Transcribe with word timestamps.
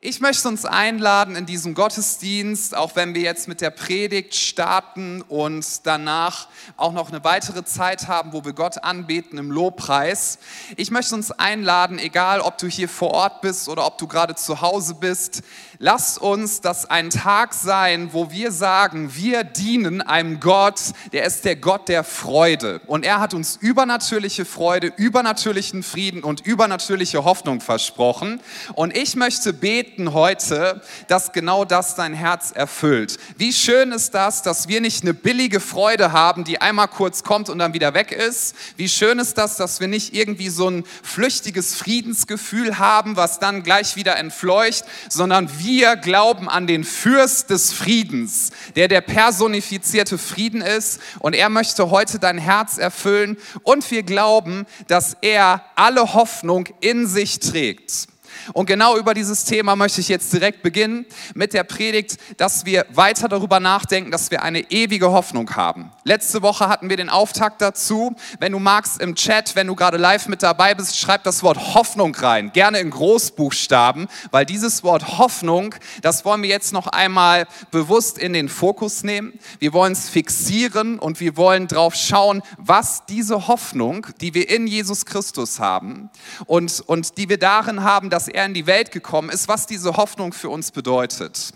Ich 0.00 0.20
möchte 0.20 0.46
uns 0.46 0.64
einladen 0.64 1.34
in 1.34 1.44
diesem 1.44 1.74
Gottesdienst, 1.74 2.76
auch 2.76 2.94
wenn 2.94 3.16
wir 3.16 3.22
jetzt 3.22 3.48
mit 3.48 3.60
der 3.60 3.70
Predigt 3.70 4.36
starten 4.36 5.22
und 5.22 5.84
danach 5.88 6.46
auch 6.76 6.92
noch 6.92 7.08
eine 7.08 7.24
weitere 7.24 7.64
Zeit 7.64 8.06
haben, 8.06 8.32
wo 8.32 8.44
wir 8.44 8.52
Gott 8.52 8.84
anbeten 8.84 9.38
im 9.38 9.50
Lobpreis. 9.50 10.38
Ich 10.76 10.92
möchte 10.92 11.16
uns 11.16 11.32
einladen, 11.32 11.98
egal 11.98 12.40
ob 12.40 12.58
du 12.58 12.68
hier 12.68 12.88
vor 12.88 13.10
Ort 13.10 13.40
bist 13.40 13.68
oder 13.68 13.84
ob 13.86 13.98
du 13.98 14.06
gerade 14.06 14.36
zu 14.36 14.60
Hause 14.60 14.94
bist, 14.94 15.42
Lass 15.80 16.18
uns 16.18 16.60
das 16.60 16.90
ein 16.90 17.08
Tag 17.08 17.54
sein, 17.54 18.12
wo 18.12 18.32
wir 18.32 18.50
sagen, 18.50 19.14
wir 19.14 19.44
dienen 19.44 20.02
einem 20.02 20.40
Gott, 20.40 20.80
der 21.12 21.24
ist 21.24 21.44
der 21.44 21.54
Gott 21.54 21.86
der 21.88 22.02
Freude. 22.02 22.80
Und 22.88 23.04
er 23.04 23.20
hat 23.20 23.32
uns 23.32 23.54
übernatürliche 23.54 24.44
Freude, 24.44 24.92
übernatürlichen 24.96 25.84
Frieden 25.84 26.24
und 26.24 26.44
übernatürliche 26.44 27.22
Hoffnung 27.22 27.60
versprochen. 27.60 28.40
Und 28.74 28.96
ich 28.96 29.14
möchte 29.14 29.52
beten 29.52 30.14
heute, 30.14 30.82
dass 31.06 31.30
genau 31.30 31.64
das 31.64 31.94
dein 31.94 32.12
Herz 32.12 32.50
erfüllt. 32.50 33.16
Wie 33.36 33.52
schön 33.52 33.92
ist 33.92 34.14
das, 34.14 34.42
dass 34.42 34.66
wir 34.66 34.80
nicht 34.80 35.04
eine 35.04 35.14
billige 35.14 35.60
Freude 35.60 36.10
haben, 36.10 36.42
die 36.42 36.60
einmal 36.60 36.88
kurz 36.88 37.22
kommt 37.22 37.48
und 37.50 37.60
dann 37.60 37.72
wieder 37.72 37.94
weg 37.94 38.10
ist. 38.10 38.56
Wie 38.76 38.88
schön 38.88 39.20
ist 39.20 39.38
das, 39.38 39.54
dass 39.54 39.78
wir 39.78 39.86
nicht 39.86 40.12
irgendwie 40.12 40.48
so 40.48 40.68
ein 40.68 40.82
flüchtiges 41.04 41.76
Friedensgefühl 41.76 42.80
haben, 42.80 43.14
was 43.14 43.38
dann 43.38 43.62
gleich 43.62 43.94
wieder 43.94 44.16
entfleucht, 44.16 44.84
sondern 45.08 45.48
wir 45.60 45.67
wir 45.68 45.96
glauben 45.96 46.48
an 46.48 46.66
den 46.66 46.82
Fürst 46.82 47.50
des 47.50 47.74
Friedens, 47.74 48.52
der 48.74 48.88
der 48.88 49.02
personifizierte 49.02 50.16
Frieden 50.16 50.62
ist 50.62 50.98
und 51.18 51.34
er 51.34 51.50
möchte 51.50 51.90
heute 51.90 52.18
dein 52.18 52.38
Herz 52.38 52.78
erfüllen 52.78 53.36
und 53.64 53.88
wir 53.90 54.02
glauben, 54.02 54.64
dass 54.86 55.18
er 55.20 55.62
alle 55.76 56.14
Hoffnung 56.14 56.70
in 56.80 57.06
sich 57.06 57.38
trägt. 57.40 58.08
Und 58.52 58.66
genau 58.66 58.96
über 58.96 59.14
dieses 59.14 59.44
Thema 59.44 59.76
möchte 59.76 60.00
ich 60.00 60.08
jetzt 60.08 60.32
direkt 60.32 60.62
beginnen 60.62 61.06
mit 61.34 61.52
der 61.52 61.64
Predigt, 61.64 62.18
dass 62.36 62.64
wir 62.64 62.86
weiter 62.90 63.28
darüber 63.28 63.60
nachdenken, 63.60 64.10
dass 64.10 64.30
wir 64.30 64.42
eine 64.42 64.70
ewige 64.70 65.10
Hoffnung 65.10 65.54
haben. 65.56 65.90
Letzte 66.04 66.42
Woche 66.42 66.68
hatten 66.68 66.88
wir 66.88 66.96
den 66.96 67.10
Auftakt 67.10 67.60
dazu. 67.60 68.14
Wenn 68.40 68.52
du 68.52 68.58
magst 68.58 69.00
im 69.00 69.14
Chat, 69.14 69.56
wenn 69.56 69.66
du 69.66 69.74
gerade 69.74 69.96
live 69.96 70.28
mit 70.28 70.42
dabei 70.42 70.74
bist, 70.74 70.98
schreib 70.98 71.24
das 71.24 71.42
Wort 71.42 71.74
Hoffnung 71.74 72.14
rein, 72.14 72.52
gerne 72.52 72.78
in 72.78 72.90
Großbuchstaben, 72.90 74.08
weil 74.30 74.46
dieses 74.46 74.82
Wort 74.82 75.18
Hoffnung, 75.18 75.74
das 76.02 76.24
wollen 76.24 76.42
wir 76.42 76.48
jetzt 76.48 76.72
noch 76.72 76.86
einmal 76.86 77.46
bewusst 77.70 78.18
in 78.18 78.32
den 78.32 78.48
Fokus 78.48 79.02
nehmen. 79.02 79.38
Wir 79.58 79.72
wollen 79.72 79.92
es 79.92 80.08
fixieren 80.08 80.98
und 80.98 81.20
wir 81.20 81.36
wollen 81.36 81.68
drauf 81.68 81.94
schauen, 81.94 82.42
was 82.56 83.04
diese 83.06 83.48
Hoffnung, 83.48 84.06
die 84.20 84.34
wir 84.34 84.48
in 84.48 84.66
Jesus 84.66 85.04
Christus 85.06 85.60
haben 85.60 86.10
und, 86.46 86.80
und 86.86 87.18
die 87.18 87.28
wir 87.28 87.38
darin 87.38 87.82
haben, 87.82 88.10
dass 88.10 88.28
er 88.28 88.37
er 88.38 88.46
in 88.46 88.54
die 88.54 88.66
Welt 88.66 88.92
gekommen 88.92 89.30
ist, 89.30 89.48
was 89.48 89.66
diese 89.66 89.96
Hoffnung 89.96 90.32
für 90.32 90.48
uns 90.48 90.70
bedeutet. 90.70 91.50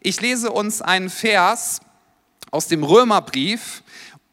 Ich 0.00 0.20
lese 0.22 0.50
uns 0.50 0.80
einen 0.80 1.10
Vers 1.10 1.80
aus 2.50 2.66
dem 2.66 2.82
Römerbrief 2.82 3.82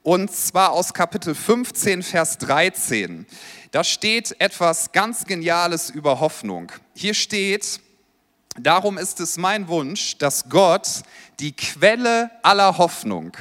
und 0.01 0.31
zwar 0.31 0.71
aus 0.71 0.93
Kapitel 0.93 1.35
15, 1.35 2.01
Vers 2.01 2.37
13. 2.37 3.25
Da 3.71 3.83
steht 3.83 4.39
etwas 4.39 4.93
ganz 4.93 5.25
Geniales 5.25 5.89
über 5.89 6.21
Hoffnung. 6.21 6.71
Hier 6.95 7.13
steht, 7.13 7.81
darum 8.57 8.97
ist 8.97 9.19
es 9.19 9.37
mein 9.37 9.67
Wunsch, 9.67 10.17
dass 10.17 10.47
Gott 10.47 11.01
die 11.41 11.51
Quelle 11.51 12.31
aller 12.41 12.77
Hoffnung, 12.77 13.35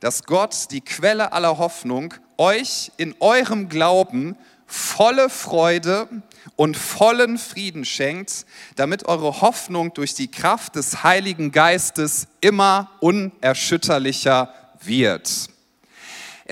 dass 0.00 0.24
Gott 0.24 0.70
die 0.72 0.82
Quelle 0.82 1.32
aller 1.32 1.56
Hoffnung 1.56 2.12
euch 2.36 2.92
in 2.98 3.14
eurem 3.20 3.70
Glauben 3.70 4.36
volle 4.66 5.30
Freude 5.30 6.22
und 6.56 6.76
vollen 6.76 7.38
Frieden 7.38 7.84
schenkt, 7.84 8.46
damit 8.76 9.06
eure 9.06 9.40
Hoffnung 9.40 9.94
durch 9.94 10.14
die 10.14 10.30
Kraft 10.30 10.76
des 10.76 11.02
Heiligen 11.02 11.52
Geistes 11.52 12.28
immer 12.40 12.90
unerschütterlicher 13.00 14.54
wird. 14.80 15.51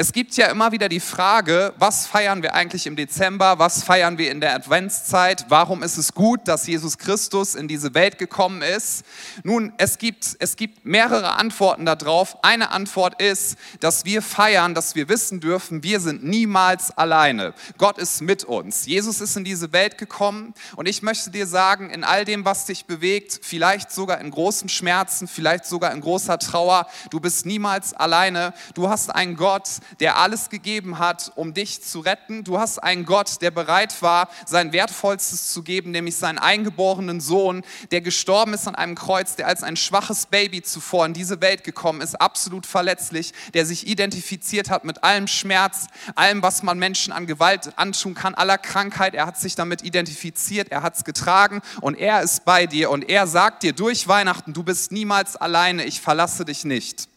Es 0.01 0.15
gibt 0.15 0.35
ja 0.39 0.47
immer 0.47 0.73
wieder 0.73 0.89
die 0.89 0.99
Frage, 0.99 1.75
was 1.77 2.07
feiern 2.07 2.43
wir 2.43 2.55
eigentlich 2.55 2.87
im 2.87 2.97
Dezember, 2.97 3.59
was 3.59 3.85
feiern 3.85 4.17
wir 4.17 4.31
in 4.31 4.41
der 4.41 4.55
Adventszeit, 4.55 5.45
warum 5.51 5.83
ist 5.83 5.99
es 5.99 6.15
gut, 6.15 6.49
dass 6.49 6.67
Jesus 6.67 6.97
Christus 6.97 7.55
in 7.55 7.69
diese 7.69 7.93
Welt 7.93 8.17
gekommen 8.17 8.63
ist? 8.63 9.05
Nun, 9.43 9.75
es 9.77 9.99
gibt, 9.99 10.39
es 10.39 10.57
gibt 10.57 10.87
mehrere 10.87 11.35
Antworten 11.35 11.85
darauf. 11.85 12.43
Eine 12.43 12.71
Antwort 12.71 13.21
ist, 13.21 13.59
dass 13.81 14.07
wir 14.07 14.23
feiern, 14.23 14.75
dass 14.75 14.95
wir 14.95 15.11
wissen 15.11 15.39
dürfen, 15.39 15.83
wir 15.83 16.01
sind 16.01 16.25
niemals 16.25 16.97
alleine. 16.97 17.53
Gott 17.77 17.99
ist 17.99 18.23
mit 18.23 18.45
uns. 18.45 18.87
Jesus 18.87 19.21
ist 19.21 19.37
in 19.37 19.45
diese 19.45 19.75
Welt 19.75 19.99
gekommen 19.99 20.55
und 20.77 20.89
ich 20.89 21.03
möchte 21.03 21.31
dir 21.31 21.47
sagen, 21.47 21.91
in 21.91 22.05
all 22.05 22.25
dem, 22.25 22.47
was 22.47 22.65
dich 22.65 22.87
bewegt, 22.87 23.41
vielleicht 23.43 23.93
sogar 23.93 24.19
in 24.23 24.31
großen 24.31 24.71
Schmerzen, 24.71 25.29
vielleicht 25.29 25.67
sogar 25.67 25.93
in 25.93 26.01
großer 26.01 26.39
Trauer, 26.39 26.87
du 27.11 27.21
bist 27.21 27.45
niemals 27.45 27.93
alleine. 27.93 28.55
Du 28.73 28.89
hast 28.89 29.15
einen 29.15 29.37
Gott, 29.37 29.69
der 29.99 30.17
alles 30.19 30.51
gegeben 30.51 30.99
hat, 30.99 31.33
um 31.35 31.55
dich 31.55 31.83
zu 31.83 32.01
retten. 32.01 32.45
Du 32.45 32.59
hast 32.59 32.79
einen 32.79 33.05
Gott, 33.05 33.43
der 33.43 33.51
bereit 33.51 34.03
war, 34.03 34.29
sein 34.47 34.73
Wertvollstes 34.73 35.53
zu 35.53 35.63
geben, 35.63 35.91
nämlich 35.91 36.17
seinen 36.17 36.39
eingeborenen 36.39 37.21
Sohn, 37.21 37.63
der 37.91 38.01
gestorben 38.01 38.55
ist 38.55 38.69
an 38.69 38.75
einem 38.75 38.95
Kreuz, 38.95 39.37
der 39.37 39.49
als 39.49 39.63
ein 39.63 39.77
schwaches 39.77 40.27
Baby 40.27 40.63
zuvor 40.63 41.07
in 41.07 41.13
diese 41.13 41.41
Welt 41.41 41.65
gekommen 41.65 42.01
ist, 42.01 42.21
absolut 42.21 42.67
verletzlich, 42.67 43.33
der 43.55 43.67
sich 43.67 43.87
identifiziert 43.87 44.71
hat 44.71 44.85
mit 44.85 45.03
allem 45.03 45.27
Schmerz, 45.27 45.89
allem, 46.15 46.43
was 46.43 46.63
man 46.63 46.79
Menschen 46.79 47.13
an 47.13 47.27
Gewalt 47.27 47.77
antun 47.77 48.15
kann, 48.15 48.35
aller 48.35 48.59
Krankheit. 48.59 49.15
Er 49.15 49.27
hat 49.27 49.39
sich 49.39 49.55
damit 49.55 49.83
identifiziert, 49.83 50.71
er 50.71 50.83
hat 50.83 50.97
es 50.97 51.05
getragen 51.05 51.61
und 51.81 51.99
er 51.99 52.23
ist 52.23 52.45
bei 52.45 52.67
dir 52.67 52.91
und 52.91 53.09
er 53.09 53.27
sagt 53.27 53.63
dir 53.63 53.73
durch 53.73 54.09
Weihnachten, 54.09 54.53
du 54.53 54.63
bist 54.63 54.93
niemals 54.93 55.37
alleine, 55.37 55.85
ich 55.85 56.01
verlasse 56.01 56.45
dich 56.45 56.65
nicht. 56.65 57.10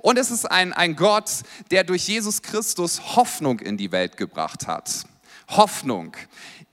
Und 0.00 0.18
es 0.18 0.30
ist 0.30 0.50
ein, 0.50 0.72
ein 0.72 0.96
Gott, 0.96 1.30
der 1.70 1.84
durch 1.84 2.08
Jesus 2.08 2.42
Christus 2.42 3.16
Hoffnung 3.16 3.60
in 3.60 3.76
die 3.76 3.92
Welt 3.92 4.16
gebracht 4.16 4.66
hat. 4.66 5.04
Hoffnung. 5.48 6.16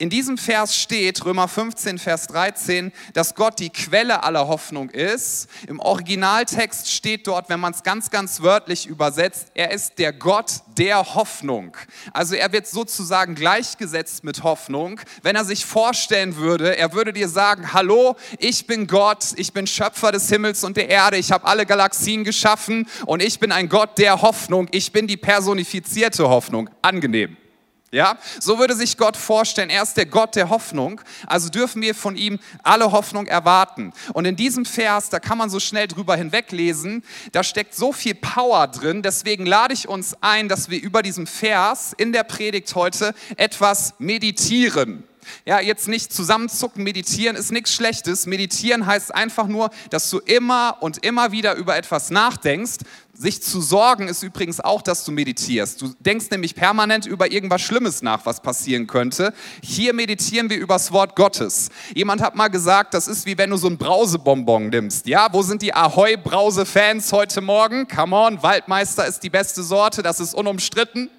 In 0.02 0.10
diesem 0.10 0.36
Vers 0.36 0.76
steht, 0.76 1.24
Römer 1.24 1.46
15, 1.46 1.96
Vers 1.96 2.26
13, 2.26 2.90
dass 3.12 3.36
Gott 3.36 3.60
die 3.60 3.70
Quelle 3.70 4.24
aller 4.24 4.48
Hoffnung 4.48 4.90
ist. 4.90 5.48
Im 5.68 5.78
Originaltext 5.78 6.90
steht 6.90 7.28
dort, 7.28 7.48
wenn 7.48 7.60
man 7.60 7.72
es 7.72 7.84
ganz, 7.84 8.10
ganz 8.10 8.42
wörtlich 8.42 8.88
übersetzt, 8.88 9.52
er 9.54 9.70
ist 9.70 10.00
der 10.00 10.12
Gott 10.12 10.54
der 10.76 11.14
Hoffnung. 11.14 11.76
Also 12.12 12.34
er 12.34 12.52
wird 12.52 12.66
sozusagen 12.66 13.36
gleichgesetzt 13.36 14.24
mit 14.24 14.42
Hoffnung. 14.42 15.00
Wenn 15.22 15.36
er 15.36 15.44
sich 15.44 15.64
vorstellen 15.64 16.34
würde, 16.34 16.76
er 16.76 16.94
würde 16.94 17.12
dir 17.12 17.28
sagen, 17.28 17.72
hallo, 17.72 18.16
ich 18.40 18.66
bin 18.66 18.88
Gott, 18.88 19.26
ich 19.36 19.52
bin 19.52 19.68
Schöpfer 19.68 20.10
des 20.10 20.28
Himmels 20.28 20.64
und 20.64 20.76
der 20.76 20.88
Erde, 20.88 21.16
ich 21.16 21.30
habe 21.30 21.46
alle 21.46 21.64
Galaxien 21.64 22.24
geschaffen 22.24 22.88
und 23.06 23.22
ich 23.22 23.38
bin 23.38 23.52
ein 23.52 23.68
Gott 23.68 23.98
der 23.98 24.20
Hoffnung, 24.20 24.66
ich 24.72 24.90
bin 24.90 25.06
die 25.06 25.16
personifizierte 25.16 26.28
Hoffnung. 26.28 26.68
Angenehm. 26.82 27.36
Ja, 27.94 28.16
so 28.40 28.58
würde 28.58 28.74
sich 28.74 28.96
Gott 28.96 29.18
vorstellen. 29.18 29.68
Er 29.68 29.82
ist 29.82 29.98
der 29.98 30.06
Gott 30.06 30.34
der 30.34 30.48
Hoffnung. 30.48 31.02
Also 31.26 31.50
dürfen 31.50 31.82
wir 31.82 31.94
von 31.94 32.16
ihm 32.16 32.38
alle 32.62 32.90
Hoffnung 32.90 33.26
erwarten. 33.26 33.92
Und 34.14 34.24
in 34.24 34.34
diesem 34.34 34.64
Vers, 34.64 35.10
da 35.10 35.20
kann 35.20 35.36
man 35.36 35.50
so 35.50 35.60
schnell 35.60 35.88
drüber 35.88 36.16
hinweglesen, 36.16 37.04
da 37.32 37.44
steckt 37.44 37.74
so 37.74 37.92
viel 37.92 38.14
Power 38.14 38.66
drin. 38.68 39.02
Deswegen 39.02 39.44
lade 39.44 39.74
ich 39.74 39.88
uns 39.88 40.16
ein, 40.22 40.48
dass 40.48 40.70
wir 40.70 40.80
über 40.80 41.02
diesem 41.02 41.26
Vers 41.26 41.92
in 41.94 42.14
der 42.14 42.24
Predigt 42.24 42.74
heute 42.74 43.14
etwas 43.36 43.92
meditieren. 43.98 45.04
Ja, 45.44 45.60
jetzt 45.60 45.86
nicht 45.86 46.12
zusammenzucken, 46.12 46.82
meditieren 46.82 47.36
ist 47.36 47.52
nichts 47.52 47.74
Schlechtes. 47.74 48.26
Meditieren 48.26 48.86
heißt 48.86 49.14
einfach 49.14 49.46
nur, 49.46 49.70
dass 49.90 50.08
du 50.10 50.18
immer 50.18 50.78
und 50.80 51.04
immer 51.04 51.30
wieder 51.30 51.54
über 51.54 51.76
etwas 51.76 52.10
nachdenkst, 52.10 52.78
sich 53.14 53.42
zu 53.42 53.60
sorgen 53.60 54.08
ist 54.08 54.22
übrigens 54.22 54.60
auch, 54.60 54.82
dass 54.82 55.04
du 55.04 55.12
meditierst. 55.12 55.80
Du 55.82 55.94
denkst 56.00 56.26
nämlich 56.30 56.54
permanent 56.54 57.06
über 57.06 57.30
irgendwas 57.30 57.60
Schlimmes 57.60 58.02
nach, 58.02 58.24
was 58.24 58.40
passieren 58.40 58.86
könnte. 58.86 59.34
Hier 59.62 59.92
meditieren 59.92 60.48
wir 60.48 60.58
über 60.58 60.74
das 60.74 60.92
Wort 60.92 61.14
Gottes. 61.14 61.68
Jemand 61.94 62.22
hat 62.22 62.34
mal 62.34 62.48
gesagt, 62.48 62.94
das 62.94 63.08
ist 63.08 63.26
wie 63.26 63.36
wenn 63.36 63.50
du 63.50 63.56
so 63.56 63.68
ein 63.68 63.76
Brausebonbon 63.76 64.70
nimmst. 64.70 65.06
Ja, 65.06 65.28
wo 65.32 65.42
sind 65.42 65.62
die 65.62 65.74
Ahoi-Brause-Fans 65.74 67.12
heute 67.12 67.40
Morgen? 67.42 67.86
Come 67.86 68.16
on, 68.16 68.42
Waldmeister 68.42 69.06
ist 69.06 69.22
die 69.22 69.30
beste 69.30 69.62
Sorte, 69.62 70.02
das 70.02 70.18
ist 70.18 70.34
unumstritten. 70.34 71.10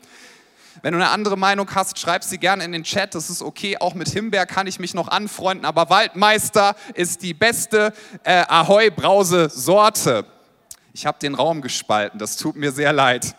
Wenn 0.81 0.94
du 0.94 1.00
eine 1.00 1.12
andere 1.12 1.38
Meinung 1.38 1.74
hast, 1.75 1.98
schreib 2.00 2.24
sie 2.25 2.39
gerne 2.39 2.66
in 2.66 2.74
den 2.74 2.84
Chat. 2.84 3.16
Das 3.16 3.30
ist 3.30 3.42
okay. 3.42 3.78
Auch 3.78 3.94
mit 3.94 4.10
Himbeer 4.10 4.46
kann 4.46 4.68
ich 4.68 4.80
mich 4.80 4.94
noch 4.94 5.07
anfreunden. 5.07 5.66
Aber 5.66 5.89
Waldmeister 5.89 6.75
ist 6.94 7.22
die 7.22 7.34
beste 7.34 7.94
äh, 8.25 8.44
Ahoi-Brause-Sorte. 8.50 10.25
Ich 10.95 11.07
habe 11.07 11.18
den 11.18 11.34
Raum 11.34 11.62
gespalten, 11.62 12.19
das 12.19 12.38
tut 12.38 12.56
mir 12.56 12.72
sehr 12.72 12.94
leid. 12.94 13.36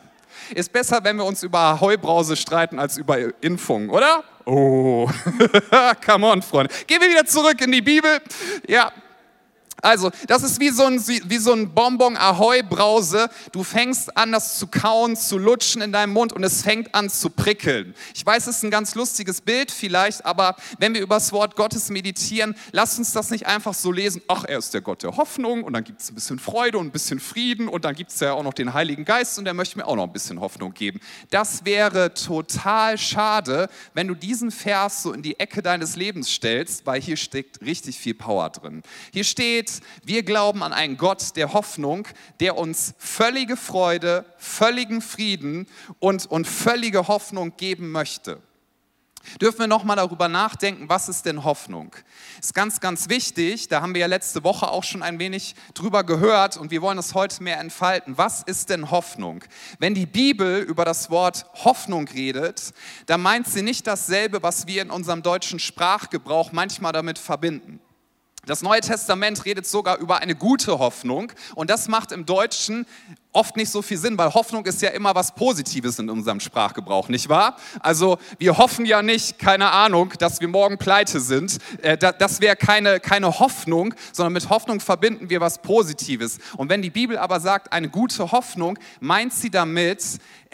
Ist 0.52 0.72
besser, 0.72 1.04
wenn 1.04 1.16
wir 1.16 1.24
uns 1.24 1.44
über 1.44 1.80
Heubrause 1.80 2.34
streiten, 2.34 2.80
als 2.80 2.96
über 2.96 3.16
Impfungen, 3.42 3.90
oder? 3.90 4.24
Oh, 4.44 5.08
come 6.04 6.26
on, 6.26 6.42
Freunde. 6.42 6.74
Gehen 6.88 7.00
wir 7.00 7.08
wieder 7.08 7.24
zurück 7.24 7.60
in 7.60 7.70
die 7.70 7.80
Bibel. 7.80 8.20
Ja, 8.66 8.90
Also, 9.84 10.10
das 10.28 10.42
ist 10.42 10.60
wie 10.60 10.70
so 10.70 10.84
ein, 10.84 10.98
wie 11.06 11.36
so 11.36 11.52
ein 11.52 11.74
Bonbon 11.74 12.16
Ahoi 12.16 12.62
Brause. 12.62 13.28
Du 13.52 13.62
fängst 13.62 14.16
an, 14.16 14.32
das 14.32 14.58
zu 14.58 14.66
kauen, 14.66 15.14
zu 15.14 15.36
lutschen 15.36 15.82
in 15.82 15.92
deinem 15.92 16.14
Mund 16.14 16.32
und 16.32 16.42
es 16.42 16.62
fängt 16.62 16.94
an 16.94 17.10
zu 17.10 17.28
prickeln. 17.28 17.94
Ich 18.14 18.24
weiß, 18.24 18.46
es 18.46 18.56
ist 18.56 18.62
ein 18.62 18.70
ganz 18.70 18.94
lustiges 18.94 19.42
Bild 19.42 19.70
vielleicht, 19.70 20.24
aber 20.24 20.56
wenn 20.78 20.94
wir 20.94 21.02
über 21.02 21.16
das 21.16 21.32
Wort 21.32 21.54
Gottes 21.54 21.90
meditieren, 21.90 22.56
lasst 22.72 22.98
uns 22.98 23.12
das 23.12 23.30
nicht 23.30 23.46
einfach 23.46 23.74
so 23.74 23.92
lesen. 23.92 24.22
Ach, 24.26 24.44
er 24.44 24.58
ist 24.58 24.72
der 24.72 24.80
Gott 24.80 25.02
der 25.02 25.18
Hoffnung 25.18 25.62
und 25.64 25.74
dann 25.74 25.84
gibt 25.84 26.00
es 26.00 26.10
ein 26.10 26.14
bisschen 26.14 26.38
Freude 26.38 26.78
und 26.78 26.86
ein 26.86 26.90
bisschen 26.90 27.20
Frieden 27.20 27.68
und 27.68 27.84
dann 27.84 27.94
gibt 27.94 28.10
es 28.10 28.20
ja 28.20 28.32
auch 28.32 28.42
noch 28.42 28.54
den 28.54 28.72
Heiligen 28.72 29.04
Geist 29.04 29.38
und 29.38 29.44
der 29.44 29.52
möchte 29.52 29.76
mir 29.76 29.86
auch 29.86 29.96
noch 29.96 30.04
ein 30.04 30.12
bisschen 30.12 30.40
Hoffnung 30.40 30.72
geben. 30.72 30.98
Das 31.28 31.66
wäre 31.66 32.14
total 32.14 32.96
schade, 32.96 33.68
wenn 33.92 34.08
du 34.08 34.14
diesen 34.14 34.50
Vers 34.50 35.02
so 35.02 35.12
in 35.12 35.20
die 35.20 35.38
Ecke 35.38 35.60
deines 35.60 35.96
Lebens 35.96 36.30
stellst, 36.30 36.86
weil 36.86 37.02
hier 37.02 37.18
steckt 37.18 37.60
richtig 37.60 37.98
viel 37.98 38.14
Power 38.14 38.48
drin. 38.48 38.82
Hier 39.12 39.24
steht, 39.24 39.73
wir 40.04 40.22
glauben 40.22 40.62
an 40.62 40.72
einen 40.72 40.96
Gott 40.96 41.36
der 41.36 41.52
Hoffnung, 41.52 42.08
der 42.40 42.56
uns 42.56 42.94
völlige 42.98 43.56
Freude, 43.56 44.24
völligen 44.38 45.00
Frieden 45.00 45.66
und, 45.98 46.26
und 46.26 46.46
völlige 46.46 47.08
Hoffnung 47.08 47.56
geben 47.56 47.90
möchte. 47.90 48.40
Dürfen 49.40 49.60
wir 49.60 49.66
nochmal 49.66 49.96
darüber 49.96 50.28
nachdenken, 50.28 50.88
was 50.88 51.08
ist 51.08 51.24
denn 51.24 51.44
Hoffnung? 51.44 51.94
Ist 52.40 52.54
ganz, 52.54 52.80
ganz 52.80 53.08
wichtig, 53.08 53.68
da 53.68 53.80
haben 53.80 53.94
wir 53.94 54.02
ja 54.02 54.06
letzte 54.06 54.44
Woche 54.44 54.68
auch 54.68 54.84
schon 54.84 55.02
ein 55.02 55.18
wenig 55.18 55.54
drüber 55.72 56.04
gehört 56.04 56.56
und 56.56 56.70
wir 56.70 56.82
wollen 56.82 56.98
es 56.98 57.14
heute 57.14 57.42
mehr 57.42 57.58
entfalten. 57.58 58.18
Was 58.18 58.42
ist 58.42 58.70
denn 58.70 58.90
Hoffnung? 58.90 59.42
Wenn 59.78 59.94
die 59.94 60.06
Bibel 60.06 60.60
über 60.60 60.84
das 60.84 61.10
Wort 61.10 61.46
Hoffnung 61.64 62.06
redet, 62.08 62.74
dann 63.06 63.22
meint 63.22 63.46
sie 63.48 63.62
nicht 63.62 63.86
dasselbe, 63.86 64.42
was 64.42 64.66
wir 64.66 64.82
in 64.82 64.90
unserem 64.90 65.22
deutschen 65.22 65.58
Sprachgebrauch 65.58 66.52
manchmal 66.52 66.92
damit 66.92 67.18
verbinden. 67.18 67.80
Das 68.46 68.62
Neue 68.62 68.80
Testament 68.80 69.44
redet 69.44 69.66
sogar 69.66 69.98
über 69.98 70.18
eine 70.18 70.34
gute 70.34 70.78
Hoffnung 70.78 71.32
und 71.54 71.70
das 71.70 71.88
macht 71.88 72.12
im 72.12 72.26
Deutschen 72.26 72.86
oft 73.34 73.56
nicht 73.56 73.70
so 73.70 73.82
viel 73.82 73.98
Sinn, 73.98 74.16
weil 74.16 74.32
Hoffnung 74.32 74.64
ist 74.64 74.80
ja 74.80 74.90
immer 74.90 75.14
was 75.14 75.34
Positives 75.34 75.98
in 75.98 76.08
unserem 76.08 76.40
Sprachgebrauch, 76.40 77.08
nicht 77.08 77.28
wahr? 77.28 77.56
Also 77.80 78.18
wir 78.38 78.56
hoffen 78.56 78.86
ja 78.86 79.02
nicht, 79.02 79.38
keine 79.38 79.70
Ahnung, 79.70 80.14
dass 80.18 80.40
wir 80.40 80.48
morgen 80.48 80.78
pleite 80.78 81.20
sind. 81.20 81.58
Äh, 81.82 81.98
das 81.98 82.40
wäre 82.40 82.56
keine, 82.56 83.00
keine 83.00 83.38
Hoffnung, 83.38 83.94
sondern 84.12 84.32
mit 84.32 84.48
Hoffnung 84.48 84.80
verbinden 84.80 85.28
wir 85.28 85.40
was 85.40 85.60
Positives. 85.60 86.38
Und 86.56 86.68
wenn 86.70 86.80
die 86.80 86.90
Bibel 86.90 87.18
aber 87.18 87.40
sagt, 87.40 87.72
eine 87.72 87.88
gute 87.88 88.30
Hoffnung, 88.32 88.78
meint 89.00 89.34
sie 89.34 89.50
damit 89.50 90.02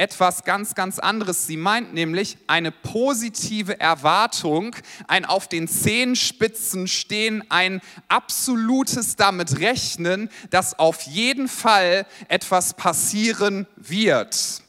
etwas 0.01 0.45
ganz, 0.45 0.75
ganz 0.75 0.99
anderes. 0.99 1.47
Sie 1.47 1.59
meint 1.59 1.93
nämlich 1.93 2.39
eine 2.47 2.73
positive 2.73 3.79
Erwartung, 3.79 4.75
ein 5.07 5.27
auf 5.27 5.47
den 5.47 5.69
Zehenspitzen 5.69 6.89
stehen, 6.89 7.45
ein 7.51 7.83
absolutes 8.09 9.17
damit 9.17 9.61
rechnen, 9.61 10.31
dass 10.49 10.79
auf 10.79 11.03
jeden 11.03 11.49
Fall 11.49 12.07
etwas 12.29 12.70
passieren 12.75 13.67
wird. 13.77 14.63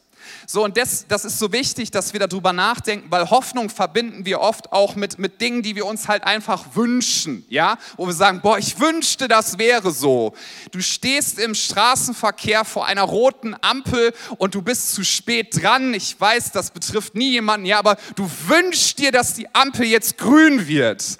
So, 0.53 0.65
und 0.65 0.75
das, 0.75 1.05
das 1.07 1.23
ist 1.23 1.39
so 1.39 1.53
wichtig, 1.53 1.91
dass 1.91 2.11
wir 2.11 2.19
darüber 2.19 2.51
nachdenken, 2.51 3.09
weil 3.09 3.29
Hoffnung 3.29 3.69
verbinden 3.69 4.25
wir 4.25 4.41
oft 4.41 4.73
auch 4.73 4.97
mit, 4.97 5.17
mit 5.17 5.39
Dingen, 5.39 5.61
die 5.61 5.77
wir 5.77 5.85
uns 5.85 6.09
halt 6.09 6.25
einfach 6.25 6.75
wünschen, 6.75 7.45
ja? 7.47 7.77
Wo 7.95 8.05
wir 8.05 8.13
sagen, 8.13 8.41
boah, 8.41 8.57
ich 8.57 8.77
wünschte, 8.77 9.29
das 9.29 9.57
wäre 9.59 9.91
so. 9.91 10.33
Du 10.71 10.81
stehst 10.81 11.39
im 11.39 11.55
Straßenverkehr 11.55 12.65
vor 12.65 12.85
einer 12.85 13.03
roten 13.03 13.55
Ampel 13.61 14.13
und 14.39 14.53
du 14.53 14.61
bist 14.61 14.93
zu 14.93 15.05
spät 15.05 15.63
dran. 15.63 15.93
Ich 15.93 16.19
weiß, 16.19 16.51
das 16.51 16.71
betrifft 16.71 17.15
nie 17.15 17.31
jemanden, 17.31 17.65
ja, 17.65 17.79
aber 17.79 17.95
du 18.15 18.29
wünschst 18.47 18.99
dir, 18.99 19.13
dass 19.13 19.35
die 19.35 19.55
Ampel 19.55 19.85
jetzt 19.85 20.17
grün 20.17 20.67
wird. 20.67 21.17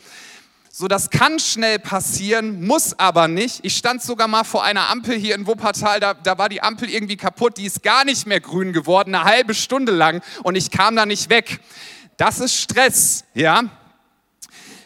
So, 0.74 0.88
das 0.88 1.10
kann 1.10 1.38
schnell 1.38 1.80
passieren, 1.80 2.66
muss 2.66 2.98
aber 2.98 3.28
nicht. 3.28 3.60
Ich 3.64 3.76
stand 3.76 4.02
sogar 4.02 4.30
mal 4.30 4.46
vor 4.46 4.64
einer 4.64 4.88
Ampel 4.88 5.18
hier 5.18 5.36
in 5.36 5.46
Wuppertal, 5.46 6.00
da, 6.00 6.14
da 6.14 6.38
war 6.38 6.48
die 6.48 6.64
Ampel 6.64 6.90
irgendwie 6.90 7.18
kaputt, 7.18 7.58
die 7.58 7.66
ist 7.66 7.84
gar 7.84 8.06
nicht 8.06 8.26
mehr 8.26 8.40
grün 8.40 8.72
geworden, 8.72 9.14
eine 9.14 9.26
halbe 9.26 9.54
Stunde 9.54 9.92
lang 9.92 10.22
und 10.44 10.56
ich 10.56 10.72
kam 10.72 10.96
da 10.96 11.06
nicht 11.06 11.30
weg. 11.30 11.60
Das 12.16 12.40
ist 12.40 12.56
Stress, 12.56 13.26
ja. 13.34 13.64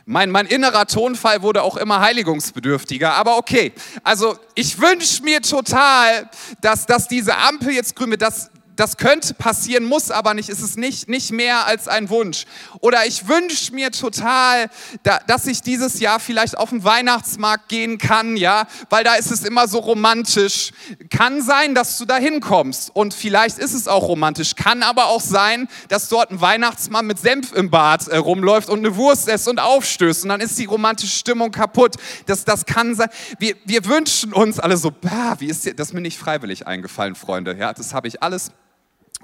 Mein, 0.06 0.32
mein 0.32 0.48
innerer 0.48 0.88
Tonfall 0.88 1.44
wurde 1.44 1.62
auch 1.62 1.78
immer 1.78 2.02
heiligungsbedürftiger, 2.02 3.14
aber 3.14 3.38
okay. 3.38 3.72
Also 4.04 4.40
ich 4.56 4.82
wünsche 4.82 5.22
mir 5.22 5.44
total, 5.44 6.32
dass, 6.62 6.88
dass 6.88 7.08
diese 7.08 7.38
Ampel 7.38 7.74
jetzt 7.74 7.96
grün 7.96 8.10
wird, 8.10 8.24
dass, 8.24 8.50
das 8.76 8.98
könnte 8.98 9.34
passieren, 9.34 9.86
muss 9.86 10.12
aber 10.12 10.34
nicht, 10.34 10.50
ist 10.50 10.62
es 10.62 10.76
nicht, 10.76 11.08
nicht 11.08 11.32
mehr 11.32 11.66
als 11.66 11.88
ein 11.88 12.10
Wunsch. 12.10 12.46
Oder 12.80 13.06
ich 13.06 13.28
wünsche 13.28 13.74
mir 13.74 13.92
total, 13.92 14.70
da, 15.04 15.20
dass 15.28 15.48
ich 15.48 15.62
dieses 15.62 16.00
Jahr 16.00 16.20
vielleicht 16.20 16.58
auf 16.58 16.70
den 16.70 16.84
Weihnachtsmarkt 16.84 17.70
gehen 17.70 17.98
kann, 17.98 18.38
ja, 18.38 18.68
weil 18.90 19.04
da 19.04 19.16
ist 19.16 19.32
es 19.32 19.44
immer 19.44 19.68
so 19.68 19.80
romantisch. 19.80 20.72
Kann 21.10 21.42
sein, 21.42 21.76
dass 21.76 21.98
du 21.98 22.06
da 22.06 22.18
hinkommst 22.18 22.92
und 22.94 23.14
vielleicht 23.14 23.60
ist 23.60 23.74
es 23.74 23.88
auch 23.88 24.08
romantisch. 24.08 24.56
Kann 24.56 24.84
aber 24.84 25.08
auch 25.08 25.22
sein, 25.22 25.68
dass 25.88 26.10
dort 26.10 26.32
ein 26.32 26.42
Weihnachtsmann 26.42 27.06
mit 27.06 27.20
Senf 27.20 27.54
im 27.54 27.70
Bad 27.70 28.08
äh, 28.08 28.18
rumläuft 28.18 28.70
und 28.70 28.80
eine 28.80 28.96
Wurst 28.96 29.28
isst 29.28 29.48
und 29.48 29.60
aufstößt 29.60 30.24
und 30.24 30.30
dann 30.30 30.42
ist 30.42 30.58
die 30.60 30.66
romantische 30.66 31.16
Stimmung 31.16 31.52
kaputt. 31.52 31.96
Das, 32.26 32.46
das 32.46 32.66
kann 32.66 32.96
sein. 32.96 33.10
Wir, 33.40 33.56
wir 33.66 33.86
wünschen 33.86 34.34
uns 34.34 34.60
alle 34.60 34.78
so, 34.78 34.92
bah, 34.92 35.36
wie 35.40 35.48
ist 35.48 35.66
dir, 35.66 35.76
das 35.76 35.90
ist 35.90 35.94
mir 35.94 36.02
nicht 36.02 36.18
freiwillig 36.18 36.68
eingefallen, 36.68 37.16
Freunde. 37.16 37.56
Ja, 37.58 37.74
das 37.74 37.94
habe 37.94 38.08
ich 38.08 38.22
alles 38.22 38.52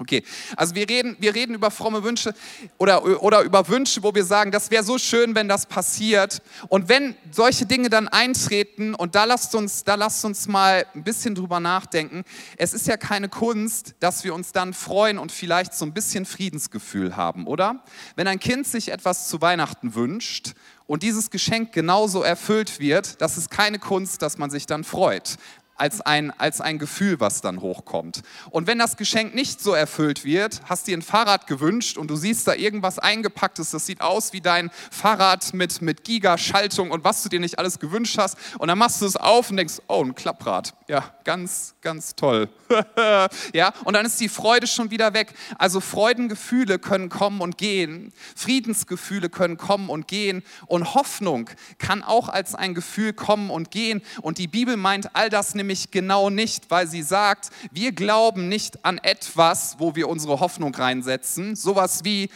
Okay, 0.02 0.24
also 0.56 0.74
wir 0.74 0.88
reden, 0.88 1.16
wir 1.20 1.32
reden 1.32 1.54
über 1.54 1.70
fromme 1.70 2.02
Wünsche 2.02 2.34
oder, 2.76 3.22
oder 3.22 3.42
über 3.42 3.68
Wünsche, 3.68 4.02
wo 4.02 4.12
wir 4.12 4.24
sagen, 4.24 4.50
das 4.50 4.72
wäre 4.72 4.82
so 4.82 4.98
schön, 4.98 5.36
wenn 5.36 5.48
das 5.48 5.66
passiert. 5.66 6.42
Und 6.66 6.88
wenn 6.88 7.14
solche 7.30 7.66
Dinge 7.66 7.88
dann 7.88 8.08
eintreten, 8.08 8.96
und 8.96 9.14
da 9.14 9.22
lasst 9.22 9.54
uns, 9.54 9.84
da 9.84 9.94
lasst 9.94 10.24
uns 10.24 10.48
mal 10.48 10.84
ein 10.96 11.04
bisschen 11.04 11.36
drüber 11.36 11.60
nachdenken, 11.60 12.24
es 12.56 12.74
ist 12.74 12.88
ja 12.88 12.96
keine 12.96 13.28
Kunst, 13.28 13.94
dass 14.00 14.24
wir 14.24 14.34
uns 14.34 14.50
dann 14.50 14.74
freuen 14.74 15.18
und 15.18 15.30
vielleicht 15.30 15.72
so 15.72 15.84
ein 15.84 15.94
bisschen 15.94 16.26
Friedensgefühl 16.26 17.16
haben, 17.16 17.46
oder? 17.46 17.84
Wenn 18.16 18.26
ein 18.26 18.40
Kind 18.40 18.66
sich 18.66 18.90
etwas 18.90 19.28
zu 19.28 19.40
Weihnachten 19.40 19.94
wünscht 19.94 20.54
und 20.88 21.04
dieses 21.04 21.30
Geschenk 21.30 21.70
genauso 21.70 22.24
erfüllt 22.24 22.80
wird, 22.80 23.20
das 23.20 23.38
ist 23.38 23.52
keine 23.52 23.78
Kunst, 23.78 24.20
dass 24.20 24.36
man 24.36 24.50
sich 24.50 24.66
dann 24.66 24.82
freut 24.82 25.38
als 25.76 26.00
ein, 26.00 26.30
als 26.38 26.60
ein 26.60 26.78
Gefühl, 26.78 27.20
was 27.20 27.40
dann 27.40 27.60
hochkommt. 27.60 28.22
Und 28.50 28.66
wenn 28.66 28.78
das 28.78 28.96
Geschenk 28.96 29.34
nicht 29.34 29.60
so 29.60 29.72
erfüllt 29.72 30.24
wird, 30.24 30.60
hast 30.66 30.86
dir 30.86 30.96
ein 30.96 31.02
Fahrrad 31.02 31.46
gewünscht 31.46 31.98
und 31.98 32.08
du 32.08 32.16
siehst 32.16 32.46
da 32.46 32.54
irgendwas 32.54 32.98
eingepacktes, 32.98 33.70
das 33.70 33.86
sieht 33.86 34.00
aus 34.00 34.32
wie 34.32 34.40
dein 34.40 34.70
Fahrrad 34.90 35.54
mit, 35.54 35.82
mit 35.82 36.04
Giga-Schaltung 36.04 36.90
und 36.90 37.04
was 37.04 37.22
du 37.22 37.28
dir 37.28 37.40
nicht 37.40 37.58
alles 37.58 37.78
gewünscht 37.78 38.18
hast. 38.18 38.36
Und 38.58 38.68
dann 38.68 38.78
machst 38.78 39.02
du 39.02 39.06
es 39.06 39.16
auf 39.16 39.50
und 39.50 39.56
denkst, 39.56 39.80
oh, 39.88 40.02
ein 40.02 40.14
Klapprad. 40.14 40.74
Ja, 40.88 41.14
ganz, 41.24 41.74
ganz 41.80 42.14
toll. 42.14 42.48
ja, 43.52 43.72
und 43.84 43.94
dann 43.94 44.06
ist 44.06 44.20
die 44.20 44.28
Freude 44.28 44.66
schon 44.66 44.90
wieder 44.90 45.14
weg. 45.14 45.34
Also 45.58 45.80
Freudengefühle 45.80 46.78
können 46.78 47.08
kommen 47.08 47.40
und 47.40 47.58
gehen. 47.58 48.12
Friedensgefühle 48.36 49.28
können 49.28 49.56
kommen 49.56 49.88
und 49.88 50.08
gehen. 50.08 50.42
Und 50.66 50.94
Hoffnung 50.94 51.48
kann 51.78 52.02
auch 52.02 52.28
als 52.28 52.54
ein 52.54 52.74
Gefühl 52.74 53.12
kommen 53.12 53.50
und 53.50 53.70
gehen. 53.70 54.02
Und 54.20 54.38
die 54.38 54.48
Bibel 54.48 54.76
meint 54.76 55.14
all 55.14 55.30
das 55.30 55.54
nämlich 55.62 55.92
genau 55.92 56.28
nicht, 56.28 56.70
weil 56.70 56.88
sie 56.88 57.02
sagt, 57.02 57.50
wir 57.70 57.92
glauben 57.92 58.48
nicht 58.48 58.84
an 58.84 58.98
etwas, 58.98 59.76
wo 59.78 59.94
wir 59.94 60.08
unsere 60.08 60.40
Hoffnung 60.40 60.74
reinsetzen. 60.74 61.54
Sowas 61.54 62.00
wie, 62.02 62.30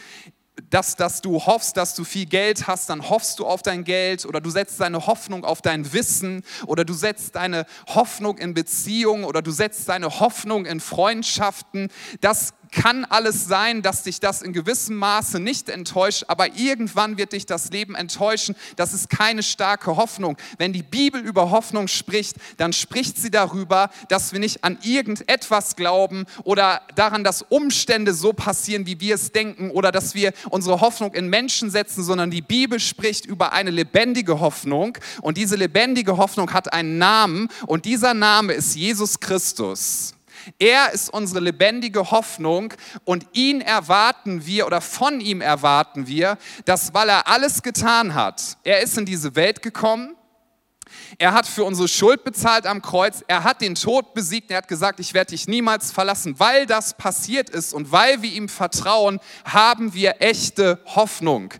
dass, 0.69 0.95
dass 0.95 1.21
du 1.21 1.45
hoffst, 1.45 1.75
dass 1.75 1.93
du 1.93 2.05
viel 2.05 2.25
Geld 2.25 2.67
hast, 2.67 2.89
dann 2.89 3.09
hoffst 3.09 3.39
du 3.39 3.45
auf 3.45 3.61
dein 3.61 3.83
Geld 3.83 4.25
oder 4.25 4.39
du 4.39 4.49
setzt 4.49 4.79
deine 4.79 5.05
Hoffnung 5.07 5.43
auf 5.43 5.61
dein 5.61 5.91
Wissen 5.91 6.41
oder 6.65 6.85
du 6.85 6.93
setzt 6.93 7.35
deine 7.35 7.65
Hoffnung 7.87 8.37
in 8.37 8.53
Beziehungen 8.53 9.25
oder 9.25 9.41
du 9.41 9.51
setzt 9.51 9.89
deine 9.89 10.19
Hoffnung 10.19 10.65
in 10.65 10.79
Freundschaften. 10.79 11.89
Das 12.21 12.53
kann 12.77 13.05
alles 13.05 13.47
sein, 13.47 13.81
dass 13.81 14.03
dich 14.03 14.19
das 14.19 14.43
in 14.43 14.53
gewissem 14.53 14.95
Maße 14.97 15.39
nicht 15.39 15.67
enttäuscht, 15.67 16.25
aber 16.27 16.55
irgendwann 16.55 17.17
wird 17.17 17.33
dich 17.33 17.47
das 17.47 17.71
Leben 17.71 17.95
enttäuschen. 17.95 18.55
Das 18.75 18.93
ist 18.93 19.09
keine 19.09 19.41
starke 19.41 19.97
Hoffnung. 19.97 20.37
Wenn 20.59 20.73
die 20.73 20.83
Bibel 20.83 21.19
über 21.19 21.49
Hoffnung 21.49 21.87
spricht, 21.87 22.37
dann 22.57 22.73
spricht 22.73 23.17
sie 23.17 23.31
darüber, 23.31 23.89
dass 24.09 24.31
wir 24.31 24.39
nicht 24.39 24.63
an 24.63 24.77
irgendetwas 24.83 25.75
glauben 25.75 26.25
oder 26.43 26.81
daran, 26.93 27.23
dass 27.23 27.41
Umstände 27.41 28.13
so 28.13 28.31
passieren, 28.31 28.85
wie 28.85 28.99
wir 28.99 29.15
es 29.15 29.31
denken 29.31 29.71
oder 29.71 29.91
dass 29.91 30.13
wir 30.13 30.31
unsere 30.51 30.79
Hoffnung 30.79 31.15
in 31.15 31.29
Menschen 31.29 31.71
setzen, 31.71 32.03
sondern 32.03 32.29
die 32.29 32.43
Bibel 32.43 32.79
spricht 32.79 33.25
über 33.25 33.53
eine 33.53 33.71
lebendige 33.71 34.39
Hoffnung 34.39 34.99
und 35.21 35.37
diese 35.37 35.55
lebendige 35.55 36.17
Hoffnung 36.17 36.53
hat 36.53 36.71
einen 36.71 36.99
Namen 36.99 37.49
und 37.65 37.85
dieser 37.85 38.13
Name 38.13 38.53
ist 38.53 38.75
Jesus 38.75 39.19
Christus. 39.19 40.13
Er 40.59 40.91
ist 40.91 41.09
unsere 41.09 41.39
lebendige 41.39 42.11
Hoffnung 42.11 42.73
und 43.05 43.25
ihn 43.33 43.61
erwarten 43.61 44.45
wir 44.45 44.65
oder 44.65 44.81
von 44.81 45.19
ihm 45.19 45.41
erwarten 45.41 46.07
wir, 46.07 46.37
dass 46.65 46.93
weil 46.93 47.09
er 47.09 47.27
alles 47.27 47.63
getan 47.63 48.13
hat, 48.13 48.57
er 48.63 48.81
ist 48.81 48.97
in 48.97 49.05
diese 49.05 49.35
Welt 49.35 49.61
gekommen, 49.61 50.15
Er 51.17 51.33
hat 51.33 51.47
für 51.47 51.63
unsere 51.63 51.87
Schuld 51.87 52.23
bezahlt 52.23 52.65
am 52.65 52.81
Kreuz. 52.81 53.23
Er 53.27 53.43
hat 53.43 53.61
den 53.61 53.75
Tod 53.75 54.13
besiegt. 54.13 54.51
Er 54.51 54.57
hat 54.57 54.67
gesagt, 54.67 54.99
ich 54.99 55.13
werde 55.13 55.31
dich 55.31 55.47
niemals 55.47 55.91
verlassen. 55.91 56.39
Weil 56.39 56.65
das 56.65 56.95
passiert 56.95 57.49
ist 57.49 57.73
und 57.73 57.91
weil 57.91 58.21
wir 58.21 58.31
ihm 58.31 58.49
vertrauen, 58.49 59.19
haben 59.45 59.93
wir 59.93 60.21
echte 60.21 60.79
Hoffnung. 60.85 61.53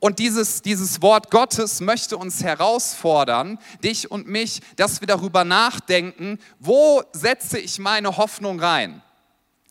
Und 0.00 0.18
dieses, 0.18 0.62
dieses 0.62 1.02
Wort 1.02 1.30
Gottes 1.30 1.80
möchte 1.80 2.16
uns 2.16 2.42
herausfordern, 2.42 3.58
dich 3.82 4.10
und 4.10 4.26
mich, 4.26 4.60
dass 4.76 5.00
wir 5.00 5.08
darüber 5.08 5.44
nachdenken, 5.44 6.38
wo 6.58 7.02
setze 7.12 7.58
ich 7.58 7.78
meine 7.78 8.16
Hoffnung 8.16 8.60
rein? 8.60 9.02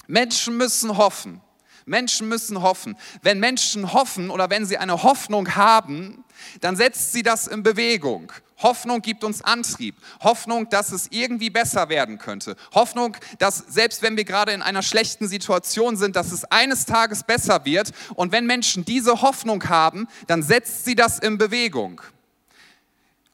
Menschen 0.07 0.57
müssen 0.57 0.97
hoffen. 0.97 1.41
Menschen 1.85 2.27
müssen 2.27 2.61
hoffen. 2.61 2.97
Wenn 3.21 3.39
Menschen 3.39 3.93
hoffen 3.93 4.29
oder 4.29 4.49
wenn 4.49 4.65
sie 4.65 4.77
eine 4.77 5.03
Hoffnung 5.03 5.55
haben, 5.55 6.23
dann 6.59 6.75
setzt 6.75 7.13
sie 7.13 7.23
das 7.23 7.47
in 7.47 7.63
Bewegung. 7.63 8.31
Hoffnung 8.57 9.01
gibt 9.01 9.23
uns 9.23 9.41
Antrieb. 9.41 9.95
Hoffnung, 10.21 10.69
dass 10.69 10.91
es 10.91 11.07
irgendwie 11.11 11.49
besser 11.49 11.89
werden 11.89 12.17
könnte. 12.17 12.55
Hoffnung, 12.73 13.15
dass 13.39 13.57
selbst 13.57 14.01
wenn 14.01 14.17
wir 14.17 14.25
gerade 14.25 14.51
in 14.51 14.61
einer 14.61 14.83
schlechten 14.83 15.27
Situation 15.27 15.95
sind, 15.95 16.15
dass 16.15 16.31
es 16.31 16.45
eines 16.45 16.85
Tages 16.85 17.23
besser 17.23 17.65
wird. 17.65 17.91
Und 18.15 18.31
wenn 18.31 18.45
Menschen 18.45 18.85
diese 18.85 19.21
Hoffnung 19.21 19.67
haben, 19.69 20.07
dann 20.27 20.43
setzt 20.43 20.85
sie 20.85 20.95
das 20.95 21.19
in 21.19 21.37
Bewegung 21.37 22.01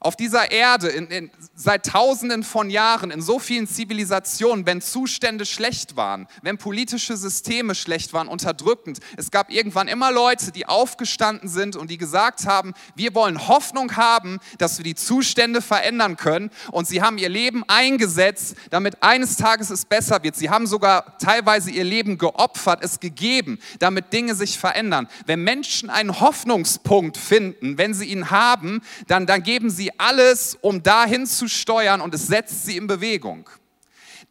auf 0.03 0.15
dieser 0.15 0.51
Erde 0.51 0.89
in, 0.89 1.07
in, 1.07 1.31
seit 1.55 1.85
Tausenden 1.85 2.43
von 2.43 2.69
Jahren 2.69 3.09
in 3.11 3.21
so 3.21 3.39
vielen 3.39 3.67
Zivilisationen, 3.67 4.65
wenn 4.65 4.81
Zustände 4.81 5.45
schlecht 5.45 5.95
waren, 5.95 6.27
wenn 6.41 6.57
politische 6.57 7.15
Systeme 7.15 7.73
schlecht 7.73 8.13
waren, 8.13 8.27
unterdrückend, 8.27 8.99
es 9.17 9.31
gab 9.31 9.49
irgendwann 9.49 9.87
immer 9.87 10.11
Leute, 10.11 10.51
die 10.51 10.65
aufgestanden 10.65 11.47
sind 11.47 11.75
und 11.75 11.89
die 11.89 11.97
gesagt 11.97 12.45
haben, 12.45 12.73
wir 12.95 13.15
wollen 13.15 13.47
Hoffnung 13.47 13.95
haben, 13.95 14.39
dass 14.57 14.77
wir 14.77 14.83
die 14.83 14.95
Zustände 14.95 15.61
verändern 15.61 16.17
können. 16.17 16.51
Und 16.71 16.87
sie 16.87 17.01
haben 17.01 17.17
ihr 17.17 17.29
Leben 17.29 17.63
eingesetzt, 17.67 18.55
damit 18.69 19.01
eines 19.01 19.37
Tages 19.37 19.69
es 19.69 19.85
besser 19.85 20.23
wird. 20.23 20.35
Sie 20.35 20.49
haben 20.49 20.67
sogar 20.67 21.17
teilweise 21.17 21.71
ihr 21.71 21.83
Leben 21.83 22.17
geopfert, 22.17 22.83
es 22.83 22.99
gegeben, 22.99 23.59
damit 23.79 24.11
Dinge 24.11 24.35
sich 24.35 24.59
verändern. 24.59 25.07
Wenn 25.25 25.43
Menschen 25.43 25.89
einen 25.89 26.19
Hoffnungspunkt 26.19 27.17
finden, 27.17 27.77
wenn 27.77 27.93
sie 27.93 28.05
ihn 28.05 28.29
haben, 28.29 28.81
dann, 29.07 29.25
dann 29.25 29.43
geben 29.43 29.69
sie 29.69 29.92
alles, 29.97 30.57
um 30.61 30.81
dahin 30.83 31.25
zu 31.25 31.47
steuern 31.47 32.01
und 32.01 32.13
es 32.13 32.27
setzt 32.27 32.65
sie 32.65 32.77
in 32.77 32.87
Bewegung. 32.87 33.49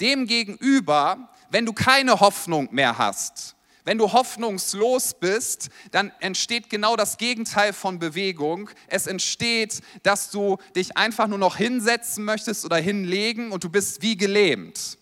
Demgegenüber, 0.00 1.28
wenn 1.50 1.66
du 1.66 1.72
keine 1.72 2.20
Hoffnung 2.20 2.68
mehr 2.72 2.98
hast, 2.98 3.56
wenn 3.84 3.98
du 3.98 4.12
hoffnungslos 4.12 5.14
bist, 5.14 5.68
dann 5.90 6.12
entsteht 6.20 6.70
genau 6.70 6.94
das 6.94 7.18
Gegenteil 7.18 7.72
von 7.72 7.98
Bewegung. 7.98 8.70
Es 8.86 9.08
entsteht, 9.08 9.80
dass 10.04 10.30
du 10.30 10.58
dich 10.76 10.96
einfach 10.96 11.26
nur 11.26 11.38
noch 11.38 11.56
hinsetzen 11.56 12.24
möchtest 12.24 12.64
oder 12.64 12.76
hinlegen 12.76 13.50
und 13.50 13.64
du 13.64 13.68
bist 13.68 14.00
wie 14.00 14.16
gelähmt. 14.16 14.98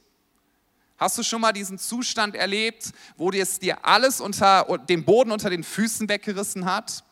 Hast 0.96 1.18
du 1.18 1.22
schon 1.22 1.42
mal 1.42 1.52
diesen 1.52 1.78
Zustand 1.78 2.34
erlebt, 2.34 2.92
wo 3.16 3.30
es 3.30 3.58
dir 3.58 3.84
alles 3.84 4.20
unter 4.20 4.64
dem 4.88 5.04
Boden 5.04 5.30
unter 5.30 5.50
den 5.50 5.64
Füßen 5.64 6.08
weggerissen 6.08 6.64
hat? 6.64 7.04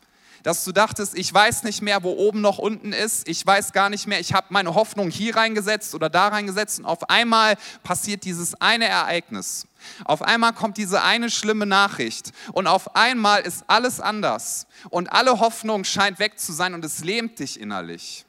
Dass 0.48 0.64
du 0.64 0.72
dachtest, 0.72 1.14
ich 1.14 1.32
weiß 1.34 1.64
nicht 1.64 1.82
mehr, 1.82 2.02
wo 2.02 2.10
oben 2.10 2.40
noch 2.40 2.56
unten 2.56 2.94
ist, 2.94 3.28
ich 3.28 3.46
weiß 3.46 3.74
gar 3.74 3.90
nicht 3.90 4.06
mehr, 4.06 4.18
ich 4.18 4.32
habe 4.32 4.46
meine 4.48 4.74
Hoffnung 4.74 5.10
hier 5.10 5.36
reingesetzt 5.36 5.94
oder 5.94 6.08
da 6.08 6.28
reingesetzt 6.28 6.78
und 6.78 6.86
auf 6.86 7.10
einmal 7.10 7.56
passiert 7.82 8.24
dieses 8.24 8.58
eine 8.58 8.86
Ereignis. 8.86 9.66
Auf 10.06 10.22
einmal 10.22 10.54
kommt 10.54 10.78
diese 10.78 11.02
eine 11.02 11.28
schlimme 11.28 11.66
Nachricht 11.66 12.32
und 12.54 12.66
auf 12.66 12.96
einmal 12.96 13.42
ist 13.42 13.62
alles 13.66 14.00
anders 14.00 14.66
und 14.88 15.12
alle 15.12 15.38
Hoffnung 15.38 15.84
scheint 15.84 16.18
weg 16.18 16.38
zu 16.38 16.54
sein 16.54 16.72
und 16.72 16.82
es 16.82 17.04
lähmt 17.04 17.38
dich 17.40 17.60
innerlich. 17.60 18.24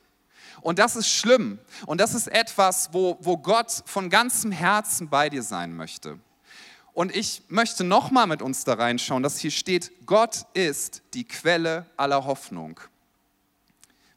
Und 0.59 0.77
das 0.77 0.97
ist 0.97 1.07
schlimm 1.07 1.57
und 1.85 2.01
das 2.01 2.15
ist 2.15 2.27
etwas, 2.27 2.89
wo, 2.91 3.17
wo 3.21 3.37
Gott 3.37 3.71
von 3.85 4.09
ganzem 4.09 4.51
Herzen 4.51 5.07
bei 5.07 5.29
dir 5.29 5.41
sein 5.41 5.73
möchte. 5.73 6.19
Und 6.99 7.15
ich 7.15 7.43
möchte 7.47 7.85
nochmal 7.85 8.27
mit 8.27 8.41
uns 8.41 8.65
da 8.65 8.73
reinschauen, 8.73 9.23
dass 9.23 9.39
hier 9.39 9.51
steht, 9.51 9.89
Gott 10.05 10.45
ist 10.53 11.01
die 11.13 11.23
Quelle 11.23 11.85
aller 11.95 12.25
Hoffnung. 12.25 12.77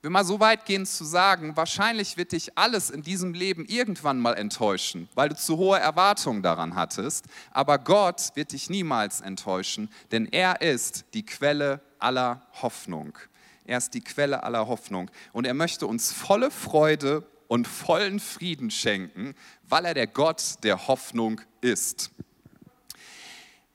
Wir 0.00 0.10
mal 0.10 0.24
so 0.24 0.40
weit 0.40 0.66
gehen 0.66 0.84
zu 0.84 1.04
sagen, 1.04 1.56
wahrscheinlich 1.56 2.16
wird 2.16 2.32
dich 2.32 2.58
alles 2.58 2.90
in 2.90 3.02
diesem 3.02 3.34
Leben 3.34 3.66
irgendwann 3.66 4.18
mal 4.18 4.32
enttäuschen, 4.32 5.08
weil 5.14 5.28
du 5.28 5.36
zu 5.36 5.58
hohe 5.58 5.78
Erwartungen 5.78 6.42
daran 6.42 6.74
hattest. 6.74 7.26
Aber 7.52 7.78
Gott 7.78 8.32
wird 8.34 8.50
dich 8.50 8.68
niemals 8.68 9.20
enttäuschen, 9.20 9.88
denn 10.10 10.26
er 10.26 10.60
ist 10.60 11.04
die 11.14 11.24
Quelle 11.24 11.80
aller 12.00 12.42
Hoffnung. 12.62 13.16
Er 13.64 13.78
ist 13.78 13.94
die 13.94 14.00
Quelle 14.00 14.42
aller 14.42 14.66
Hoffnung. 14.66 15.08
Und 15.32 15.46
er 15.46 15.54
möchte 15.54 15.86
uns 15.86 16.10
volle 16.10 16.50
Freude 16.50 17.22
und 17.46 17.68
vollen 17.68 18.18
Frieden 18.18 18.72
schenken, 18.72 19.36
weil 19.68 19.84
er 19.84 19.94
der 19.94 20.08
Gott 20.08 20.56
der 20.64 20.88
Hoffnung 20.88 21.40
ist. 21.60 22.10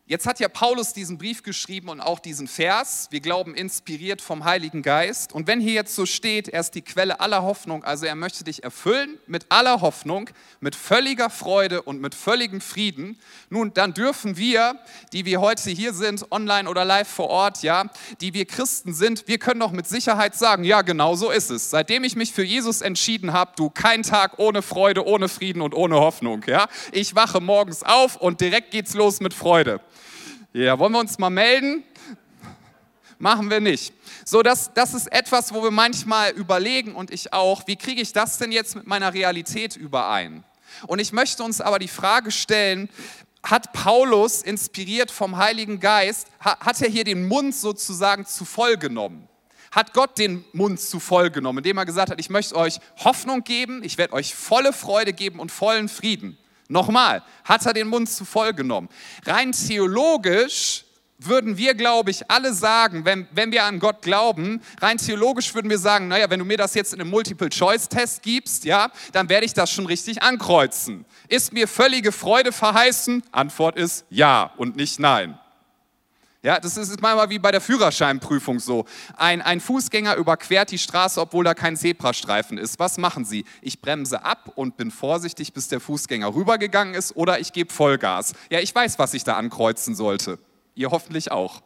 Jetzt 0.09 0.25
hat 0.25 0.39
ja 0.39 0.47
Paulus 0.47 0.93
diesen 0.93 1.17
Brief 1.17 1.43
geschrieben 1.43 1.89
und 1.89 1.99
auch 1.99 2.19
diesen 2.19 2.47
Vers. 2.47 3.09
Wir 3.11 3.19
glauben 3.19 3.53
inspiriert 3.53 4.21
vom 4.21 4.45
Heiligen 4.45 4.81
Geist. 4.81 5.33
Und 5.33 5.47
wenn 5.47 5.59
hier 5.59 5.73
jetzt 5.73 5.93
so 5.95 6.05
steht, 6.05 6.47
er 6.47 6.61
ist 6.61 6.75
die 6.75 6.81
Quelle 6.81 7.19
aller 7.19 7.43
Hoffnung, 7.43 7.83
also 7.83 8.05
er 8.05 8.15
möchte 8.15 8.45
dich 8.45 8.63
erfüllen 8.63 9.17
mit 9.27 9.47
aller 9.49 9.81
Hoffnung, 9.81 10.29
mit 10.61 10.77
völliger 10.77 11.29
Freude 11.29 11.81
und 11.81 11.99
mit 11.99 12.15
völligem 12.15 12.61
Frieden, 12.61 13.19
nun 13.49 13.73
dann 13.73 13.93
dürfen 13.93 14.37
wir, 14.37 14.79
die 15.11 15.25
wir 15.25 15.41
heute 15.41 15.71
hier 15.71 15.93
sind, 15.93 16.31
online 16.31 16.69
oder 16.69 16.85
live 16.85 17.09
vor 17.09 17.27
Ort, 17.27 17.61
ja, 17.61 17.91
die 18.21 18.33
wir 18.33 18.45
Christen 18.45 18.93
sind, 18.93 19.27
wir 19.27 19.39
können 19.39 19.59
doch 19.59 19.73
mit 19.73 19.89
Sicherheit 19.89 20.35
sagen, 20.35 20.63
ja, 20.63 20.83
genau 20.83 21.15
so 21.15 21.31
ist 21.31 21.49
es. 21.49 21.69
Seitdem 21.69 22.05
ich 22.05 22.15
mich 22.15 22.31
für 22.31 22.45
Jesus 22.45 22.79
entschieden 22.79 23.33
habe, 23.33 23.51
du 23.57 23.69
kein 23.69 24.03
Tag 24.03 24.39
ohne 24.39 24.61
Freude, 24.61 25.05
ohne 25.05 25.27
Frieden 25.27 25.61
und 25.61 25.75
ohne 25.75 25.95
Hoffnung, 25.95 26.45
ja. 26.47 26.69
Ich 26.93 27.13
wache 27.13 27.41
morgens 27.41 27.83
auf 27.83 28.15
und 28.15 28.39
direkt 28.39 28.71
geht's 28.71 28.93
los 28.93 29.19
mit 29.19 29.33
Freude. 29.33 29.81
Ja, 30.57 30.79
wollen 30.79 30.93
wir 30.93 30.99
uns 30.99 31.19
mal 31.19 31.29
melden? 31.29 31.83
Machen 33.19 33.51
wir 33.51 33.59
nicht. 33.59 33.93
So, 34.25 34.41
das, 34.41 34.73
das 34.73 34.95
ist 34.95 35.05
etwas, 35.11 35.53
wo 35.53 35.61
wir 35.61 35.69
manchmal 35.69 36.31
überlegen 36.31 36.95
und 36.95 37.11
ich 37.11 37.31
auch, 37.31 37.67
wie 37.67 37.75
kriege 37.75 38.01
ich 38.01 38.11
das 38.11 38.39
denn 38.39 38.51
jetzt 38.51 38.75
mit 38.75 38.87
meiner 38.87 39.13
Realität 39.13 39.75
überein? 39.75 40.43
Und 40.87 40.97
ich 40.97 41.13
möchte 41.13 41.43
uns 41.43 41.61
aber 41.61 41.77
die 41.77 41.87
Frage 41.87 42.31
stellen, 42.31 42.89
hat 43.43 43.71
Paulus, 43.71 44.41
inspiriert 44.41 45.11
vom 45.11 45.37
Heiligen 45.37 45.79
Geist, 45.79 46.27
hat 46.39 46.81
er 46.81 46.89
hier 46.89 47.03
den 47.03 47.27
Mund 47.27 47.53
sozusagen 47.53 48.25
zu 48.25 48.43
voll 48.43 48.77
genommen? 48.77 49.29
Hat 49.69 49.93
Gott 49.93 50.17
den 50.17 50.43
Mund 50.53 50.79
zu 50.79 50.99
voll 50.99 51.29
genommen, 51.29 51.59
indem 51.59 51.77
er 51.77 51.85
gesagt 51.85 52.09
hat, 52.09 52.19
ich 52.19 52.31
möchte 52.31 52.55
euch 52.55 52.79
Hoffnung 53.03 53.43
geben, 53.43 53.83
ich 53.83 53.99
werde 53.99 54.13
euch 54.13 54.33
volle 54.33 54.73
Freude 54.73 55.13
geben 55.13 55.39
und 55.39 55.51
vollen 55.51 55.87
Frieden? 55.87 56.35
Nochmal, 56.67 57.23
hat 57.43 57.65
er 57.65 57.73
den 57.73 57.87
Mund 57.87 58.09
zu 58.09 58.25
voll 58.25 58.53
genommen. 58.53 58.89
Rein 59.25 59.51
theologisch 59.51 60.83
würden 61.19 61.57
wir, 61.57 61.73
glaube 61.73 62.11
ich, 62.11 62.29
alle 62.29 62.53
sagen, 62.53 63.05
wenn, 63.05 63.27
wenn 63.31 63.51
wir 63.51 63.63
an 63.63 63.79
Gott 63.79 64.01
glauben, 64.01 64.61
rein 64.81 64.97
theologisch 64.97 65.53
würden 65.55 65.69
wir 65.69 65.79
sagen, 65.79 66.07
naja, 66.07 66.29
wenn 66.29 66.39
du 66.39 66.45
mir 66.45 66.57
das 66.57 66.75
jetzt 66.75 66.93
in 66.93 67.01
einem 67.01 67.09
Multiple-Choice-Test 67.09 68.21
gibst, 68.21 68.65
ja, 68.65 68.91
dann 69.13 69.29
werde 69.29 69.45
ich 69.45 69.53
das 69.53 69.71
schon 69.71 69.85
richtig 69.85 70.21
ankreuzen. 70.21 71.05
Ist 71.27 71.53
mir 71.53 71.67
völlige 71.67 72.11
Freude 72.11 72.51
verheißen? 72.51 73.23
Antwort 73.31 73.77
ist 73.77 74.05
ja 74.09 74.51
und 74.57 74.75
nicht 74.75 74.99
nein. 74.99 75.39
Ja, 76.43 76.59
das 76.59 76.77
ist 76.77 77.01
manchmal 77.01 77.29
wie 77.29 77.39
bei 77.39 77.51
der 77.51 77.61
Führerscheinprüfung 77.61 78.59
so. 78.59 78.85
Ein, 79.15 79.41
ein 79.41 79.59
Fußgänger 79.59 80.15
überquert 80.15 80.71
die 80.71 80.77
Straße, 80.77 81.19
obwohl 81.19 81.43
da 81.43 81.53
kein 81.53 81.75
Zebrastreifen 81.75 82.57
ist. 82.57 82.79
Was 82.79 82.97
machen 82.97 83.25
Sie? 83.25 83.43
Ich 83.61 83.81
bremse 83.81 84.23
ab 84.23 84.51
und 84.55 84.77
bin 84.77 84.91
vorsichtig, 84.91 85.53
bis 85.53 85.67
der 85.67 85.79
Fußgänger 85.79 86.33
rübergegangen 86.33 86.93
ist 86.93 87.15
oder 87.15 87.39
ich 87.39 87.53
gebe 87.53 87.73
Vollgas. 87.73 88.33
Ja, 88.51 88.59
ich 88.59 88.73
weiß, 88.73 88.99
was 88.99 89.13
ich 89.15 89.23
da 89.23 89.35
ankreuzen 89.35 89.95
sollte. 89.95 90.37
Ihr 90.75 90.91
hoffentlich 90.91 91.31
auch. 91.31 91.63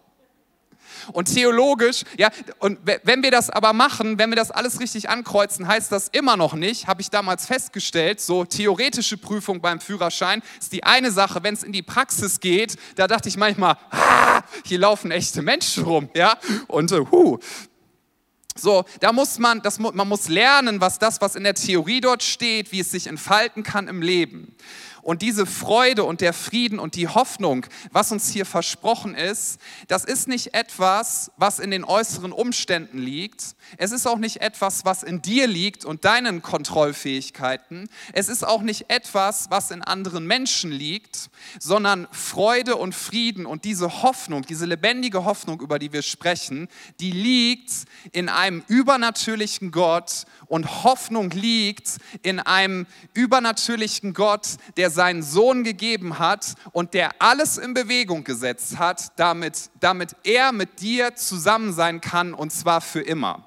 Und 1.11 1.33
theologisch, 1.33 2.03
ja, 2.17 2.29
und 2.59 2.79
wenn 2.83 3.23
wir 3.23 3.31
das 3.31 3.49
aber 3.49 3.73
machen, 3.73 4.17
wenn 4.19 4.29
wir 4.29 4.35
das 4.35 4.51
alles 4.51 4.79
richtig 4.79 5.09
ankreuzen, 5.09 5.67
heißt 5.67 5.91
das 5.91 6.07
immer 6.09 6.37
noch 6.37 6.53
nicht, 6.53 6.87
habe 6.87 7.01
ich 7.01 7.09
damals 7.09 7.45
festgestellt, 7.45 8.21
so 8.21 8.45
theoretische 8.45 9.17
Prüfung 9.17 9.61
beim 9.61 9.79
Führerschein 9.79 10.41
ist 10.59 10.73
die 10.73 10.83
eine 10.83 11.11
Sache, 11.11 11.43
wenn 11.43 11.53
es 11.53 11.63
in 11.63 11.71
die 11.71 11.81
Praxis 11.81 12.39
geht, 12.39 12.75
da 12.95 13.07
dachte 13.07 13.29
ich 13.29 13.37
manchmal, 13.37 13.77
ah, 13.91 14.41
hier 14.65 14.79
laufen 14.79 15.11
echte 15.11 15.41
Menschen 15.41 15.83
rum, 15.83 16.09
ja, 16.13 16.37
und 16.67 16.91
uh, 16.91 17.07
huh, 17.11 17.39
so, 18.55 18.83
da 18.99 19.13
muss 19.13 19.39
man, 19.39 19.61
das, 19.61 19.79
man 19.79 20.07
muss 20.07 20.27
lernen, 20.27 20.81
was 20.81 20.99
das, 20.99 21.21
was 21.21 21.35
in 21.35 21.43
der 21.43 21.55
Theorie 21.55 22.01
dort 22.01 22.21
steht, 22.21 22.71
wie 22.71 22.81
es 22.81 22.91
sich 22.91 23.07
entfalten 23.07 23.63
kann 23.63 23.87
im 23.87 24.01
Leben. 24.01 24.55
Und 25.01 25.21
diese 25.21 25.45
Freude 25.45 26.03
und 26.03 26.21
der 26.21 26.33
Frieden 26.33 26.79
und 26.79 26.95
die 26.95 27.07
Hoffnung, 27.07 27.65
was 27.91 28.11
uns 28.11 28.29
hier 28.29 28.45
versprochen 28.45 29.15
ist, 29.15 29.59
das 29.87 30.05
ist 30.05 30.27
nicht 30.27 30.53
etwas, 30.53 31.31
was 31.37 31.59
in 31.59 31.71
den 31.71 31.83
äußeren 31.83 32.31
Umständen 32.31 32.99
liegt. 32.99 33.55
Es 33.77 33.91
ist 33.91 34.05
auch 34.05 34.17
nicht 34.17 34.41
etwas, 34.41 34.85
was 34.85 35.03
in 35.03 35.21
dir 35.21 35.47
liegt 35.47 35.85
und 35.85 36.05
deinen 36.05 36.41
Kontrollfähigkeiten. 36.41 37.89
Es 38.13 38.29
ist 38.29 38.45
auch 38.45 38.61
nicht 38.61 38.89
etwas, 38.89 39.49
was 39.49 39.71
in 39.71 39.81
anderen 39.81 40.27
Menschen 40.27 40.71
liegt, 40.71 41.29
sondern 41.59 42.07
Freude 42.11 42.75
und 42.75 42.93
Frieden 42.93 43.45
und 43.45 43.65
diese 43.65 44.03
Hoffnung, 44.03 44.43
diese 44.43 44.65
lebendige 44.65 45.25
Hoffnung, 45.25 45.61
über 45.61 45.79
die 45.79 45.93
wir 45.93 46.01
sprechen, 46.01 46.67
die 46.99 47.11
liegt 47.11 47.71
in 48.11 48.29
einem 48.29 48.63
übernatürlichen 48.67 49.71
Gott 49.71 50.25
und 50.47 50.83
Hoffnung 50.83 51.31
liegt 51.31 51.97
in 52.23 52.39
einem 52.39 52.85
übernatürlichen 53.13 54.13
Gott, 54.13 54.57
der 54.77 54.90
seinen 54.91 55.23
Sohn 55.23 55.63
gegeben 55.63 56.19
hat 56.19 56.53
und 56.71 56.93
der 56.93 57.11
alles 57.19 57.57
in 57.57 57.73
Bewegung 57.73 58.23
gesetzt 58.23 58.77
hat, 58.77 59.17
damit, 59.17 59.71
damit 59.79 60.15
er 60.23 60.51
mit 60.51 60.81
dir 60.81 61.15
zusammen 61.15 61.73
sein 61.73 62.01
kann 62.01 62.33
und 62.33 62.51
zwar 62.51 62.81
für 62.81 63.01
immer. 63.01 63.43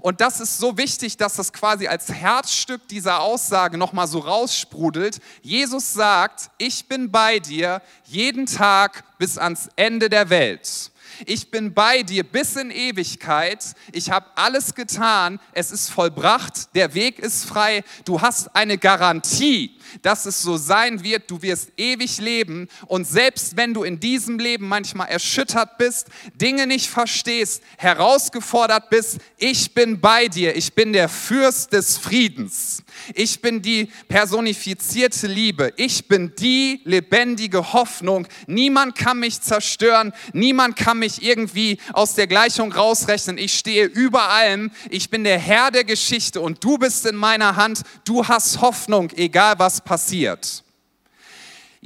Und 0.00 0.20
das 0.20 0.40
ist 0.40 0.58
so 0.58 0.76
wichtig, 0.76 1.16
dass 1.16 1.34
das 1.34 1.52
quasi 1.52 1.86
als 1.86 2.12
Herzstück 2.12 2.88
dieser 2.88 3.20
Aussage 3.20 3.78
nochmal 3.78 4.08
so 4.08 4.18
raussprudelt. 4.18 5.20
Jesus 5.42 5.92
sagt, 5.92 6.50
ich 6.58 6.86
bin 6.86 7.10
bei 7.10 7.38
dir 7.38 7.80
jeden 8.04 8.46
Tag 8.46 9.04
bis 9.18 9.38
ans 9.38 9.68
Ende 9.76 10.08
der 10.08 10.30
Welt. 10.30 10.90
Ich 11.26 11.50
bin 11.50 11.74
bei 11.74 12.02
dir 12.02 12.24
bis 12.24 12.56
in 12.56 12.70
Ewigkeit. 12.70 13.74
Ich 13.92 14.10
habe 14.10 14.26
alles 14.34 14.74
getan. 14.74 15.38
Es 15.52 15.70
ist 15.70 15.90
vollbracht. 15.90 16.74
Der 16.74 16.94
Weg 16.94 17.20
ist 17.20 17.44
frei. 17.44 17.84
Du 18.04 18.20
hast 18.20 18.54
eine 18.56 18.78
Garantie 18.78 19.78
dass 20.02 20.26
es 20.26 20.42
so 20.42 20.56
sein 20.56 21.02
wird, 21.02 21.30
du 21.30 21.42
wirst 21.42 21.72
ewig 21.76 22.18
leben 22.18 22.68
und 22.86 23.06
selbst 23.06 23.56
wenn 23.56 23.74
du 23.74 23.82
in 23.82 24.00
diesem 24.00 24.38
Leben 24.38 24.68
manchmal 24.68 25.08
erschüttert 25.08 25.78
bist, 25.78 26.08
Dinge 26.34 26.66
nicht 26.66 26.88
verstehst, 26.88 27.62
herausgefordert 27.78 28.90
bist, 28.90 29.18
ich 29.38 29.74
bin 29.74 30.00
bei 30.00 30.28
dir, 30.28 30.56
ich 30.56 30.74
bin 30.74 30.92
der 30.92 31.08
Fürst 31.08 31.72
des 31.72 31.98
Friedens. 31.98 32.82
Ich 33.14 33.40
bin 33.40 33.60
die 33.60 33.88
personifizierte 34.08 35.26
Liebe. 35.26 35.72
Ich 35.76 36.08
bin 36.08 36.32
die 36.38 36.80
lebendige 36.84 37.72
Hoffnung. 37.72 38.26
Niemand 38.46 38.94
kann 38.94 39.20
mich 39.20 39.40
zerstören. 39.40 40.12
Niemand 40.32 40.76
kann 40.76 40.98
mich 40.98 41.22
irgendwie 41.22 41.78
aus 41.92 42.14
der 42.14 42.26
Gleichung 42.26 42.72
rausrechnen. 42.72 43.38
Ich 43.38 43.54
stehe 43.54 43.84
über 43.86 44.28
allem. 44.30 44.70
Ich 44.90 45.10
bin 45.10 45.24
der 45.24 45.38
Herr 45.38 45.70
der 45.70 45.84
Geschichte 45.84 46.40
und 46.40 46.62
du 46.62 46.78
bist 46.78 47.06
in 47.06 47.16
meiner 47.16 47.56
Hand. 47.56 47.82
Du 48.04 48.26
hast 48.26 48.60
Hoffnung, 48.60 49.10
egal 49.16 49.58
was 49.74 49.80
passiert. 49.80 50.62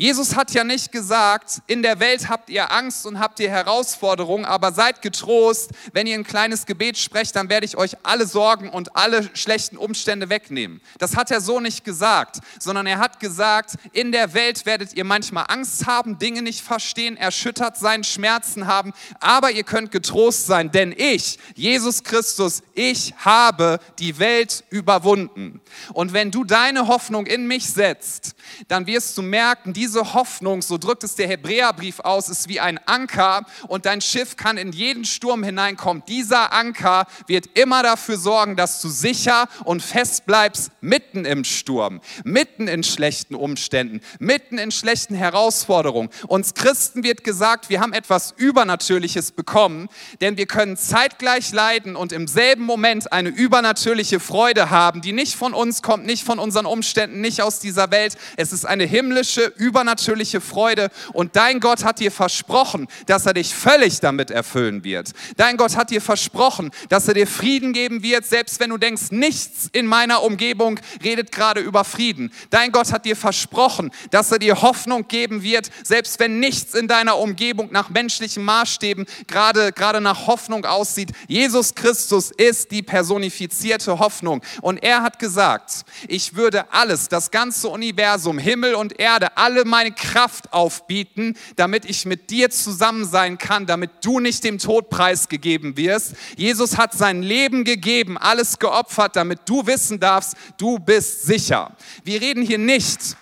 Jesus 0.00 0.36
hat 0.36 0.52
ja 0.52 0.62
nicht 0.62 0.92
gesagt, 0.92 1.60
in 1.66 1.82
der 1.82 1.98
Welt 1.98 2.28
habt 2.28 2.50
ihr 2.50 2.70
Angst 2.70 3.04
und 3.04 3.18
habt 3.18 3.40
ihr 3.40 3.50
Herausforderungen, 3.50 4.44
aber 4.44 4.70
seid 4.70 5.02
getrost, 5.02 5.72
wenn 5.92 6.06
ihr 6.06 6.14
ein 6.14 6.22
kleines 6.22 6.66
Gebet 6.66 6.96
sprecht, 6.96 7.34
dann 7.34 7.48
werde 7.48 7.66
ich 7.66 7.76
euch 7.76 7.96
alle 8.04 8.24
Sorgen 8.24 8.68
und 8.68 8.94
alle 8.94 9.28
schlechten 9.34 9.76
Umstände 9.76 10.28
wegnehmen. 10.28 10.80
Das 10.98 11.16
hat 11.16 11.32
er 11.32 11.40
so 11.40 11.58
nicht 11.58 11.84
gesagt, 11.84 12.38
sondern 12.60 12.86
er 12.86 12.98
hat 12.98 13.18
gesagt, 13.18 13.74
in 13.92 14.12
der 14.12 14.34
Welt 14.34 14.66
werdet 14.66 14.92
ihr 14.92 15.02
manchmal 15.02 15.46
Angst 15.48 15.88
haben, 15.88 16.16
Dinge 16.20 16.42
nicht 16.42 16.60
verstehen, 16.60 17.16
erschüttert 17.16 17.76
sein, 17.76 18.04
Schmerzen 18.04 18.68
haben, 18.68 18.92
aber 19.18 19.50
ihr 19.50 19.64
könnt 19.64 19.90
getrost 19.90 20.46
sein, 20.46 20.70
denn 20.70 20.94
ich, 20.96 21.40
Jesus 21.56 22.04
Christus, 22.04 22.62
ich 22.72 23.14
habe 23.16 23.80
die 23.98 24.20
Welt 24.20 24.62
überwunden. 24.70 25.60
Und 25.92 26.12
wenn 26.12 26.30
du 26.30 26.44
deine 26.44 26.86
Hoffnung 26.86 27.26
in 27.26 27.48
mich 27.48 27.68
setzt, 27.68 28.36
dann 28.68 28.86
wirst 28.86 29.18
du 29.18 29.22
merken, 29.22 29.72
diese 29.72 29.87
diese 29.88 30.12
Hoffnung, 30.12 30.60
so 30.60 30.76
drückt 30.76 31.02
es 31.02 31.14
der 31.14 31.28
Hebräerbrief 31.28 32.00
aus, 32.00 32.28
ist 32.28 32.46
wie 32.50 32.60
ein 32.60 32.78
Anker 32.84 33.46
und 33.68 33.86
dein 33.86 34.02
Schiff 34.02 34.36
kann 34.36 34.58
in 34.58 34.72
jeden 34.72 35.06
Sturm 35.06 35.42
hineinkommen. 35.42 36.02
Dieser 36.06 36.52
Anker 36.52 37.06
wird 37.26 37.46
immer 37.58 37.82
dafür 37.82 38.18
sorgen, 38.18 38.54
dass 38.54 38.82
du 38.82 38.88
sicher 38.90 39.48
und 39.64 39.82
fest 39.82 40.26
bleibst 40.26 40.72
mitten 40.82 41.24
im 41.24 41.42
Sturm, 41.42 42.02
mitten 42.22 42.68
in 42.68 42.82
schlechten 42.82 43.34
Umständen, 43.34 44.02
mitten 44.18 44.58
in 44.58 44.70
schlechten 44.70 45.14
Herausforderungen. 45.14 46.10
Uns 46.26 46.52
Christen 46.52 47.02
wird 47.02 47.24
gesagt, 47.24 47.70
wir 47.70 47.80
haben 47.80 47.94
etwas 47.94 48.34
Übernatürliches 48.36 49.32
bekommen, 49.32 49.88
denn 50.20 50.36
wir 50.36 50.46
können 50.46 50.76
zeitgleich 50.76 51.50
leiden 51.52 51.96
und 51.96 52.12
im 52.12 52.28
selben 52.28 52.64
Moment 52.64 53.10
eine 53.10 53.30
übernatürliche 53.30 54.20
Freude 54.20 54.68
haben, 54.68 55.00
die 55.00 55.14
nicht 55.14 55.34
von 55.34 55.54
uns 55.54 55.80
kommt, 55.80 56.04
nicht 56.04 56.24
von 56.24 56.38
unseren 56.38 56.66
Umständen, 56.66 57.22
nicht 57.22 57.40
aus 57.40 57.58
dieser 57.58 57.90
Welt. 57.90 58.18
Es 58.36 58.52
ist 58.52 58.66
eine 58.66 58.84
himmlische, 58.84 59.50
übernatürliche 59.56 59.77
übernatürliche 59.78 60.40
Freude 60.40 60.90
und 61.12 61.36
dein 61.36 61.60
Gott 61.60 61.84
hat 61.84 62.00
dir 62.00 62.10
versprochen, 62.10 62.88
dass 63.06 63.26
er 63.26 63.34
dich 63.34 63.54
völlig 63.54 64.00
damit 64.00 64.28
erfüllen 64.28 64.82
wird. 64.82 65.12
Dein 65.36 65.56
Gott 65.56 65.76
hat 65.76 65.90
dir 65.90 66.00
versprochen, 66.00 66.72
dass 66.88 67.06
er 67.06 67.14
dir 67.14 67.28
Frieden 67.28 67.72
geben 67.72 68.02
wird, 68.02 68.26
selbst 68.26 68.58
wenn 68.58 68.70
du 68.70 68.76
denkst, 68.76 69.10
nichts 69.10 69.68
in 69.72 69.86
meiner 69.86 70.24
Umgebung 70.24 70.80
redet 71.04 71.30
gerade 71.30 71.60
über 71.60 71.84
Frieden. 71.84 72.32
Dein 72.50 72.72
Gott 72.72 72.92
hat 72.92 73.04
dir 73.04 73.14
versprochen, 73.14 73.92
dass 74.10 74.32
er 74.32 74.40
dir 74.40 74.62
Hoffnung 74.62 75.06
geben 75.06 75.44
wird, 75.44 75.70
selbst 75.84 76.18
wenn 76.18 76.40
nichts 76.40 76.74
in 76.74 76.88
deiner 76.88 77.16
Umgebung 77.16 77.68
nach 77.70 77.88
menschlichen 77.88 78.42
Maßstäben 78.44 79.06
gerade, 79.28 79.70
gerade 79.70 80.00
nach 80.00 80.26
Hoffnung 80.26 80.64
aussieht. 80.64 81.12
Jesus 81.28 81.76
Christus 81.76 82.32
ist 82.32 82.72
die 82.72 82.82
personifizierte 82.82 84.00
Hoffnung 84.00 84.42
und 84.60 84.82
er 84.82 85.02
hat 85.02 85.20
gesagt, 85.20 85.84
ich 86.08 86.34
würde 86.34 86.72
alles, 86.72 87.08
das 87.08 87.30
ganze 87.30 87.68
Universum, 87.68 88.38
Himmel 88.38 88.74
und 88.74 88.98
Erde, 88.98 89.36
alle 89.36 89.67
meine 89.68 89.92
Kraft 89.92 90.52
aufbieten, 90.52 91.36
damit 91.56 91.84
ich 91.84 92.06
mit 92.06 92.30
dir 92.30 92.50
zusammen 92.50 93.04
sein 93.04 93.38
kann, 93.38 93.66
damit 93.66 93.90
du 94.02 94.20
nicht 94.20 94.44
dem 94.44 94.58
Tod 94.58 94.90
preisgegeben 94.90 95.76
wirst. 95.76 96.14
Jesus 96.36 96.76
hat 96.76 96.92
sein 96.92 97.22
Leben 97.22 97.64
gegeben, 97.64 98.18
alles 98.18 98.58
geopfert, 98.58 99.16
damit 99.16 99.40
du 99.46 99.66
wissen 99.66 100.00
darfst, 100.00 100.36
du 100.56 100.78
bist 100.78 101.22
sicher. 101.22 101.76
Wir 102.04 102.20
reden 102.20 102.42
hier 102.42 102.58
nicht 102.58 103.16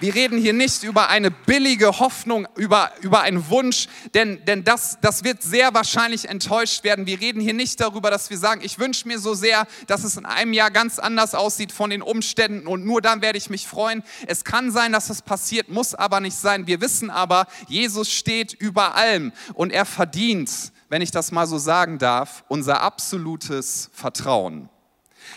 wir 0.00 0.14
reden 0.14 0.38
hier 0.38 0.52
nicht 0.52 0.84
über 0.84 1.08
eine 1.08 1.30
billige 1.30 1.98
Hoffnung, 1.98 2.46
über, 2.56 2.92
über 3.00 3.22
einen 3.22 3.48
Wunsch, 3.48 3.88
denn, 4.14 4.44
denn 4.44 4.62
das, 4.62 4.98
das 5.00 5.24
wird 5.24 5.42
sehr 5.42 5.74
wahrscheinlich 5.74 6.28
enttäuscht 6.28 6.84
werden. 6.84 7.06
Wir 7.06 7.20
reden 7.20 7.40
hier 7.40 7.54
nicht 7.54 7.80
darüber, 7.80 8.10
dass 8.10 8.30
wir 8.30 8.38
sagen, 8.38 8.60
ich 8.62 8.78
wünsche 8.78 9.08
mir 9.08 9.18
so 9.18 9.34
sehr, 9.34 9.66
dass 9.88 10.04
es 10.04 10.16
in 10.16 10.24
einem 10.24 10.52
Jahr 10.52 10.70
ganz 10.70 10.98
anders 10.98 11.34
aussieht 11.34 11.72
von 11.72 11.90
den 11.90 12.02
Umständen 12.02 12.66
und 12.66 12.84
nur 12.84 13.02
dann 13.02 13.22
werde 13.22 13.38
ich 13.38 13.50
mich 13.50 13.66
freuen. 13.66 14.04
Es 14.26 14.44
kann 14.44 14.70
sein, 14.70 14.92
dass 14.92 15.10
es 15.10 15.22
passiert, 15.22 15.68
muss 15.68 15.94
aber 15.94 16.20
nicht 16.20 16.36
sein. 16.36 16.66
Wir 16.66 16.80
wissen 16.80 17.10
aber, 17.10 17.46
Jesus 17.66 18.12
steht 18.12 18.52
über 18.52 18.94
allem 18.94 19.32
und 19.54 19.72
er 19.72 19.84
verdient, 19.84 20.50
wenn 20.88 21.02
ich 21.02 21.10
das 21.10 21.32
mal 21.32 21.46
so 21.46 21.58
sagen 21.58 21.98
darf, 21.98 22.44
unser 22.48 22.82
absolutes 22.82 23.90
Vertrauen. 23.92 24.68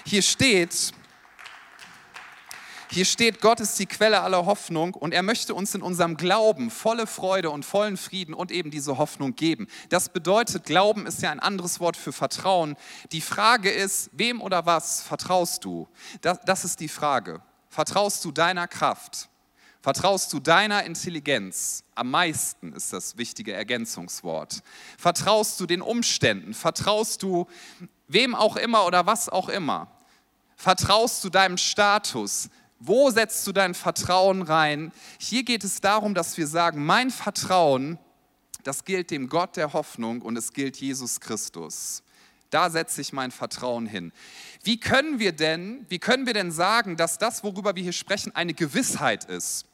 Hier 0.05 0.21
steht, 0.21 0.93
hier 2.91 3.05
steht, 3.05 3.39
Gott 3.39 3.61
ist 3.61 3.79
die 3.79 3.85
Quelle 3.85 4.21
aller 4.21 4.45
Hoffnung 4.45 4.95
und 4.95 5.13
er 5.13 5.23
möchte 5.23 5.53
uns 5.53 5.73
in 5.73 5.81
unserem 5.81 6.17
Glauben 6.17 6.69
volle 6.69 7.07
Freude 7.07 7.49
und 7.49 7.63
vollen 7.63 7.95
Frieden 7.95 8.33
und 8.33 8.51
eben 8.51 8.69
diese 8.69 8.97
Hoffnung 8.97 9.33
geben. 9.35 9.67
Das 9.87 10.09
bedeutet, 10.09 10.65
Glauben 10.65 11.05
ist 11.05 11.21
ja 11.21 11.31
ein 11.31 11.39
anderes 11.39 11.79
Wort 11.79 11.95
für 11.95 12.11
Vertrauen. 12.11 12.75
Die 13.13 13.21
Frage 13.21 13.69
ist, 13.69 14.09
wem 14.11 14.41
oder 14.41 14.65
was 14.65 15.01
vertraust 15.03 15.63
du? 15.63 15.87
Das, 16.19 16.39
das 16.45 16.65
ist 16.65 16.81
die 16.81 16.89
Frage. 16.89 17.41
Vertraust 17.69 18.25
du 18.25 18.31
deiner 18.33 18.67
Kraft? 18.67 19.29
Vertraust 19.81 20.33
du 20.33 20.41
deiner 20.41 20.83
Intelligenz? 20.83 21.85
Am 21.95 22.11
meisten 22.11 22.73
ist 22.73 22.91
das 22.91 23.17
wichtige 23.17 23.53
Ergänzungswort. 23.53 24.63
Vertraust 24.97 25.59
du 25.61 25.65
den 25.65 25.81
Umständen? 25.81 26.53
Vertraust 26.53 27.23
du 27.23 27.47
wem 28.09 28.35
auch 28.35 28.57
immer 28.57 28.85
oder 28.85 29.05
was 29.05 29.29
auch 29.29 29.47
immer? 29.47 29.87
Vertraust 30.57 31.23
du 31.23 31.29
deinem 31.29 31.57
Status? 31.57 32.49
Wo 32.83 33.11
setzt 33.11 33.45
du 33.45 33.51
dein 33.51 33.75
Vertrauen 33.75 34.41
rein? 34.41 34.91
Hier 35.19 35.43
geht 35.43 35.63
es 35.63 35.81
darum, 35.81 36.15
dass 36.15 36.35
wir 36.37 36.47
sagen, 36.47 36.83
mein 36.83 37.11
Vertrauen, 37.11 37.99
das 38.63 38.85
gilt 38.85 39.11
dem 39.11 39.29
Gott 39.29 39.55
der 39.55 39.73
Hoffnung 39.73 40.23
und 40.23 40.35
es 40.35 40.51
gilt 40.51 40.77
Jesus 40.77 41.19
Christus. 41.19 42.01
Da 42.49 42.71
setze 42.71 42.99
ich 43.01 43.13
mein 43.13 43.29
Vertrauen 43.29 43.85
hin. 43.85 44.11
Wie 44.63 44.79
können 44.79 45.19
wir 45.19 45.31
denn, 45.31 45.85
wie 45.89 45.99
können 45.99 46.25
wir 46.25 46.33
denn 46.33 46.51
sagen, 46.51 46.97
dass 46.97 47.19
das, 47.19 47.43
worüber 47.43 47.75
wir 47.75 47.83
hier 47.83 47.93
sprechen, 47.93 48.35
eine 48.35 48.55
Gewissheit 48.55 49.25
ist? 49.25 49.65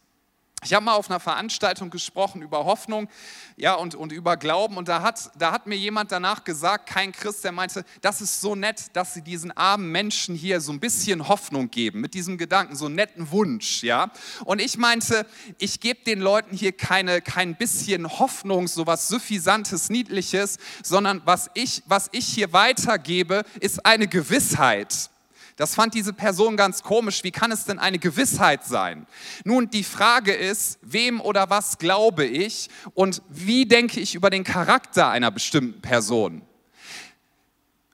Ich 0.67 0.73
habe 0.73 0.83
mal 0.83 0.95
auf 0.95 1.09
einer 1.09 1.21
Veranstaltung 1.21 1.89
gesprochen 1.89 2.41
über 2.41 2.65
Hoffnung 2.65 3.07
ja, 3.55 3.75
und, 3.75 3.95
und 3.95 4.11
über 4.11 4.35
Glauben 4.35 4.75
und 4.75 4.89
da 4.89 5.01
hat, 5.01 5.31
da 5.37 5.53
hat 5.53 5.65
mir 5.65 5.77
jemand 5.77 6.11
danach 6.11 6.43
gesagt, 6.43 6.89
kein 6.89 7.13
Christ, 7.13 7.45
der 7.45 7.53
meinte, 7.53 7.85
das 8.01 8.19
ist 8.19 8.41
so 8.41 8.53
nett, 8.53 8.87
dass 8.91 9.13
sie 9.13 9.21
diesen 9.21 9.55
armen 9.55 9.89
Menschen 9.93 10.35
hier 10.35 10.59
so 10.59 10.73
ein 10.73 10.81
bisschen 10.81 11.29
Hoffnung 11.29 11.71
geben, 11.71 12.01
mit 12.01 12.13
diesem 12.13 12.37
Gedanken, 12.37 12.75
so 12.75 12.87
einen 12.87 12.95
netten 12.95 13.31
Wunsch. 13.31 13.81
Ja? 13.81 14.11
Und 14.43 14.59
ich 14.59 14.77
meinte, 14.77 15.25
ich 15.57 15.79
gebe 15.79 16.03
den 16.03 16.19
Leuten 16.19 16.53
hier 16.53 16.73
keine, 16.73 17.21
kein 17.21 17.55
bisschen 17.55 18.19
Hoffnung, 18.19 18.67
so 18.67 18.85
was 18.85 19.07
Suffisantes, 19.07 19.89
Niedliches, 19.89 20.57
sondern 20.83 21.21
was 21.23 21.49
ich, 21.53 21.81
was 21.85 22.09
ich 22.11 22.27
hier 22.27 22.51
weitergebe, 22.51 23.43
ist 23.61 23.85
eine 23.85 24.09
Gewissheit 24.09 25.11
Das 25.57 25.73
fand 25.73 25.95
diese 25.95 26.13
Person 26.13 26.55
ganz 26.55 26.83
komisch. 26.83 27.23
Wie 27.23 27.31
kann 27.31 27.51
es 27.51 27.65
denn 27.65 27.79
eine 27.79 27.97
Gewissheit 27.97 28.63
sein? 28.63 29.07
Nun, 29.43 29.69
die 29.71 29.83
Frage 29.83 30.31
ist, 30.31 30.77
wem 30.83 31.19
oder 31.19 31.49
was 31.49 31.79
glaube 31.79 32.25
ich 32.25 32.69
und 32.93 33.23
wie 33.27 33.65
denke 33.65 33.99
ich 33.99 34.13
über 34.13 34.29
den 34.29 34.43
Charakter 34.43 35.09
einer 35.09 35.31
bestimmten 35.31 35.81
Person? 35.81 36.43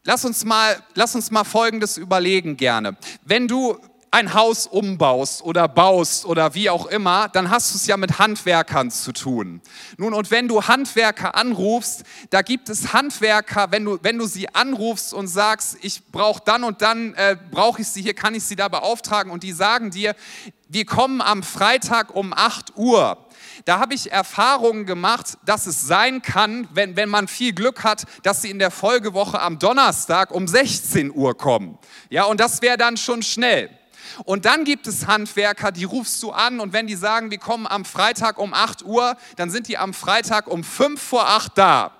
Lass 0.04 0.26
uns 0.26 0.43
mal, 0.43 0.76
lass 0.93 1.15
uns 1.15 1.32
mal 1.32 1.45
Folgendes 1.45 1.97
überlegen 1.97 2.58
gerne. 2.58 2.97
Wenn 3.23 3.47
du 3.47 3.80
ein 4.13 4.36
Haus 4.36 4.67
umbaust 4.67 5.41
oder 5.41 5.67
baust 5.67 6.26
oder 6.26 6.54
wie 6.54 6.69
auch 6.69 6.86
immer, 6.86 7.30
dann 7.30 7.49
hast 7.49 7.73
du 7.73 7.78
es 7.78 7.88
ja 7.88 7.97
mit 7.97 8.19
Handwerkern 8.19 8.91
zu 8.91 9.12
tun. 9.12 9.60
Nun, 9.97 10.13
und 10.13 10.30
wenn 10.30 10.47
du 10.47 10.62
Handwerker 10.62 11.34
anrufst, 11.34 12.04
da 12.30 12.43
gibt 12.43 12.69
es 12.69 12.93
Handwerker, 12.93 13.71
wenn 13.71 13.84
du, 13.84 13.97
wenn 14.04 14.19
du 14.19 14.28
sie 14.28 14.54
anrufst 14.54 15.15
und 15.15 15.26
sagst, 15.26 15.78
ich 15.82 16.12
brauche 16.12 16.43
dann 16.45 16.63
und 16.63 16.84
dann, 16.84 17.15
äh, 17.15 17.36
brauche 17.49 17.82
ich 17.82 17.88
sie 17.88 18.04
hier, 18.04 18.13
kann 18.13 18.36
ich 18.36 18.43
sie 18.43 18.56
da 18.56 18.67
beauftragen 18.67 19.32
und 19.32 19.41
die 19.41 19.52
sagen 19.52 19.89
dir, 19.89 20.15
wir 20.69 20.86
kommen 20.86 21.19
am 21.19 21.41
Freitag 21.41 22.13
um 22.15 22.34
8 22.34 22.78
Uhr. 22.78 23.17
Da 23.65 23.80
habe 23.80 23.95
ich 23.95 24.12
Erfahrungen 24.12 24.86
gemacht, 24.86 25.39
dass 25.43 25.65
es 25.65 25.88
sein 25.88 26.21
kann, 26.21 26.67
wenn, 26.71 26.95
wenn 26.95 27.10
man 27.10 27.28
viel 27.28 27.52
Glück 27.54 27.84
hat, 27.84 28.04
dass 28.21 28.43
sie 28.43 28.52
in 28.52 28.60
der 28.60 28.69
Folgewoche 28.69 29.41
am 29.41 29.58
Donnerstag 29.58 30.30
um 30.30 30.47
16 30.47 31.12
Uhr 31.12 31.36
kommen. 31.36 31.80
Ja, 32.12 32.26
und 32.26 32.39
das 32.39 32.62
wäre 32.62 32.78
dann 32.78 32.95
schon 32.95 33.23
schnell. 33.23 33.71
Und 34.26 34.46
dann 34.46 34.63
gibt 34.63 34.88
es 34.88 35.08
Handwerker, 35.08 35.72
die 35.72 35.84
rufst 35.84 36.22
du 36.24 36.32
an 36.32 36.60
und 36.60 36.74
wenn 36.74 36.88
die 36.88 36.96
sagen, 36.96 37.32
wir 37.32 37.38
kommen 37.38 37.68
am 37.68 37.86
Freitag 37.86 38.38
um 38.38 38.54
8 38.54 38.84
Uhr, 38.84 39.18
dann 39.36 39.50
sind 39.50 39.68
die 39.68 39.78
am 39.78 39.94
Freitag 39.94 40.48
um 40.48 40.63
5 40.63 41.02
vor 41.02 41.28
8 41.28 41.58
da. 41.58 41.92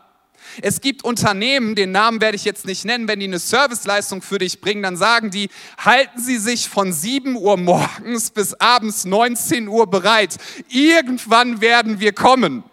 Es 0.62 0.82
gibt 0.82 1.04
Unternehmen, 1.04 1.76
den 1.76 1.92
Namen 1.92 2.22
werde 2.22 2.36
ich 2.36 2.46
jetzt 2.46 2.66
nicht 2.66 2.86
nennen, 2.86 3.08
wenn 3.08 3.20
die 3.20 3.26
eine 3.26 3.39
Serviceleistung 3.39 4.22
für 4.22 4.38
dich 4.38 4.62
bringen, 4.62 4.84
dann 4.84 4.98
sagen 4.98 5.32
die, 5.32 5.50
halten 5.78 6.20
Sie 6.20 6.38
sich 6.38 6.70
von 6.70 6.94
7 6.94 7.36
Uhr 7.36 7.58
morgens 7.58 8.30
bis 8.32 8.54
abends 8.56 9.06
19 9.06 9.68
Uhr 9.68 9.89
bereit. 9.89 10.38
Irgendwann 10.70 11.62
werden 11.62 12.00
wir 12.00 12.13
kommen. 12.13 12.63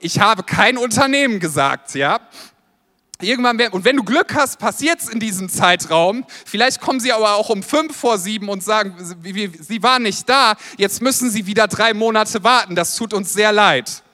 Ich 0.00 0.20
habe 0.20 0.42
kein 0.42 0.78
Unternehmen 0.78 1.40
gesagt, 1.40 1.94
ja. 1.94 2.20
Irgendwann 3.20 3.58
werden, 3.58 3.72
und 3.72 3.84
wenn 3.84 3.96
du 3.96 4.04
Glück 4.04 4.34
hast, 4.34 4.60
passiert 4.60 5.00
es 5.00 5.08
in 5.08 5.18
diesem 5.18 5.48
Zeitraum. 5.48 6.24
Vielleicht 6.44 6.80
kommen 6.80 7.00
sie 7.00 7.12
aber 7.12 7.34
auch 7.34 7.48
um 7.48 7.64
fünf 7.64 7.96
vor 7.96 8.16
sieben 8.16 8.48
und 8.48 8.62
sagen, 8.62 8.94
sie 8.96 9.82
waren 9.82 10.04
nicht 10.04 10.28
da, 10.28 10.56
jetzt 10.76 11.02
müssen 11.02 11.28
sie 11.28 11.46
wieder 11.46 11.66
drei 11.66 11.94
Monate 11.94 12.44
warten. 12.44 12.76
Das 12.76 12.94
tut 12.94 13.12
uns 13.12 13.32
sehr 13.32 13.50
leid. 13.50 14.04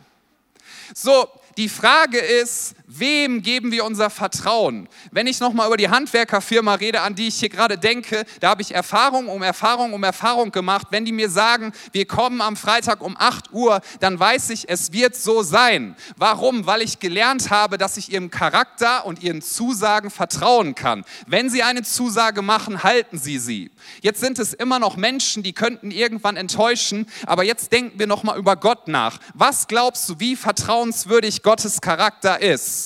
So, 0.94 1.28
die 1.58 1.68
Frage 1.68 2.18
ist, 2.18 2.74
wem 2.98 3.42
geben 3.42 3.72
wir 3.72 3.84
unser 3.84 4.10
Vertrauen? 4.10 4.88
Wenn 5.10 5.26
ich 5.26 5.40
nochmal 5.40 5.66
über 5.66 5.76
die 5.76 5.88
Handwerkerfirma 5.88 6.74
rede, 6.74 7.00
an 7.00 7.14
die 7.14 7.28
ich 7.28 7.36
hier 7.36 7.48
gerade 7.48 7.78
denke, 7.78 8.24
da 8.40 8.50
habe 8.50 8.62
ich 8.62 8.74
Erfahrung 8.74 9.28
um 9.28 9.42
Erfahrung 9.42 9.92
um 9.92 10.02
Erfahrung 10.02 10.52
gemacht. 10.52 10.88
Wenn 10.90 11.04
die 11.04 11.12
mir 11.12 11.30
sagen, 11.30 11.72
wir 11.92 12.06
kommen 12.06 12.40
am 12.40 12.56
Freitag 12.56 13.00
um 13.00 13.16
8 13.18 13.52
Uhr, 13.52 13.80
dann 14.00 14.18
weiß 14.18 14.50
ich, 14.50 14.68
es 14.68 14.92
wird 14.92 15.16
so 15.16 15.42
sein. 15.42 15.96
Warum? 16.16 16.66
Weil 16.66 16.82
ich 16.82 16.98
gelernt 16.98 17.50
habe, 17.50 17.78
dass 17.78 17.96
ich 17.96 18.12
ihrem 18.12 18.30
Charakter 18.30 19.06
und 19.06 19.22
ihren 19.22 19.42
Zusagen 19.42 20.10
vertrauen 20.10 20.74
kann. 20.74 21.04
Wenn 21.26 21.50
sie 21.50 21.62
eine 21.62 21.82
Zusage 21.82 22.42
machen, 22.42 22.82
halten 22.82 23.18
sie 23.18 23.38
sie. 23.38 23.70
Jetzt 24.02 24.20
sind 24.20 24.38
es 24.38 24.54
immer 24.54 24.78
noch 24.78 24.96
Menschen, 24.96 25.42
die 25.42 25.52
könnten 25.52 25.90
irgendwann 25.90 26.36
enttäuschen, 26.36 27.06
aber 27.26 27.44
jetzt 27.44 27.72
denken 27.72 27.98
wir 27.98 28.06
nochmal 28.06 28.38
über 28.38 28.56
Gott 28.56 28.88
nach. 28.88 29.18
Was 29.34 29.66
glaubst 29.66 30.08
du, 30.08 30.20
wie 30.20 30.36
vertrauenswürdig 30.36 31.42
Gottes 31.42 31.80
Charakter 31.80 32.40
ist? 32.40 32.83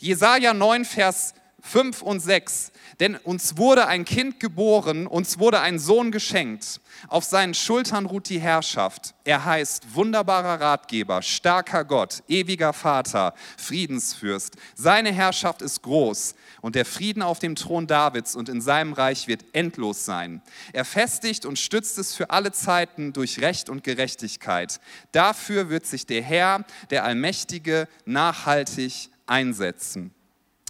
Jesaja 0.00 0.54
9, 0.54 0.86
Vers 0.86 1.34
5 1.62 2.00
und 2.00 2.20
6. 2.20 2.72
Denn 3.00 3.16
uns 3.16 3.58
wurde 3.58 3.86
ein 3.86 4.06
Kind 4.06 4.40
geboren, 4.40 5.06
uns 5.06 5.38
wurde 5.38 5.60
ein 5.60 5.78
Sohn 5.78 6.10
geschenkt. 6.10 6.80
Auf 7.08 7.24
seinen 7.24 7.52
Schultern 7.52 8.06
ruht 8.06 8.30
die 8.30 8.40
Herrschaft. 8.40 9.14
Er 9.24 9.44
heißt 9.44 9.94
wunderbarer 9.94 10.58
Ratgeber, 10.58 11.20
starker 11.20 11.84
Gott, 11.84 12.22
ewiger 12.28 12.72
Vater, 12.72 13.34
Friedensfürst. 13.58 14.56
Seine 14.74 15.12
Herrschaft 15.12 15.60
ist 15.60 15.82
groß 15.82 16.34
und 16.62 16.76
der 16.76 16.86
Frieden 16.86 17.20
auf 17.22 17.38
dem 17.38 17.54
Thron 17.54 17.86
Davids 17.86 18.34
und 18.34 18.48
in 18.48 18.62
seinem 18.62 18.94
Reich 18.94 19.28
wird 19.28 19.44
endlos 19.52 20.06
sein. 20.06 20.40
Er 20.72 20.86
festigt 20.86 21.44
und 21.44 21.58
stützt 21.58 21.98
es 21.98 22.14
für 22.14 22.30
alle 22.30 22.52
Zeiten 22.52 23.12
durch 23.12 23.40
Recht 23.42 23.68
und 23.68 23.84
Gerechtigkeit. 23.84 24.80
Dafür 25.12 25.68
wird 25.68 25.84
sich 25.84 26.06
der 26.06 26.22
Herr, 26.22 26.64
der 26.88 27.04
Allmächtige, 27.04 27.86
nachhaltig 28.06 29.10
einsetzen. 29.30 30.12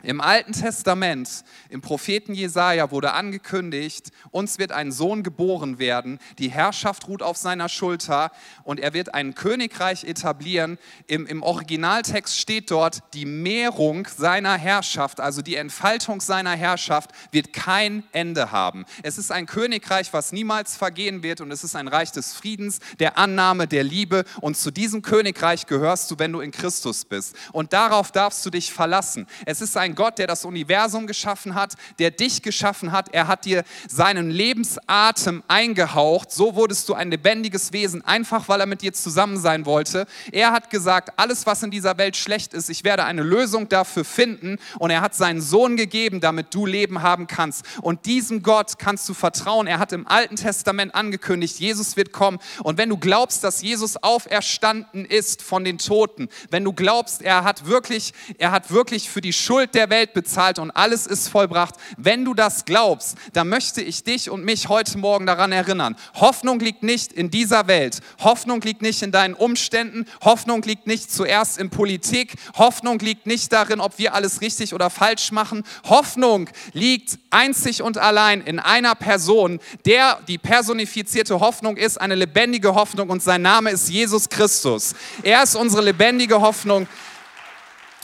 Im 0.03 0.21
Alten 0.21 0.53
Testament, 0.53 1.45
im 1.69 1.83
Propheten 1.83 2.33
Jesaja 2.33 2.91
wurde 2.91 3.13
angekündigt, 3.13 4.11
uns 4.31 4.59
wird 4.59 4.73
ein 4.73 4.93
Sohn 4.93 5.23
geboren 5.23 5.79
werden, 5.79 6.19
die 6.39 6.51
Herrschaft 6.51 7.07
ruht 7.09 7.23
auf 7.23 7.37
seiner 7.37 7.69
Schulter 7.69 8.33
und 8.65 8.81
er 8.81 8.95
wird 8.95 9.15
ein 9.15 9.35
Königreich 9.35 10.05
etablieren. 10.05 10.79
Im, 11.07 11.27
Im 11.27 11.43
Originaltext 11.43 12.39
steht 12.39 12.71
dort, 12.71 13.03
die 13.13 13.27
Mehrung 13.27 14.07
seiner 14.07 14.57
Herrschaft, 14.57 15.21
also 15.21 15.43
die 15.43 15.57
Entfaltung 15.57 16.21
seiner 16.21 16.57
Herrschaft, 16.57 17.11
wird 17.31 17.53
kein 17.53 18.05
Ende 18.13 18.53
haben. 18.53 18.87
Es 19.03 19.19
ist 19.19 19.31
ein 19.31 19.47
Königreich, 19.47 20.13
was 20.13 20.33
niemals 20.33 20.77
vergehen 20.77 21.23
wird 21.23 21.41
und 21.41 21.51
es 21.51 21.63
ist 21.63 21.77
ein 21.77 21.89
Reich 21.89 22.13
des 22.13 22.33
Friedens, 22.33 22.81
der 22.99 23.19
Annahme, 23.19 23.67
der 23.67 23.85
Liebe 23.85 24.25
und 24.41 24.57
zu 24.57 24.71
diesem 24.71 25.03
Königreich 25.03 25.67
gehörst 25.67 26.11
du, 26.11 26.19
wenn 26.19 26.33
du 26.33 26.41
in 26.41 26.53
Christus 26.53 27.05
bist. 27.05 27.37
Und 27.53 27.73
darauf 27.73 28.13
darfst 28.13 28.45
du 28.47 28.51
dich 28.51 28.73
verlassen. 28.73 29.27
Es 29.45 29.61
ist 29.61 29.77
ein 29.77 29.90
ein 29.91 29.95
Gott, 29.95 30.19
der 30.19 30.27
das 30.27 30.45
Universum 30.45 31.07
geschaffen 31.07 31.55
hat, 31.55 31.75
der 31.99 32.11
dich 32.11 32.43
geschaffen 32.43 32.93
hat. 32.93 33.13
Er 33.13 33.29
hat 33.29 33.45
dir 33.45 33.65
seinen 33.89 34.31
Lebensatem 34.31 35.43
eingehaucht. 35.49 36.31
So 36.31 36.55
wurdest 36.55 36.89
du 36.89 36.95
ein 36.95 37.11
lebendiges 37.11 37.73
Wesen, 37.73 38.05
einfach 38.05 38.49
weil 38.49 38.61
er 38.61 38.67
mit 38.67 38.83
dir 38.83 38.93
zusammen 38.93 39.39
sein 39.39 39.67
wollte. 39.67 40.07
Er 40.33 40.53
hat 40.53 40.71
gesagt, 40.71 41.19
alles, 41.19 41.47
was 41.47 41.63
in 41.63 41.71
dieser 41.71 41.99
Welt 41.99 42.17
schlecht 42.17 42.55
ist, 42.55 42.71
ich 42.71 42.85
werde 42.85 43.05
eine 43.05 43.23
Lösung 43.23 43.69
dafür 43.69 44.05
finden. 44.05 44.59
Und 44.79 44.91
er 44.91 45.01
hat 45.01 45.15
seinen 45.15 45.41
Sohn 45.41 45.77
gegeben, 45.77 46.21
damit 46.21 46.55
du 46.55 46.67
Leben 46.67 47.03
haben 47.03 47.27
kannst. 47.27 47.65
Und 47.83 48.07
diesem 48.07 48.43
Gott 48.43 48.79
kannst 48.79 49.09
du 49.09 49.15
vertrauen. 49.15 49.67
Er 49.67 49.79
hat 49.79 49.93
im 49.93 50.07
Alten 50.07 50.37
Testament 50.37 50.95
angekündigt, 50.95 51.59
Jesus 51.59 51.97
wird 51.97 52.13
kommen. 52.13 52.39
Und 52.63 52.79
wenn 52.79 52.89
du 52.89 52.97
glaubst, 52.97 53.45
dass 53.45 53.63
Jesus 53.63 53.97
auferstanden 53.97 55.05
ist 55.05 55.43
von 55.43 55.65
den 55.65 55.79
Toten, 55.79 56.29
wenn 56.51 56.65
du 56.65 56.73
glaubst, 56.73 57.23
er 57.23 57.45
hat 57.45 57.67
wirklich, 57.67 58.13
er 58.39 58.53
hat 58.53 58.71
wirklich 58.71 59.11
für 59.11 59.21
die 59.21 59.33
Schuld 59.33 59.75
der 59.75 59.80
der 59.81 59.89
Welt 59.89 60.13
bezahlt 60.13 60.59
und 60.59 60.71
alles 60.73 61.07
ist 61.07 61.29
vollbracht. 61.29 61.75
Wenn 61.97 62.27
du 62.27 62.35
das 62.35 62.67
glaubst, 62.67 63.17
dann 63.33 63.49
möchte 63.49 63.81
ich 63.81 64.05
dich 64.05 64.29
und 64.29 64.45
mich 64.45 64.69
heute 64.69 64.99
Morgen 64.99 65.25
daran 65.25 65.53
erinnern. 65.53 65.97
Hoffnung 66.17 66.61
liegt 66.61 66.83
nicht 66.83 67.15
in 67.15 67.31
dieser 67.31 67.67
Welt. 67.67 68.01
Hoffnung 68.23 68.61
liegt 68.61 68.83
nicht 68.83 69.01
in 69.01 69.11
deinen 69.11 69.33
Umständen. 69.33 70.05
Hoffnung 70.23 70.61
liegt 70.63 70.87
nicht 70.87 71.11
zuerst 71.11 71.57
in 71.57 71.71
Politik. 71.71 72.35
Hoffnung 72.59 72.99
liegt 72.99 73.27
nicht 73.27 73.55
darin, 73.55 73.81
ob 73.81 73.99
wir 73.99 74.13
alles 74.13 74.43
richtig 74.43 74.75
oder 74.75 74.91
falsch 74.91 75.33
machen. 75.33 75.65
Hoffnung 75.89 76.51
liegt 76.75 77.19
einzig 77.31 77.81
und 77.81 77.97
allein 77.97 78.43
in 78.43 78.59
einer 78.59 78.95
Person, 78.95 79.61
der 79.87 80.19
die 80.29 80.37
personifizierte 80.37 81.41
Hoffnung 81.41 81.79
ist, 81.79 81.99
eine 81.99 82.17
lebendige 82.17 82.75
Hoffnung 82.75 83.09
und 83.09 83.23
sein 83.23 83.41
Name 83.41 83.71
ist 83.71 83.89
Jesus 83.89 84.29
Christus. 84.29 84.95
Er 85.23 85.43
ist 85.43 85.55
unsere 85.55 85.83
lebendige 85.83 86.43
Hoffnung. 86.43 86.87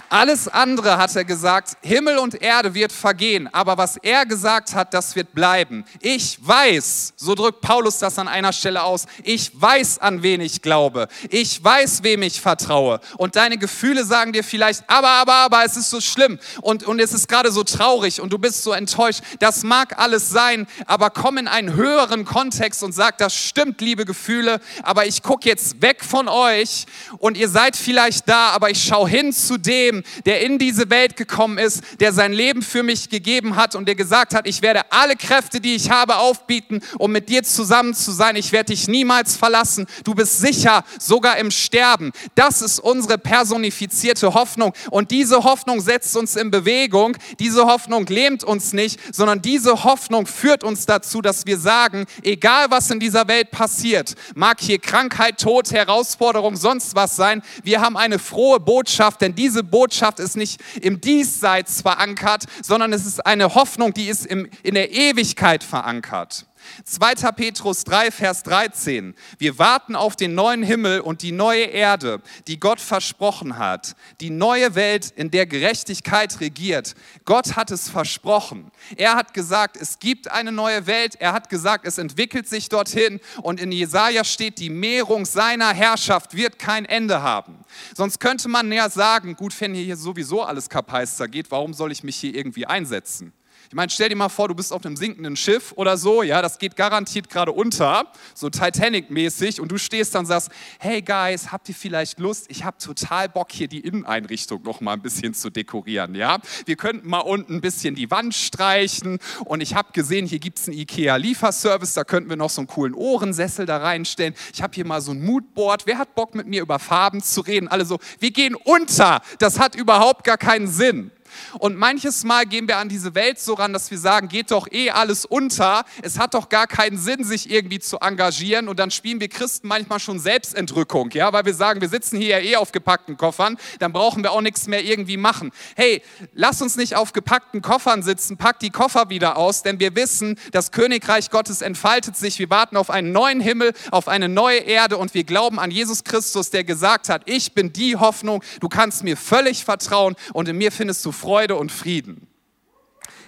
Alles 0.09 0.47
andere 0.47 0.99
hat 0.99 1.17
er 1.17 1.25
gesagt, 1.25 1.77
Himmel 1.83 2.19
und 2.19 2.41
Erde 2.41 2.75
wird 2.75 2.93
vergehen, 2.93 3.53
aber 3.53 3.77
was 3.77 3.97
er 3.97 4.25
gesagt 4.25 4.75
hat, 4.75 4.95
das 4.95 5.17
wird 5.17 5.35
bleiben. 5.35 5.85
Ich 6.01 6.39
weiß, 6.41 7.15
so 7.17 7.35
drückt 7.35 7.61
Paulus 7.61 7.99
das 7.99 8.19
an 8.19 8.29
einer 8.29 8.53
Stelle 8.53 8.85
aus, 8.85 9.07
ich 9.25 9.51
weiß, 9.55 9.99
an 9.99 10.23
wen 10.23 10.41
ich 10.41 10.63
glaube. 10.63 11.09
Ich 11.29 11.63
weiß, 11.63 12.05
wem 12.05 12.23
ich 12.23 12.41
vertraue. 12.41 13.01
Und 13.17 13.35
deine 13.35 13.59
Gefühle 13.59 14.05
sagen 14.05 14.33
dir 14.33 14.45
vielleicht, 14.45 14.85
aber, 14.89 15.09
aber, 15.09 15.35
aber, 15.35 15.65
es 15.65 15.77
ist 15.77 15.91
so 15.91 16.01
schlimm 16.01 16.39
und, 16.61 16.85
und 16.85 17.01
es 17.01 17.13
ist 17.13 17.29
gerade 17.29 17.51
so 17.51 17.65
traurig 17.65 18.21
und 18.21 18.33
du 18.33 18.39
bist 18.39 18.63
so 18.63 18.73
enttäuscht. 18.73 19.23
Das 19.41 19.65
mag 19.65 19.99
alles 19.99 20.29
sein, 20.29 20.69
aber 20.87 21.11
komm 21.11 21.39
in 21.39 21.49
einen 21.49 21.75
höheren 21.75 22.25
Kontext 22.25 22.85
und 22.85 22.93
sag, 22.93 23.19
das 23.19 23.35
stimmt, 23.35 23.81
liebe 23.81 24.05
Gefühle, 24.05 24.61
aber 24.83 25.07
ich 25.07 25.23
gucke 25.23 25.49
jetzt 25.49 25.83
weg 25.83 26.05
von 26.05 26.29
euch 26.29 26.87
und 27.19 27.37
ihr 27.37 27.49
seid 27.49 27.77
vielleicht 27.77 28.29
da, 28.29 28.51
aber 28.51 28.71
ich 28.71 28.85
schaue 28.85 29.09
hin 29.09 29.33
zu 29.33 29.59
dem, 29.59 29.96
dem, 29.97 30.23
der 30.25 30.41
in 30.43 30.59
diese 30.59 30.91
Welt 30.91 31.17
gekommen 31.17 31.59
ist, 31.59 31.83
der 32.01 32.13
sein 32.13 32.33
Leben 32.33 32.63
für 32.63 32.83
mich 32.83 33.09
gegeben 33.09 33.57
hat 33.57 33.75
und 33.75 33.87
der 33.87 33.95
gesagt 33.95 34.35
hat, 34.35 34.47
ich 34.47 34.63
werde 34.63 34.83
alle 34.91 35.17
Kräfte, 35.17 35.61
die 35.61 35.75
ich 35.75 35.91
habe, 35.91 36.17
aufbieten, 36.17 36.81
um 36.99 37.13
mit 37.13 37.29
dir 37.29 37.43
zusammen 37.43 37.95
zu 37.95 38.13
sein. 38.13 38.37
Ich 38.37 38.53
werde 38.53 38.73
dich 38.73 38.89
niemals 38.89 39.37
verlassen. 39.37 39.87
Du 40.05 40.15
bist 40.15 40.39
sicher, 40.39 40.85
sogar 40.99 41.39
im 41.39 41.51
Sterben. 41.51 42.13
Das 42.35 42.63
ist 42.63 42.79
unsere 42.79 43.19
personifizierte 43.19 44.35
Hoffnung. 44.35 44.73
Und 44.91 45.11
diese 45.11 45.45
Hoffnung 45.45 45.81
setzt 45.81 46.17
uns 46.17 46.37
in 46.37 46.51
Bewegung. 46.51 47.17
Diese 47.39 47.67
Hoffnung 47.67 48.07
lähmt 48.07 48.45
uns 48.45 48.73
nicht, 48.73 48.99
sondern 49.15 49.43
diese 49.43 49.85
Hoffnung 49.85 50.27
führt 50.27 50.65
uns 50.65 50.87
dazu, 50.87 51.23
dass 51.23 51.47
wir 51.47 51.59
sagen, 51.59 52.07
egal 52.23 52.67
was 52.71 52.91
in 52.91 53.01
dieser 53.01 53.29
Welt 53.29 53.51
passiert, 53.51 54.15
mag 54.35 54.61
hier 54.61 54.79
Krankheit, 54.79 55.41
Tod, 55.41 55.71
Herausforderung, 55.71 56.57
sonst 56.57 56.95
was 56.95 57.17
sein, 57.17 57.43
wir 57.63 57.81
haben 57.81 57.97
eine 57.97 58.19
frohe 58.19 58.61
Botschaft, 58.61 59.21
denn 59.21 59.35
diese 59.35 59.63
Botschaft 59.63 59.86
Botschaft 59.87 60.19
ist 60.19 60.37
nicht 60.37 60.61
im 60.83 61.01
Diesseits 61.01 61.83
verankert, 61.83 62.47
sondern 62.61 62.93
es 62.93 63.07
ist 63.07 63.25
eine 63.25 63.55
Hoffnung, 63.55 63.95
die 63.95 64.09
ist 64.09 64.27
im, 64.27 64.49
in 64.65 64.75
der 64.75 64.91
Ewigkeit 64.91 65.63
verankert. 65.63 66.47
2. 66.85 67.33
Petrus 67.33 67.85
3, 67.85 68.11
Vers 68.11 68.43
13. 68.43 69.15
Wir 69.39 69.59
warten 69.59 69.97
auf 69.97 70.17
den 70.17 70.35
neuen 70.35 70.63
Himmel 70.63 71.01
und 71.01 71.23
die 71.23 71.33
neue 71.33 71.65
Erde, 71.65 72.21
die 72.47 72.61
Gott 72.61 72.81
versprochen 72.81 73.59
hat. 73.59 73.97
Die 74.21 74.31
neue 74.31 74.75
Welt, 74.75 75.13
in 75.17 75.31
der 75.31 75.47
Gerechtigkeit 75.47 76.41
regiert. 76.41 76.95
Gott 77.25 77.57
hat 77.57 77.71
es 77.71 77.89
versprochen. 77.89 78.71
Er 78.97 79.15
hat 79.15 79.35
gesagt, 79.35 79.77
es 79.77 79.99
gibt 79.99 80.31
eine 80.31 80.53
neue 80.53 80.87
Welt. 80.87 81.17
Er 81.17 81.33
hat 81.33 81.49
gesagt, 81.49 81.87
es 81.87 81.99
entwickelt 81.99 82.49
sich 82.49 82.69
dorthin. 82.69 83.21
Und 83.43 83.61
in 83.61 83.73
Jesaja 83.73 84.25
steht, 84.25 84.59
die 84.59 84.71
Mehrung 84.71 85.25
seiner 85.25 85.73
Herrschaft 85.73 86.37
wird 86.37 86.59
kein 86.59 86.85
Ende 86.85 87.23
haben. 87.23 87.59
Sonst 87.95 88.21
könnte 88.21 88.49
man 88.49 88.69
näher 88.69 88.91
sagen, 88.91 89.35
gut, 89.37 89.59
wenn 89.61 89.75
hier 89.75 89.97
sowieso 89.97 90.43
alles 90.43 90.69
kapeister 90.69 91.29
geht, 91.29 91.51
warum 91.51 91.75
soll 91.75 91.93
ich 91.93 92.03
mich 92.03 92.17
hier 92.17 92.35
irgendwie 92.35 92.67
einsetzen? 92.67 93.33
Ich 93.69 93.75
meine, 93.75 93.91
stell 93.91 94.09
dir 94.09 94.17
mal 94.17 94.29
vor, 94.29 94.49
du 94.49 94.55
bist 94.55 94.73
auf 94.73 94.85
einem 94.85 94.97
sinkenden 94.97 95.37
Schiff 95.37 95.73
oder 95.77 95.97
so, 95.97 96.23
ja, 96.23 96.43
das 96.43 96.59
geht 96.59 96.77
garantiert 96.77 97.29
gerade 97.29 97.53
unter, 97.53 98.11
so 98.35 98.49
Titanic-mäßig, 98.49 99.61
und 99.61 99.73
du 99.73 99.79
stehst 99.79 100.15
dann 100.15 100.21
und 100.21 100.27
sagst, 100.27 100.51
hey 100.79 101.03
Guys, 101.03 101.53
habt 101.53 101.69
ihr 101.69 101.75
vielleicht 101.75 102.19
Lust? 102.19 102.47
Ich 102.49 102.65
habe 102.65 102.79
total 102.79 103.29
Bock, 103.29 103.53
hier 103.53 103.69
die 103.69 103.81
Inneneinrichtung 103.81 104.63
noch 104.63 104.81
mal 104.81 104.95
ein 104.95 105.03
bisschen 105.03 105.35
zu 105.35 105.51
dekorieren, 105.51 106.15
ja. 106.15 106.39
Wir 106.65 106.77
könnten 106.77 107.09
mal 107.09 107.21
unten 107.21 107.57
ein 107.57 107.61
bisschen 107.61 107.95
die 107.95 108.11
Wand 108.11 108.35
streichen 108.35 109.19
und 109.45 109.61
ich 109.61 109.75
habe 109.75 109.93
gesehen, 109.93 110.27
hier 110.27 110.39
gibt 110.39 110.59
es 110.59 110.69
einen 110.69 110.79
IKEA-Lieferservice, 110.79 111.95
da 111.95 112.05
könnten 112.05 112.31
wir 112.31 112.37
noch 112.37 112.51
so 112.51 112.61
einen 112.61 112.69
coolen 112.69 112.95
Ohrensessel 112.95 113.67
da 113.67 113.79
reinstellen. 113.79 114.35
Ich 114.53 114.63
habe 114.63 114.75
hier 114.75 114.87
mal 114.87 115.01
so 115.01 115.13
ein 115.13 115.25
Moodboard. 115.25 115.87
Wer 115.87 115.99
hat 115.99 116.15
Bock, 116.15 116.35
mit 116.35 116.47
mir 116.47 116.63
über 116.63 116.79
Farben 116.79 117.23
zu 117.23 117.41
reden? 117.41 117.69
Alle 117.69 117.85
so, 117.85 117.99
wir 118.19 118.31
gehen 118.31 118.55
unter. 118.55 119.21
Das 119.39 119.59
hat 119.59 119.75
überhaupt 119.75 120.25
gar 120.25 120.39
keinen 120.39 120.69
Sinn. 120.69 121.11
Und 121.59 121.77
manches 121.77 122.25
Mal 122.25 122.47
gehen 122.47 122.69
wir 122.69 122.79
an 122.79 122.89
diese 122.89 123.15
Welt 123.15 123.39
so 123.39 123.55
ran, 123.55 123.73
dass 123.73 123.91
wir 123.91 123.99
sagen, 123.99 124.29
geht 124.29 124.51
doch 124.51 124.71
eh 124.71 124.91
alles 124.91 125.25
unter. 125.25 125.85
Es 126.03 126.19
hat 126.19 126.35
doch 126.35 126.49
gar 126.49 126.67
keinen 126.67 126.99
Sinn, 126.99 127.25
sich 127.25 127.51
irgendwie 127.51 127.79
zu 127.79 127.99
engagieren. 127.99 128.69
Und 128.69 128.79
dann 128.79 128.91
spielen 128.91 129.21
wir 129.21 129.29
Christen 129.29 129.69
manchmal 129.69 130.01
schon 130.01 130.19
Selbstentrückung, 130.19 131.11
ja, 131.13 131.33
weil 131.33 131.45
wir 131.45 131.55
sagen, 131.55 131.81
wir 131.81 131.89
sitzen 131.89 132.19
hier 132.19 132.29
ja 132.29 132.39
eh 132.39 132.57
auf 132.57 132.73
gepackten 132.73 133.17
Koffern, 133.17 133.57
dann 133.79 133.93
brauchen 133.93 134.23
wir 134.23 134.33
auch 134.33 134.41
nichts 134.41 134.67
mehr 134.67 134.85
irgendwie 134.85 135.17
machen. 135.17 135.53
Hey, 135.77 136.03
lass 136.35 136.61
uns 136.63 136.77
nicht 136.77 136.97
auf 136.97 137.13
gepackten 137.13 137.63
Koffern 137.63 138.03
sitzen, 138.03 138.37
pack 138.37 138.59
die 138.61 138.71
Koffer 138.71 139.11
wieder 139.11 139.37
aus, 139.37 139.63
denn 139.63 139.81
wir 139.81 139.95
wissen, 139.95 140.39
das 140.53 140.73
Königreich 140.73 141.31
Gottes 141.31 141.63
entfaltet 141.63 142.17
sich. 142.17 142.39
Wir 142.39 142.51
warten 142.51 142.77
auf 142.77 142.91
einen 142.91 143.13
neuen 143.13 143.41
Himmel, 143.41 143.73
auf 143.91 144.09
eine 144.09 144.29
neue 144.29 144.59
Erde 144.59 144.97
und 144.97 145.15
wir 145.15 145.25
glauben 145.25 145.59
an 145.59 145.71
Jesus 145.71 146.05
Christus, 146.05 146.51
der 146.51 146.65
gesagt 146.65 147.09
hat, 147.09 147.23
ich 147.27 147.53
bin 147.53 147.73
die 147.73 147.97
Hoffnung, 147.97 148.43
du 148.61 148.69
kannst 148.69 149.05
mir 149.05 149.17
völlig 149.17 149.65
vertrauen 149.65 150.17
und 150.33 150.49
in 150.49 150.59
mir 150.59 150.73
findest 150.73 151.05
du 151.05 151.13
Freude 151.13 151.26
Freude 151.27 151.57
und 151.57 151.73
Frieden. 151.73 152.29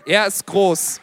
Er 0.07 0.29
ist 0.29 0.47
groß 0.47 1.01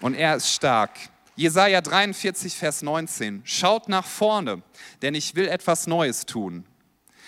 und 0.00 0.14
er 0.14 0.36
ist 0.36 0.50
stark. 0.50 0.98
Jesaja 1.36 1.82
43, 1.82 2.56
Vers 2.56 2.80
19. 2.80 3.42
Schaut 3.44 3.90
nach 3.90 4.06
vorne, 4.06 4.62
denn 5.02 5.14
ich 5.14 5.34
will 5.34 5.46
etwas 5.46 5.86
Neues 5.86 6.24
tun. 6.24 6.64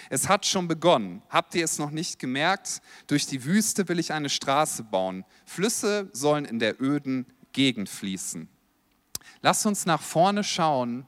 Es 0.09 0.31
hat 0.31 0.47
schon 0.47 0.67
begonnen. 0.67 1.21
Habt 1.29 1.55
ihr 1.55 1.63
es 1.63 1.79
noch 1.79 1.91
nicht 1.91 2.19
gemerkt? 2.19 2.81
Durch 3.07 3.27
die 3.27 3.45
Wüste 3.45 3.87
will 3.87 3.99
ich 3.99 4.15
eine 4.15 4.31
Straße 4.31 4.83
bauen. 4.83 5.27
Flüsse 5.45 6.09
sollen 6.15 6.47
in 6.47 6.59
der 6.59 6.81
öden 6.81 7.27
Gegend 7.53 7.91
fließen. 7.91 8.49
Lasst 9.43 9.67
uns 9.67 9.85
nach 9.85 10.01
vorne 10.01 10.43
schauen 10.43 11.07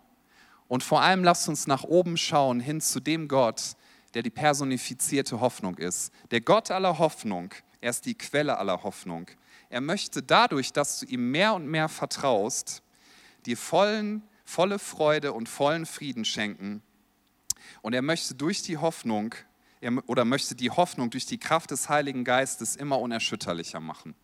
und 0.68 0.83
vor 0.83 1.00
allem 1.00 1.24
lasst 1.24 1.48
uns 1.48 1.66
nach 1.66 1.85
oben 1.85 2.18
schauen, 2.18 2.61
hin 2.61 2.83
zu 2.83 3.00
dem 3.00 3.28
Gott, 3.28 3.76
der 4.14 4.22
die 4.22 4.31
personifizierte 4.31 5.40
Hoffnung 5.40 5.79
ist. 5.79 6.12
Der 6.31 6.40
Gott 6.40 6.70
aller 6.70 6.98
Hoffnung, 6.98 7.55
er 7.81 7.90
ist 7.90 8.07
die 8.07 8.14
Quelle 8.14 8.59
aller 8.59 8.83
Hoffnung. 8.83 9.31
Er 9.70 9.81
möchte 9.81 10.22
dadurch, 10.22 10.72
dass 10.72 11.01
du 11.01 11.07
ihm 11.07 11.31
mehr 11.31 11.55
und 11.55 11.66
mehr 11.66 11.88
vertraust, 11.88 12.83
dir 13.46 13.57
vollen, 13.57 14.22
volle 14.44 14.79
Freude 14.79 15.33
und 15.33 15.48
vollen 15.48 15.87
Frieden 15.87 16.25
schenken. 16.25 16.83
Und 17.81 17.94
er 17.94 18.03
möchte 18.03 18.35
durch 18.35 18.62
die 18.62 18.79
Hoffnung, 18.79 19.35
oder 20.07 20.25
möchte 20.25 20.55
die 20.55 20.70
Hoffnung 20.70 21.11
durch 21.11 21.27
die 21.27 21.38
Kraft 21.38 21.72
des 21.72 21.88
Heiligen 21.88 22.22
Geistes 22.22 22.77
immer 22.77 23.01
unerschütterlicher 23.01 23.81
machen. 23.81 24.14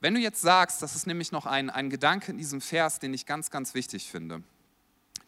Wenn 0.00 0.14
du 0.14 0.20
jetzt 0.20 0.40
sagst, 0.40 0.80
das 0.80 0.94
ist 0.94 1.06
nämlich 1.06 1.32
noch 1.32 1.44
ein, 1.44 1.68
ein 1.68 1.90
Gedanke 1.90 2.30
in 2.30 2.38
diesem 2.38 2.60
Vers, 2.60 2.98
den 2.98 3.12
ich 3.12 3.26
ganz, 3.26 3.50
ganz 3.50 3.74
wichtig 3.74 4.10
finde 4.10 4.42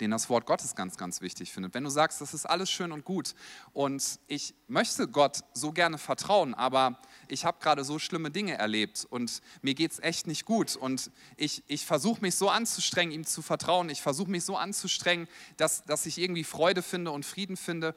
den 0.01 0.11
das 0.11 0.29
Wort 0.29 0.47
Gottes 0.47 0.75
ganz, 0.75 0.97
ganz 0.97 1.21
wichtig 1.21 1.53
findet. 1.53 1.75
Wenn 1.75 1.85
du 1.85 1.91
sagst, 1.91 2.21
das 2.21 2.35
ist 2.35 2.47
alles 2.47 2.71
schön 2.71 2.93
und 2.93 3.05
gut 3.05 3.35
und 3.73 4.21
ich 4.27 4.55
möchte 4.69 5.09
Gott 5.09 5.41
so 5.55 5.73
gerne 5.73 5.99
vertrauen, 5.99 6.55
aber 6.55 7.01
ich 7.29 7.45
habe 7.45 7.59
gerade 7.61 7.85
so 7.85 7.99
schlimme 7.99 8.31
Dinge 8.31 8.57
erlebt 8.57 9.07
und 9.11 9.43
mir 9.63 9.75
geht 9.75 9.93
es 9.93 9.99
echt 9.99 10.27
nicht 10.27 10.45
gut 10.45 10.77
und 10.77 11.11
ich, 11.37 11.63
ich 11.67 11.85
versuche 11.85 12.21
mich 12.21 12.37
so 12.37 12.49
anzustrengen, 12.49 13.13
ihm 13.13 13.25
zu 13.25 13.43
vertrauen, 13.43 13.91
ich 13.91 14.03
versuche 14.03 14.31
mich 14.31 14.45
so 14.45 14.57
anzustrengen, 14.57 15.29
dass, 15.57 15.85
dass 15.85 16.07
ich 16.07 16.19
irgendwie 16.19 16.45
Freude 16.45 16.83
finde 16.83 17.11
und 17.11 17.25
Frieden 17.25 17.57
finde. 17.57 17.95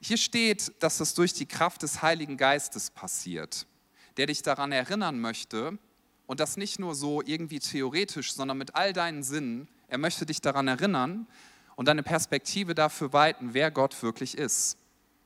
Hier 0.00 0.16
steht, 0.16 0.72
dass 0.82 0.98
das 0.98 1.14
durch 1.14 1.34
die 1.34 1.46
Kraft 1.46 1.82
des 1.82 2.00
Heiligen 2.00 2.36
Geistes 2.36 2.90
passiert, 2.90 3.66
der 4.16 4.26
dich 4.26 4.42
daran 4.42 4.72
erinnern 4.72 5.20
möchte 5.20 5.78
und 6.26 6.40
das 6.40 6.56
nicht 6.56 6.78
nur 6.78 6.94
so 6.94 7.22
irgendwie 7.22 7.58
theoretisch, 7.58 8.32
sondern 8.32 8.56
mit 8.56 8.76
all 8.76 8.92
deinen 8.92 9.22
Sinnen, 9.22 9.68
er 9.90 9.98
möchte 9.98 10.24
dich 10.24 10.40
daran 10.40 10.68
erinnern 10.68 11.26
und 11.76 11.86
deine 11.86 12.02
Perspektive 12.02 12.74
dafür 12.74 13.12
weiten, 13.12 13.54
wer 13.54 13.70
Gott 13.70 14.02
wirklich 14.02 14.38
ist. 14.38 14.76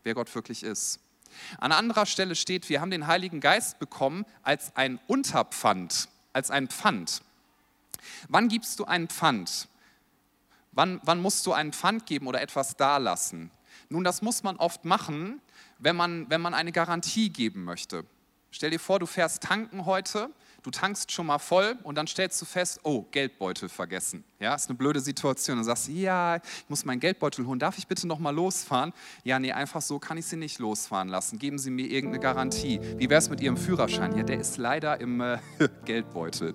Wer 0.02 0.14
Gott 0.14 0.34
wirklich 0.34 0.62
ist. 0.62 1.00
An 1.58 1.72
anderer 1.72 2.06
Stelle 2.06 2.34
steht, 2.34 2.68
wir 2.68 2.80
haben 2.80 2.90
den 2.90 3.06
Heiligen 3.06 3.40
Geist 3.40 3.78
bekommen 3.78 4.24
als 4.42 4.74
ein 4.76 4.98
Unterpfand, 5.06 6.08
als 6.32 6.50
ein 6.50 6.68
Pfand. 6.68 7.22
Wann 8.28 8.48
gibst 8.48 8.78
du 8.78 8.84
einen 8.84 9.08
Pfand? 9.08 9.68
Wann, 10.72 11.00
wann 11.04 11.20
musst 11.20 11.46
du 11.46 11.52
einen 11.52 11.72
Pfand 11.72 12.06
geben 12.06 12.26
oder 12.26 12.40
etwas 12.40 12.76
dalassen? 12.76 13.50
Nun, 13.88 14.04
das 14.04 14.22
muss 14.22 14.42
man 14.42 14.56
oft 14.56 14.84
machen, 14.84 15.40
wenn 15.78 15.96
man, 15.96 16.28
wenn 16.30 16.40
man 16.40 16.54
eine 16.54 16.72
Garantie 16.72 17.30
geben 17.30 17.64
möchte. 17.64 18.04
Stell 18.50 18.70
dir 18.70 18.80
vor, 18.80 18.98
du 18.98 19.06
fährst 19.06 19.42
tanken 19.42 19.84
heute 19.84 20.30
du 20.64 20.70
tankst 20.70 21.12
schon 21.12 21.26
mal 21.26 21.38
voll 21.38 21.76
und 21.82 21.96
dann 21.96 22.06
stellst 22.06 22.40
du 22.40 22.46
fest, 22.46 22.80
oh, 22.82 23.04
Geldbeutel 23.10 23.68
vergessen. 23.68 24.24
Ja, 24.40 24.54
ist 24.54 24.68
eine 24.68 24.76
blöde 24.76 24.98
Situation. 24.98 25.58
Dann 25.58 25.64
sagst 25.64 25.88
ja, 25.88 26.36
ich 26.36 26.42
muss 26.68 26.84
meinen 26.84 27.00
Geldbeutel 27.00 27.46
holen. 27.46 27.58
Darf 27.58 27.78
ich 27.78 27.86
bitte 27.86 28.08
noch 28.08 28.18
mal 28.18 28.34
losfahren? 28.34 28.92
Ja, 29.22 29.38
nee, 29.38 29.52
einfach 29.52 29.82
so 29.82 29.98
kann 29.98 30.16
ich 30.16 30.26
Sie 30.26 30.36
nicht 30.36 30.58
losfahren 30.58 31.08
lassen. 31.08 31.38
Geben 31.38 31.58
Sie 31.58 31.70
mir 31.70 31.86
irgendeine 31.86 32.20
Garantie. 32.20 32.80
Wie 32.96 33.08
wäre 33.10 33.18
es 33.18 33.28
mit 33.28 33.40
Ihrem 33.40 33.58
Führerschein? 33.58 34.16
Ja, 34.16 34.22
der 34.22 34.40
ist 34.40 34.56
leider 34.56 35.00
im 35.00 35.20
äh, 35.20 35.38
Geldbeutel. 35.84 36.54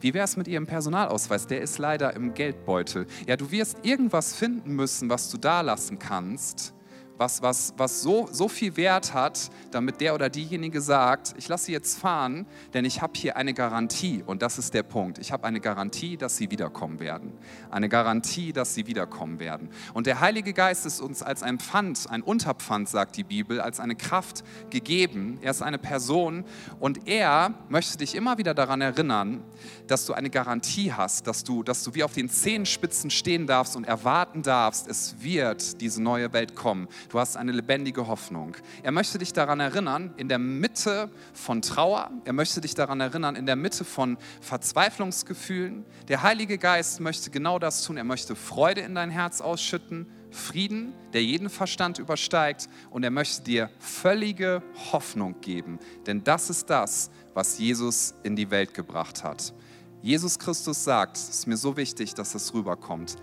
Wie 0.00 0.14
wäre 0.14 0.24
es 0.24 0.36
mit 0.36 0.48
Ihrem 0.48 0.66
Personalausweis? 0.66 1.46
Der 1.46 1.60
ist 1.60 1.78
leider 1.78 2.14
im 2.14 2.32
Geldbeutel. 2.32 3.06
Ja, 3.26 3.36
du 3.36 3.50
wirst 3.50 3.76
irgendwas 3.82 4.34
finden 4.34 4.74
müssen, 4.74 5.10
was 5.10 5.30
du 5.30 5.36
da 5.36 5.60
lassen 5.60 5.98
kannst 5.98 6.74
was, 7.20 7.42
was, 7.42 7.74
was 7.76 8.00
so, 8.00 8.28
so 8.32 8.48
viel 8.48 8.78
Wert 8.78 9.12
hat, 9.12 9.50
damit 9.72 10.00
der 10.00 10.14
oder 10.14 10.30
diejenige 10.30 10.80
sagt, 10.80 11.34
ich 11.36 11.48
lasse 11.48 11.66
sie 11.66 11.72
jetzt 11.72 11.98
fahren, 11.98 12.46
denn 12.72 12.86
ich 12.86 13.02
habe 13.02 13.12
hier 13.14 13.36
eine 13.36 13.52
Garantie 13.52 14.24
und 14.26 14.40
das 14.40 14.56
ist 14.56 14.72
der 14.72 14.84
Punkt. 14.84 15.18
Ich 15.18 15.30
habe 15.30 15.44
eine 15.44 15.60
Garantie, 15.60 16.16
dass 16.16 16.38
sie 16.38 16.50
wiederkommen 16.50 16.98
werden. 16.98 17.34
Eine 17.70 17.90
Garantie, 17.90 18.54
dass 18.54 18.74
sie 18.74 18.86
wiederkommen 18.86 19.38
werden. 19.38 19.68
Und 19.92 20.06
der 20.06 20.20
Heilige 20.20 20.54
Geist 20.54 20.86
ist 20.86 21.02
uns 21.02 21.22
als 21.22 21.42
ein 21.42 21.58
Pfand, 21.58 22.06
ein 22.08 22.22
Unterpfand, 22.22 22.88
sagt 22.88 23.18
die 23.18 23.24
Bibel, 23.24 23.60
als 23.60 23.80
eine 23.80 23.96
Kraft 23.96 24.42
gegeben. 24.70 25.38
Er 25.42 25.50
ist 25.50 25.60
eine 25.60 25.78
Person 25.78 26.44
und 26.78 27.06
er 27.06 27.52
möchte 27.68 27.98
dich 27.98 28.14
immer 28.14 28.38
wieder 28.38 28.54
daran 28.54 28.80
erinnern, 28.80 29.44
dass 29.86 30.06
du 30.06 30.14
eine 30.14 30.30
Garantie 30.30 30.90
hast, 30.94 31.26
dass 31.26 31.44
du, 31.44 31.62
dass 31.62 31.84
du 31.84 31.94
wie 31.94 32.02
auf 32.02 32.14
den 32.14 32.30
Zehenspitzen 32.30 33.10
stehen 33.10 33.46
darfst 33.46 33.76
und 33.76 33.84
erwarten 33.84 34.42
darfst, 34.42 34.88
es 34.88 35.16
wird 35.20 35.82
diese 35.82 36.02
neue 36.02 36.32
Welt 36.32 36.56
kommen. 36.56 36.88
Du 37.10 37.18
hast 37.18 37.36
eine 37.36 37.50
lebendige 37.50 38.06
Hoffnung. 38.06 38.56
Er 38.84 38.92
möchte 38.92 39.18
dich 39.18 39.32
daran 39.32 39.58
erinnern, 39.58 40.14
in 40.16 40.28
der 40.28 40.38
Mitte 40.38 41.10
von 41.32 41.60
Trauer, 41.60 42.08
er 42.24 42.32
möchte 42.32 42.60
dich 42.60 42.74
daran 42.74 43.00
erinnern, 43.00 43.34
in 43.34 43.46
der 43.46 43.56
Mitte 43.56 43.84
von 43.84 44.16
Verzweiflungsgefühlen. 44.40 45.84
Der 46.06 46.22
Heilige 46.22 46.56
Geist 46.56 47.00
möchte 47.00 47.30
genau 47.30 47.58
das 47.58 47.82
tun. 47.82 47.96
Er 47.96 48.04
möchte 48.04 48.36
Freude 48.36 48.82
in 48.82 48.94
dein 48.94 49.10
Herz 49.10 49.40
ausschütten, 49.40 50.06
Frieden, 50.30 50.92
der 51.12 51.24
jeden 51.24 51.50
Verstand 51.50 51.98
übersteigt 51.98 52.68
und 52.90 53.02
er 53.02 53.10
möchte 53.10 53.42
dir 53.42 53.70
völlige 53.80 54.62
Hoffnung 54.92 55.40
geben. 55.40 55.80
Denn 56.06 56.22
das 56.22 56.48
ist 56.48 56.70
das, 56.70 57.10
was 57.34 57.58
Jesus 57.58 58.14
in 58.22 58.36
die 58.36 58.52
Welt 58.52 58.72
gebracht 58.72 59.24
hat. 59.24 59.52
Jesus 60.00 60.38
Christus 60.38 60.84
sagt, 60.84 61.16
es 61.16 61.28
ist 61.28 61.46
mir 61.48 61.56
so 61.56 61.76
wichtig, 61.76 62.14
dass 62.14 62.32
das 62.32 62.54
rüberkommt. 62.54 63.16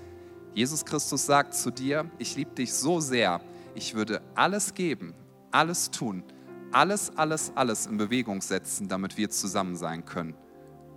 Jesus 0.54 0.84
Christus 0.84 1.26
sagt 1.26 1.54
zu 1.54 1.72
dir, 1.72 2.12
ich 2.18 2.36
liebe 2.36 2.52
dich 2.54 2.74
so 2.74 3.00
sehr, 3.00 3.40
ich 3.78 3.94
würde 3.94 4.24
alles 4.34 4.74
geben, 4.74 5.14
alles 5.52 5.92
tun, 5.92 6.24
alles, 6.72 7.16
alles, 7.16 7.52
alles 7.54 7.86
in 7.86 7.98
Bewegung 7.98 8.42
setzen, 8.42 8.88
damit 8.88 9.18
wir 9.18 9.30
zusammen 9.30 9.76
sein 9.76 10.04
können. 10.04 10.36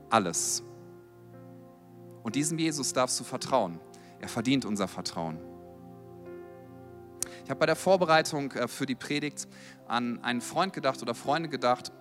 Alles. 0.09 0.65
Und 2.23 2.35
diesem 2.37 2.59
Jesus 2.59 2.95
darfst 2.95 3.21
du 3.21 3.25
vertrauen. 3.25 3.79
Er 4.19 4.29
verdient 4.29 4.65
unser 4.65 4.89
Vertrauen. 4.89 5.39
Ich 7.45 7.51
habe 7.51 7.61
bei 7.61 7.67
der 7.67 7.77
Vorbereitung 7.77 8.51
äh, 8.53 8.67
für 8.67 8.87
die 8.87 8.95
Predigt 8.95 9.47
an 9.87 10.23
einen 10.25 10.41
Freund 10.41 10.73
gedacht 10.73 11.03
oder 11.03 11.15
Freunde 11.15 11.51
gedacht, 11.51 11.93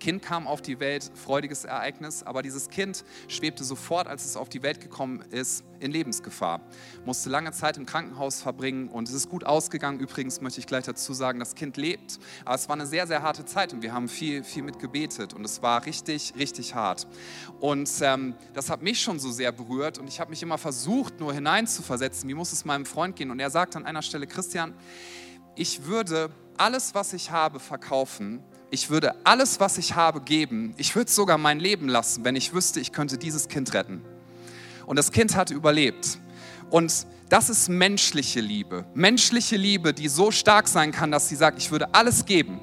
Kind 0.00 0.22
kam 0.22 0.48
auf 0.48 0.62
die 0.62 0.80
Welt, 0.80 1.10
freudiges 1.14 1.64
Ereignis, 1.64 2.24
aber 2.24 2.42
dieses 2.42 2.70
Kind 2.70 3.04
schwebte 3.28 3.62
sofort, 3.62 4.08
als 4.08 4.24
es 4.24 4.36
auf 4.36 4.48
die 4.48 4.62
Welt 4.62 4.80
gekommen 4.80 5.22
ist, 5.30 5.62
in 5.78 5.92
Lebensgefahr. 5.92 6.60
Musste 7.04 7.30
lange 7.30 7.52
Zeit 7.52 7.76
im 7.76 7.86
Krankenhaus 7.86 8.42
verbringen 8.42 8.88
und 8.88 9.08
es 9.08 9.14
ist 9.14 9.28
gut 9.28 9.44
ausgegangen. 9.44 10.00
Übrigens 10.00 10.40
möchte 10.40 10.60
ich 10.60 10.66
gleich 10.66 10.84
dazu 10.84 11.14
sagen, 11.14 11.38
das 11.38 11.54
Kind 11.54 11.76
lebt, 11.76 12.18
aber 12.44 12.54
es 12.54 12.68
war 12.68 12.74
eine 12.74 12.86
sehr, 12.86 13.06
sehr 13.06 13.22
harte 13.22 13.44
Zeit 13.44 13.72
und 13.72 13.82
wir 13.82 13.92
haben 13.92 14.08
viel, 14.08 14.42
viel 14.42 14.62
mit 14.62 14.78
gebetet 14.78 15.34
und 15.34 15.44
es 15.44 15.62
war 15.62 15.86
richtig, 15.86 16.34
richtig 16.36 16.74
hart. 16.74 17.06
Und 17.60 17.90
ähm, 18.00 18.34
das 18.54 18.70
hat 18.70 18.82
mich 18.82 19.00
schon 19.00 19.18
so 19.18 19.30
sehr 19.30 19.52
berührt 19.52 19.98
und 19.98 20.08
ich 20.08 20.20
habe 20.20 20.30
mich 20.30 20.42
immer 20.42 20.58
versucht, 20.58 21.20
nur 21.20 21.32
hineinzuversetzen, 21.32 22.28
wie 22.28 22.34
muss 22.34 22.52
es 22.52 22.64
meinem 22.64 22.86
Freund 22.86 23.16
gehen. 23.16 23.30
Und 23.30 23.38
er 23.38 23.50
sagt 23.50 23.76
an 23.76 23.86
einer 23.86 24.02
Stelle, 24.02 24.26
Christian, 24.26 24.74
ich 25.56 25.84
würde 25.84 26.30
alles, 26.56 26.94
was 26.94 27.12
ich 27.12 27.30
habe, 27.30 27.58
verkaufen, 27.58 28.42
ich 28.70 28.90
würde 28.90 29.14
alles, 29.24 29.60
was 29.60 29.78
ich 29.78 29.94
habe, 29.94 30.20
geben. 30.20 30.74
Ich 30.76 30.94
würde 30.94 31.10
sogar 31.10 31.38
mein 31.38 31.58
Leben 31.58 31.88
lassen, 31.88 32.24
wenn 32.24 32.36
ich 32.36 32.54
wüsste, 32.54 32.80
ich 32.80 32.92
könnte 32.92 33.18
dieses 33.18 33.48
Kind 33.48 33.74
retten. 33.74 34.02
Und 34.86 34.96
das 34.96 35.12
Kind 35.12 35.36
hat 35.36 35.50
überlebt. 35.50 36.18
Und 36.70 37.06
das 37.28 37.50
ist 37.50 37.68
menschliche 37.68 38.40
Liebe. 38.40 38.84
Menschliche 38.94 39.56
Liebe, 39.56 39.92
die 39.92 40.08
so 40.08 40.30
stark 40.30 40.68
sein 40.68 40.92
kann, 40.92 41.10
dass 41.10 41.28
sie 41.28 41.36
sagt, 41.36 41.58
ich 41.58 41.70
würde 41.70 41.94
alles 41.94 42.24
geben. 42.24 42.60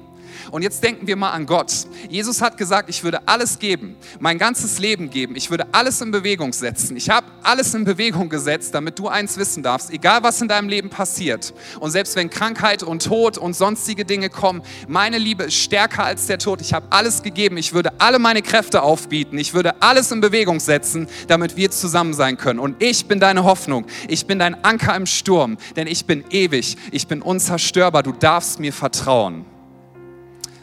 Und 0.50 0.62
jetzt 0.62 0.82
denken 0.82 1.06
wir 1.06 1.16
mal 1.16 1.30
an 1.30 1.46
Gott. 1.46 1.72
Jesus 2.08 2.40
hat 2.40 2.56
gesagt, 2.56 2.88
ich 2.88 3.04
würde 3.04 3.26
alles 3.26 3.58
geben, 3.58 3.96
mein 4.20 4.38
ganzes 4.38 4.78
Leben 4.78 5.10
geben. 5.10 5.36
Ich 5.36 5.50
würde 5.50 5.66
alles 5.72 6.00
in 6.00 6.10
Bewegung 6.10 6.52
setzen. 6.52 6.96
Ich 6.96 7.10
habe 7.10 7.26
alles 7.42 7.74
in 7.74 7.84
Bewegung 7.84 8.28
gesetzt, 8.28 8.74
damit 8.74 8.98
du 8.98 9.08
eins 9.08 9.36
wissen 9.36 9.62
darfst, 9.62 9.90
egal 9.90 10.22
was 10.22 10.40
in 10.40 10.48
deinem 10.48 10.68
Leben 10.68 10.90
passiert. 10.90 11.54
Und 11.80 11.90
selbst 11.90 12.16
wenn 12.16 12.30
Krankheit 12.30 12.82
und 12.82 13.04
Tod 13.04 13.38
und 13.38 13.54
sonstige 13.54 14.04
Dinge 14.04 14.30
kommen, 14.30 14.62
meine 14.86 15.18
Liebe 15.18 15.44
ist 15.44 15.54
stärker 15.54 16.04
als 16.04 16.26
der 16.26 16.38
Tod. 16.38 16.60
Ich 16.60 16.72
habe 16.72 16.86
alles 16.90 17.22
gegeben. 17.22 17.56
Ich 17.56 17.72
würde 17.72 17.92
alle 17.98 18.18
meine 18.18 18.42
Kräfte 18.42 18.82
aufbieten. 18.82 19.38
Ich 19.38 19.54
würde 19.54 19.80
alles 19.82 20.10
in 20.10 20.20
Bewegung 20.20 20.60
setzen, 20.60 21.08
damit 21.26 21.56
wir 21.56 21.70
zusammen 21.70 22.14
sein 22.14 22.36
können. 22.36 22.58
Und 22.58 22.82
ich 22.82 23.06
bin 23.06 23.20
deine 23.20 23.44
Hoffnung. 23.44 23.86
Ich 24.08 24.26
bin 24.26 24.38
dein 24.38 24.64
Anker 24.64 24.96
im 24.96 25.06
Sturm, 25.06 25.58
denn 25.76 25.86
ich 25.86 26.06
bin 26.06 26.24
ewig. 26.30 26.76
Ich 26.90 27.06
bin 27.06 27.22
unzerstörbar. 27.22 28.02
Du 28.02 28.12
darfst 28.12 28.60
mir 28.60 28.72
vertrauen. 28.72 29.44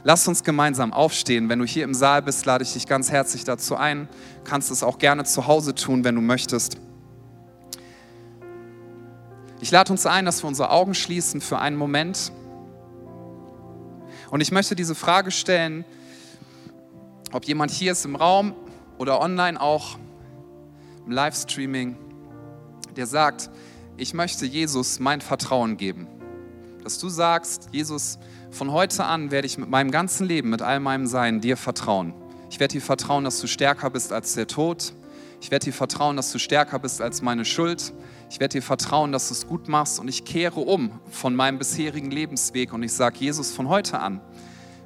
Lass 0.07 0.27
uns 0.27 0.43
gemeinsam 0.43 0.93
aufstehen. 0.93 1.49
Wenn 1.49 1.57
du 1.57 1.65
hier 1.65 1.83
im 1.83 1.95
Saal 1.95 2.21
bist, 2.21 2.45
lade 2.45 2.63
ich 2.63 2.73
dich 2.73 2.85
ganz 2.85 3.09
herzlich 3.09 3.43
dazu 3.43 3.75
ein. 3.75 4.07
Du 4.43 4.49
kannst 4.51 4.69
es 4.69 4.83
auch 4.83 4.99
gerne 4.99 5.23
zu 5.23 5.47
Hause 5.47 5.73
tun, 5.73 6.03
wenn 6.03 6.13
du 6.13 6.21
möchtest. 6.21 6.77
Ich 9.61 9.71
lade 9.71 9.91
uns 9.91 10.05
ein, 10.05 10.25
dass 10.25 10.43
wir 10.43 10.47
unsere 10.47 10.69
Augen 10.69 10.93
schließen 10.93 11.41
für 11.41 11.57
einen 11.57 11.75
Moment. 11.75 12.31
Und 14.29 14.41
ich 14.41 14.51
möchte 14.51 14.75
diese 14.75 14.93
Frage 14.93 15.31
stellen, 15.31 15.85
ob 17.31 17.45
jemand 17.45 17.71
hier 17.71 17.93
ist 17.93 18.05
im 18.05 18.15
Raum 18.15 18.53
oder 18.99 19.19
online 19.19 19.59
auch 19.59 19.97
im 21.07 21.13
Livestreaming, 21.13 21.97
der 22.95 23.07
sagt, 23.07 23.49
ich 23.97 24.13
möchte 24.13 24.45
Jesus 24.45 24.99
mein 24.99 25.19
Vertrauen 25.19 25.77
geben. 25.77 26.07
Dass 26.83 26.99
du 26.99 27.09
sagst, 27.09 27.69
Jesus, 27.71 28.19
von 28.55 28.71
heute 28.71 29.03
an 29.03 29.31
werde 29.31 29.47
ich 29.47 29.57
mit 29.57 29.69
meinem 29.69 29.91
ganzen 29.91 30.25
Leben, 30.25 30.49
mit 30.49 30.61
all 30.61 30.79
meinem 30.79 31.07
Sein 31.07 31.41
dir 31.41 31.57
vertrauen. 31.57 32.13
Ich 32.49 32.61
werde 32.61 32.71
dir 32.71 32.81
vertrauen, 32.81 33.25
dass 33.25 33.41
du 33.41 33.47
stärker 33.47 33.89
bist 33.89 34.13
als 34.13 34.33
der 34.33 34.47
Tod. 34.47 34.93
Ich 35.41 35.51
werde 35.51 35.65
dir 35.65 35.73
vertrauen, 35.73 36.15
dass 36.15 36.31
du 36.31 36.39
stärker 36.39 36.79
bist 36.79 37.01
als 37.01 37.21
meine 37.21 37.43
Schuld. 37.43 37.91
Ich 38.29 38.39
werde 38.39 38.53
dir 38.53 38.61
vertrauen, 38.61 39.11
dass 39.11 39.27
du 39.27 39.33
es 39.33 39.45
gut 39.45 39.67
machst 39.67 39.99
und 39.99 40.07
ich 40.07 40.23
kehre 40.23 40.61
um 40.61 40.89
von 41.11 41.35
meinem 41.35 41.59
bisherigen 41.59 42.11
Lebensweg 42.11 42.71
und 42.71 42.81
ich 42.81 42.93
sage, 42.93 43.17
Jesus, 43.19 43.51
von 43.51 43.67
heute 43.67 43.99
an 43.99 44.21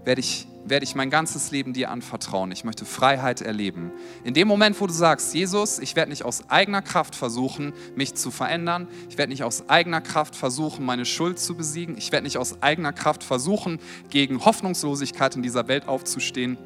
werde 0.03 0.21
ich 0.21 0.47
werde 0.69 0.83
ich 0.83 0.95
mein 0.95 1.09
ganzes 1.09 1.51
Leben 1.51 1.73
dir 1.73 1.89
anvertrauen. 1.89 2.51
Ich 2.51 2.63
möchte 2.63 2.85
Freiheit 2.85 3.41
erleben. 3.41 3.91
In 4.23 4.33
dem 4.33 4.47
Moment, 4.47 4.79
wo 4.79 4.87
du 4.87 4.93
sagst, 4.93 5.33
Jesus, 5.33 5.79
ich 5.79 5.95
werde 5.95 6.09
nicht 6.09 6.23
aus 6.23 6.49
eigener 6.49 6.81
Kraft 6.81 7.15
versuchen, 7.15 7.73
mich 7.95 8.15
zu 8.15 8.31
verändern. 8.31 8.87
Ich 9.09 9.17
werde 9.17 9.31
nicht 9.31 9.43
aus 9.43 9.69
eigener 9.69 10.01
Kraft 10.01 10.35
versuchen, 10.35 10.85
meine 10.85 11.05
Schuld 11.05 11.39
zu 11.39 11.55
besiegen. 11.55 11.97
Ich 11.97 12.11
werde 12.11 12.25
nicht 12.25 12.37
aus 12.37 12.61
eigener 12.61 12.93
Kraft 12.93 13.23
versuchen, 13.23 13.79
gegen 14.09 14.45
Hoffnungslosigkeit 14.45 15.35
in 15.35 15.41
dieser 15.41 15.67
Welt 15.67 15.87
aufzustehen, 15.87 16.57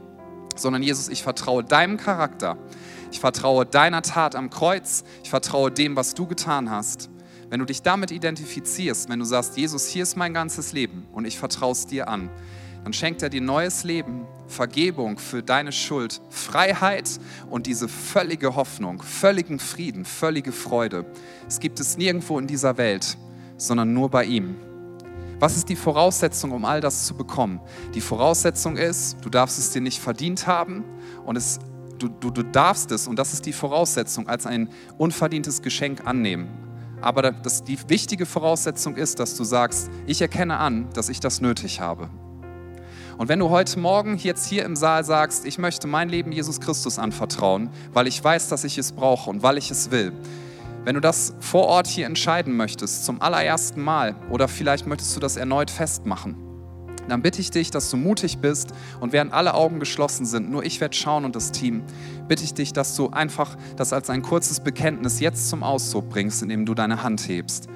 sondern 0.56 0.84
Jesus, 0.84 1.10
ich 1.10 1.24
vertraue 1.24 1.64
deinem 1.64 1.98
Charakter. 1.98 2.58
Ich 3.12 3.20
vertraue 3.20 3.66
deiner 3.66 4.02
Tat 4.02 4.36
am 4.36 4.50
Kreuz. 4.50 5.04
Ich 5.24 5.30
vertraue 5.30 5.72
dem, 5.72 5.96
was 5.96 6.14
du 6.14 6.28
getan 6.28 6.70
hast. 6.70 7.10
Wenn 7.50 7.60
du 7.60 7.66
dich 7.66 7.84
damit 7.84 8.10
identifizierst, 8.10 9.10
wenn 9.10 9.20
du 9.20 9.26
sagst, 9.26 9.58
Jesus, 9.58 9.88
hier 9.88 10.04
ist 10.04 10.18
mein 10.18 10.34
ganzes 10.34 10.74
Leben 10.74 11.06
und 11.12 11.26
ich 11.26 11.38
vertraue 11.38 11.74
es 11.74 11.86
dir 11.86 12.08
an, 12.08 12.32
dann 12.84 12.94
schenkt 12.94 13.22
er 13.22 13.30
dir 13.30 13.42
neues 13.42 13.84
Leben, 13.84 14.26
Vergebung 14.48 15.18
für 15.18 15.42
deine 15.42 15.72
Schuld, 15.72 16.22
Freiheit 16.30 17.20
und 17.50 17.66
diese 17.66 17.88
völlige 17.88 18.56
Hoffnung, 18.56 19.02
völligen 19.02 19.60
Frieden, 19.60 20.06
völlige 20.06 20.52
Freude. 20.52 21.06
Es 21.48 21.60
gibt 21.60 21.80
es 21.80 21.98
nirgendwo 21.98 22.38
in 22.40 22.48
dieser 22.48 22.78
Welt, 22.78 23.18
sondern 23.58 23.94
nur 23.94 24.10
bei 24.10 24.26
ihm. 24.26 24.56
Was 25.40 25.58
ist 25.58 25.70
die 25.70 25.76
Voraussetzung, 25.76 26.52
um 26.52 26.64
all 26.66 26.80
das 26.80 27.06
zu 27.06 27.16
bekommen? 27.16 27.60
Die 27.96 28.02
Voraussetzung 28.02 28.78
ist, 28.78 29.18
du 29.22 29.30
darfst 29.30 29.58
es 29.60 29.72
dir 29.72 29.82
nicht 29.82 30.00
verdient 30.00 30.48
haben 30.48 30.84
und 31.26 31.36
es, 31.36 31.60
du, 32.00 32.08
du, 32.08 32.30
du 32.30 32.44
darfst 32.44 32.92
es, 32.92 33.08
und 33.08 33.18
das 33.18 33.34
ist 33.34 33.46
die 33.46 33.54
Voraussetzung, 33.54 34.28
als 34.28 34.46
ein 34.46 34.70
unverdientes 34.98 35.62
Geschenk 35.62 36.06
annehmen. 36.06 36.48
Aber 37.02 37.22
das, 37.32 37.64
die 37.64 37.78
wichtige 37.90 38.26
Voraussetzung 38.26 38.96
ist, 38.96 39.20
dass 39.20 39.36
du 39.36 39.44
sagst, 39.44 39.90
ich 40.06 40.22
erkenne 40.22 40.58
an, 40.58 40.88
dass 40.94 41.10
ich 41.10 41.20
das 41.20 41.42
nötig 41.42 41.82
habe. 41.82 42.10
Und 43.18 43.30
wenn 43.30 43.40
du 43.40 43.50
heute 43.50 43.80
Morgen 43.80 44.18
jetzt 44.18 44.48
hier 44.48 44.66
im 44.66 44.76
Saal 44.76 45.04
sagst, 45.04 45.46
ich 45.46 45.58
möchte 45.58 45.88
mein 45.88 46.10
Leben 46.10 46.32
Jesus 46.32 46.60
Christus 46.60 46.98
anvertrauen, 46.98 47.70
weil 47.94 48.08
ich 48.08 48.24
weiß, 48.24 48.50
dass 48.50 48.64
ich 48.64 48.78
es 48.78 48.92
brauche 48.92 49.30
und 49.30 49.44
weil 49.44 49.58
ich 49.58 49.70
es 49.70 49.92
will, 49.92 50.12
wenn 50.84 50.96
du 50.96 51.02
das 51.02 51.34
vor 51.40 51.68
Ort 51.68 51.88
hier 51.88 52.06
entscheiden 52.06 52.58
möchtest, 52.58 53.06
zum 53.06 53.22
allerersten 53.22 53.82
Mal, 53.82 54.16
oder 54.30 54.48
vielleicht 54.48 54.88
möchtest 54.88 55.16
du 55.16 55.20
das 55.20 55.38
erneut 55.38 55.70
festmachen, 55.70 56.36
dann 57.08 57.22
bitte 57.22 57.42
ich 57.42 57.52
dich, 57.52 57.70
dass 57.70 57.90
du 57.90 57.98
mutig 57.98 58.40
bist 58.40 58.72
und 59.00 59.14
während 59.14 59.32
alle 59.32 59.54
Augen 59.54 59.80
geschlossen 59.80 60.26
sind, 60.26 60.50
nur 60.50 60.64
ich 60.64 60.82
werde 60.82 60.96
schauen 60.96 61.26
und 61.26 61.36
das 61.36 61.52
Team, 61.52 61.84
bitte 62.28 62.44
ich 62.44 62.54
dich, 62.54 62.74
dass 62.74 62.96
du 62.96 63.10
einfach 63.10 63.58
das 63.76 63.94
als 63.94 64.10
ein 64.10 64.22
kurzes 64.22 64.62
Bekenntnis 64.62 65.20
jetzt 65.20 65.50
zum 65.50 65.64
Ausdruck 65.64 66.10
bringst, 66.10 66.42
indem 66.42 66.66
du 66.66 66.74
deine 66.74 67.04
Hand 67.04 67.28
hebst. 67.28 67.68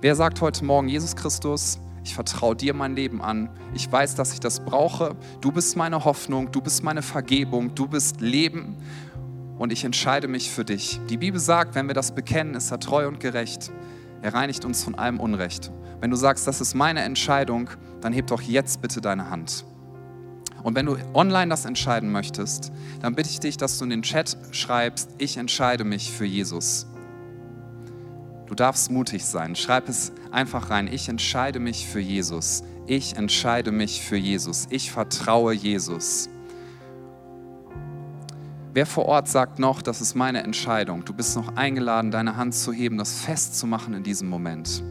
Wer 0.00 0.16
sagt 0.16 0.40
heute 0.40 0.64
Morgen, 0.64 0.88
Jesus 0.88 1.16
Christus, 1.16 1.78
ich 2.06 2.14
vertraue 2.14 2.54
dir 2.54 2.72
mein 2.72 2.94
Leben 2.94 3.20
an. 3.20 3.50
Ich 3.74 3.90
weiß, 3.90 4.14
dass 4.14 4.32
ich 4.32 4.38
das 4.38 4.60
brauche. 4.60 5.16
Du 5.40 5.50
bist 5.50 5.76
meine 5.76 6.04
Hoffnung, 6.04 6.52
du 6.52 6.60
bist 6.60 6.84
meine 6.84 7.02
Vergebung, 7.02 7.74
du 7.74 7.88
bist 7.88 8.20
Leben 8.20 8.76
und 9.58 9.72
ich 9.72 9.82
entscheide 9.82 10.28
mich 10.28 10.48
für 10.48 10.64
dich. 10.64 11.00
Die 11.10 11.16
Bibel 11.16 11.40
sagt, 11.40 11.74
wenn 11.74 11.88
wir 11.88 11.94
das 11.94 12.14
bekennen, 12.14 12.54
ist 12.54 12.70
er 12.70 12.78
treu 12.78 13.08
und 13.08 13.18
gerecht. 13.18 13.72
Er 14.22 14.34
reinigt 14.34 14.64
uns 14.64 14.84
von 14.84 14.94
allem 14.94 15.18
Unrecht. 15.18 15.72
Wenn 16.00 16.12
du 16.12 16.16
sagst, 16.16 16.46
das 16.46 16.60
ist 16.60 16.74
meine 16.74 17.00
Entscheidung, 17.00 17.70
dann 18.00 18.12
heb 18.12 18.28
doch 18.28 18.40
jetzt 18.40 18.80
bitte 18.80 19.00
deine 19.00 19.28
Hand. 19.28 19.64
Und 20.62 20.76
wenn 20.76 20.86
du 20.86 20.96
online 21.12 21.48
das 21.48 21.64
entscheiden 21.64 22.12
möchtest, 22.12 22.70
dann 23.02 23.16
bitte 23.16 23.30
ich 23.30 23.40
dich, 23.40 23.56
dass 23.56 23.78
du 23.78 23.84
in 23.84 23.90
den 23.90 24.02
Chat 24.02 24.36
schreibst, 24.52 25.10
ich 25.18 25.38
entscheide 25.38 25.82
mich 25.82 26.12
für 26.12 26.24
Jesus. 26.24 26.86
Du 28.46 28.54
darfst 28.54 28.90
mutig 28.90 29.24
sein. 29.24 29.56
Schreib 29.56 29.88
es 29.88 30.12
einfach 30.36 30.70
rein. 30.70 30.86
Ich 30.86 31.08
entscheide 31.08 31.58
mich 31.58 31.88
für 31.88 31.98
Jesus. 31.98 32.62
Ich 32.86 33.16
entscheide 33.16 33.72
mich 33.72 34.02
für 34.02 34.16
Jesus. 34.16 34.66
Ich 34.70 34.92
vertraue 34.92 35.54
Jesus. 35.54 36.28
Wer 38.74 38.84
vor 38.84 39.06
Ort 39.06 39.26
sagt 39.26 39.58
noch, 39.58 39.80
das 39.80 40.02
ist 40.02 40.14
meine 40.14 40.42
Entscheidung? 40.42 41.04
Du 41.04 41.14
bist 41.14 41.34
noch 41.34 41.56
eingeladen, 41.56 42.10
deine 42.10 42.36
Hand 42.36 42.54
zu 42.54 42.72
heben, 42.72 42.98
das 42.98 43.20
festzumachen 43.20 43.94
in 43.94 44.02
diesem 44.02 44.28
Moment. 44.28 44.84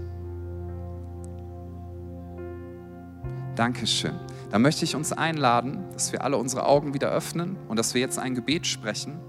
Dankeschön. 3.55 4.19
Da 4.49 4.57
möchte 4.57 4.83
ich 4.83 4.95
uns 4.95 5.13
einladen, 5.13 5.83
dass 5.93 6.11
wir 6.11 6.23
alle 6.23 6.37
unsere 6.37 6.65
Augen 6.65 6.93
wieder 6.95 7.11
öffnen 7.11 7.55
und 7.67 7.77
dass 7.77 7.93
wir 7.93 8.01
jetzt 8.01 8.17
ein 8.17 8.33
Gebet 8.33 8.65
sprechen. 8.65 9.19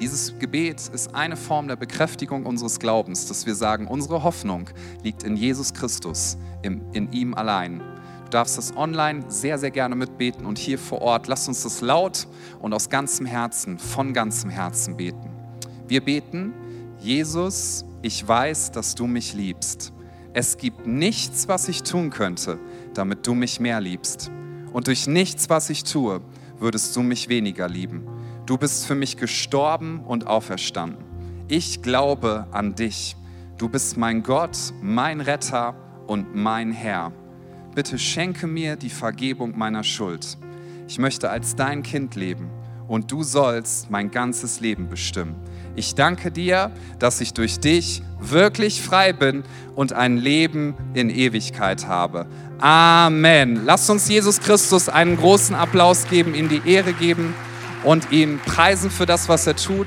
Dieses 0.00 0.38
Gebet 0.38 0.88
ist 0.92 1.12
eine 1.16 1.36
Form 1.36 1.66
der 1.66 1.74
Bekräftigung 1.74 2.46
unseres 2.46 2.78
Glaubens, 2.78 3.26
dass 3.26 3.46
wir 3.46 3.56
sagen, 3.56 3.88
unsere 3.88 4.22
Hoffnung 4.22 4.70
liegt 5.02 5.24
in 5.24 5.36
Jesus 5.36 5.74
Christus, 5.74 6.38
in, 6.62 6.82
in 6.92 7.10
ihm 7.10 7.34
allein. 7.34 7.80
Du 8.24 8.30
darfst 8.30 8.56
das 8.58 8.76
online 8.76 9.24
sehr, 9.28 9.58
sehr 9.58 9.72
gerne 9.72 9.96
mitbeten 9.96 10.46
und 10.46 10.56
hier 10.56 10.78
vor 10.78 11.02
Ort. 11.02 11.26
Lass 11.26 11.48
uns 11.48 11.64
das 11.64 11.80
laut 11.80 12.28
und 12.60 12.74
aus 12.74 12.90
ganzem 12.90 13.26
Herzen, 13.26 13.80
von 13.80 14.12
ganzem 14.12 14.50
Herzen 14.50 14.96
beten. 14.96 15.30
Wir 15.88 16.04
beten, 16.04 16.54
Jesus, 17.00 17.84
ich 18.00 18.26
weiß, 18.26 18.70
dass 18.70 18.94
du 18.94 19.08
mich 19.08 19.34
liebst. 19.34 19.92
Es 20.32 20.58
gibt 20.58 20.86
nichts, 20.86 21.48
was 21.48 21.68
ich 21.68 21.82
tun 21.82 22.10
könnte, 22.10 22.60
damit 22.94 23.26
du 23.26 23.34
mich 23.34 23.58
mehr 23.58 23.80
liebst. 23.80 24.30
Und 24.72 24.86
durch 24.86 25.08
nichts, 25.08 25.48
was 25.48 25.70
ich 25.70 25.82
tue, 25.82 26.20
würdest 26.60 26.94
du 26.94 27.02
mich 27.02 27.28
weniger 27.28 27.68
lieben. 27.68 28.06
Du 28.48 28.56
bist 28.56 28.86
für 28.86 28.94
mich 28.94 29.18
gestorben 29.18 30.00
und 30.06 30.26
auferstanden. 30.26 31.04
Ich 31.48 31.82
glaube 31.82 32.46
an 32.50 32.74
dich. 32.74 33.14
Du 33.58 33.68
bist 33.68 33.98
mein 33.98 34.22
Gott, 34.22 34.56
mein 34.80 35.20
Retter 35.20 35.74
und 36.06 36.34
mein 36.34 36.72
Herr. 36.72 37.12
Bitte 37.74 37.98
schenke 37.98 38.46
mir 38.46 38.76
die 38.76 38.88
Vergebung 38.88 39.58
meiner 39.58 39.84
Schuld. 39.84 40.38
Ich 40.88 40.98
möchte 40.98 41.28
als 41.28 41.56
dein 41.56 41.82
Kind 41.82 42.14
leben 42.14 42.48
und 42.86 43.12
du 43.12 43.22
sollst 43.22 43.90
mein 43.90 44.10
ganzes 44.10 44.60
Leben 44.60 44.88
bestimmen. 44.88 45.34
Ich 45.76 45.94
danke 45.94 46.30
dir, 46.30 46.70
dass 46.98 47.20
ich 47.20 47.34
durch 47.34 47.60
dich 47.60 48.02
wirklich 48.18 48.80
frei 48.80 49.12
bin 49.12 49.42
und 49.74 49.92
ein 49.92 50.16
Leben 50.16 50.74
in 50.94 51.10
Ewigkeit 51.10 51.86
habe. 51.86 52.26
Amen. 52.60 53.66
Lasst 53.66 53.90
uns 53.90 54.08
Jesus 54.08 54.40
Christus 54.40 54.88
einen 54.88 55.18
großen 55.18 55.54
Applaus 55.54 56.08
geben, 56.08 56.34
ihm 56.34 56.48
die 56.48 56.62
Ehre 56.64 56.94
geben 56.94 57.34
und 57.88 58.12
ihn 58.12 58.38
preisen 58.38 58.90
für 58.90 59.06
das, 59.06 59.30
was 59.30 59.46
er 59.46 59.56
tut 59.56 59.86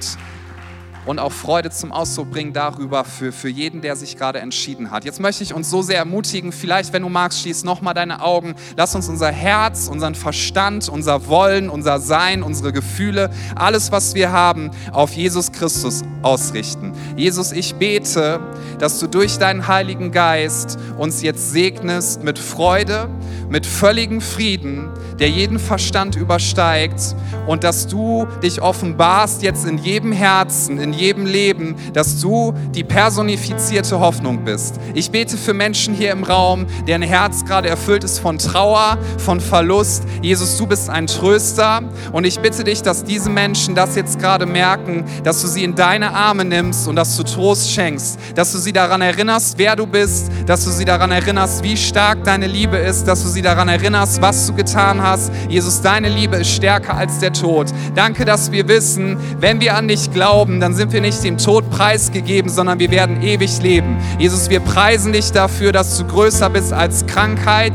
und 1.06 1.20
auch 1.20 1.32
Freude 1.32 1.70
zum 1.70 1.92
Ausdruck 1.92 2.32
bringen 2.32 2.54
darüber 2.54 3.04
für, 3.04 3.32
für 3.32 3.50
jeden, 3.50 3.82
der 3.82 3.96
sich 3.96 4.18
gerade 4.18 4.40
entschieden 4.40 4.92
hat. 4.92 5.06
Jetzt 5.06 5.20
möchte 5.20 5.44
ich 5.44 5.54
uns 5.54 5.70
so 5.70 5.82
sehr 5.82 5.98
ermutigen, 5.98 6.52
vielleicht, 6.52 6.94
wenn 6.94 7.02
du 7.02 7.10
magst, 7.10 7.42
schließ 7.42 7.64
nochmal 7.64 7.94
deine 7.94 8.22
Augen, 8.22 8.56
lass 8.78 8.96
uns 8.96 9.10
unser 9.10 9.32
Herz, 9.32 9.88
unseren 9.88 10.16
Verstand, 10.16 10.90
unser 10.90 11.28
Wollen, 11.28 11.70
unser 11.70 12.00
Sein, 12.00 12.44
unsere 12.44 12.72
Gefühle, 12.72 13.32
alles, 13.56 13.92
was 13.92 14.16
wir 14.16 14.32
haben, 14.32 14.72
auf 14.92 15.12
Jesus 15.12 15.52
Christus 15.52 16.04
ausrichten. 16.22 16.94
Jesus, 17.16 17.52
ich 17.52 17.76
bete, 17.76 18.40
dass 18.80 19.00
du 19.00 19.08
durch 19.08 19.38
deinen 19.38 19.68
Heiligen 19.68 20.12
Geist 20.12 20.78
uns 20.98 21.22
jetzt 21.22 21.52
segnest 21.52 22.24
mit 22.24 22.38
Freude, 22.38 23.10
mit 23.50 23.66
völligem 23.66 24.22
Frieden, 24.22 24.90
der 25.20 25.30
jeden 25.30 25.60
Verstand 25.60 26.16
übersteigt 26.16 27.16
und 27.48 27.64
dass 27.64 27.88
du 27.88 28.28
dich 28.42 28.62
offenbarst 28.62 29.44
jetzt 29.44 29.66
in 29.66 29.78
jedem 29.78 30.12
Herzen, 30.12 30.80
in 30.80 30.91
jedem 30.94 31.26
Leben, 31.26 31.76
dass 31.94 32.20
du 32.20 32.54
die 32.74 32.84
personifizierte 32.84 34.00
Hoffnung 34.00 34.44
bist. 34.44 34.80
Ich 34.94 35.12
bete 35.12 35.38
für 35.38 35.54
Menschen 35.54 35.94
hier 35.94 36.12
im 36.12 36.24
Raum, 36.24 36.66
deren 36.88 37.02
Herz 37.02 37.46
gerade 37.46 37.70
erfüllt 37.70 38.04
ist 38.04 38.20
von 38.20 38.38
Trauer, 38.38 38.98
von 39.18 39.40
Verlust. 39.40 40.04
Jesus, 40.22 40.58
du 40.58 40.66
bist 40.66 40.90
ein 40.90 41.08
Tröster 41.08 41.82
und 42.12 42.26
ich 42.26 42.40
bitte 42.40 42.64
dich, 42.64 42.82
dass 42.82 43.04
diese 43.04 43.30
Menschen 43.30 43.76
das 43.76 43.96
jetzt 43.96 44.20
gerade 44.20 44.46
merken, 44.46 45.06
dass 45.24 45.42
du 45.42 45.48
sie 45.48 45.64
in 45.64 45.76
deine 45.76 46.14
Arme 46.14 46.46
nimmst 46.46 46.88
und 46.88 46.96
dass 46.96 47.16
du 47.18 47.24
Trost 47.24 47.72
schenkst, 47.72 48.20
dass 48.36 48.52
du 48.52 48.58
sie 48.58 48.74
daran 48.74 49.02
erinnerst, 49.02 49.58
wer 49.58 49.76
du 49.76 49.86
bist, 49.86 50.32
dass 50.46 50.66
du 50.66 50.72
sie 50.72 50.86
daran 50.86 51.12
erinnerst, 51.12 51.64
wie 51.64 51.78
stark 51.78 52.24
deine 52.24 52.48
Liebe 52.48 52.78
ist, 52.78 53.06
dass 53.08 53.24
du 53.24 53.30
sie 53.30 53.42
daran 53.42 53.68
erinnerst, 53.68 54.22
was 54.22 54.48
du 54.48 54.54
getan 54.54 55.02
hast. 55.02 55.32
Jesus, 55.50 55.82
deine 55.82 56.10
Liebe 56.10 56.38
ist 56.38 56.50
stärker 56.50 56.96
als 56.96 57.20
der 57.20 57.34
Tod. 57.34 57.68
Danke, 57.96 58.26
dass 58.26 58.52
wir 58.52 58.68
wissen, 58.68 59.18
wenn 59.40 59.62
wir 59.62 59.76
an 59.76 59.88
dich 59.88 60.12
glauben, 60.12 60.60
dann 60.60 60.74
sind 60.74 60.81
wir 60.90 61.02
nicht 61.02 61.24
dem 61.24 61.38
Tod 61.38 61.70
preisgegeben, 61.70 62.50
sondern 62.50 62.80
wir 62.80 62.90
werden 62.90 63.22
ewig 63.22 63.62
leben. 63.62 63.98
Jesus, 64.18 64.50
wir 64.50 64.60
preisen 64.60 65.14
dich 65.14 65.32
dafür, 65.32 65.72
dass 65.72 65.98
du 65.98 66.06
größer 66.06 66.50
bist 66.50 66.74
als 66.74 67.06
Krankheit. 67.06 67.74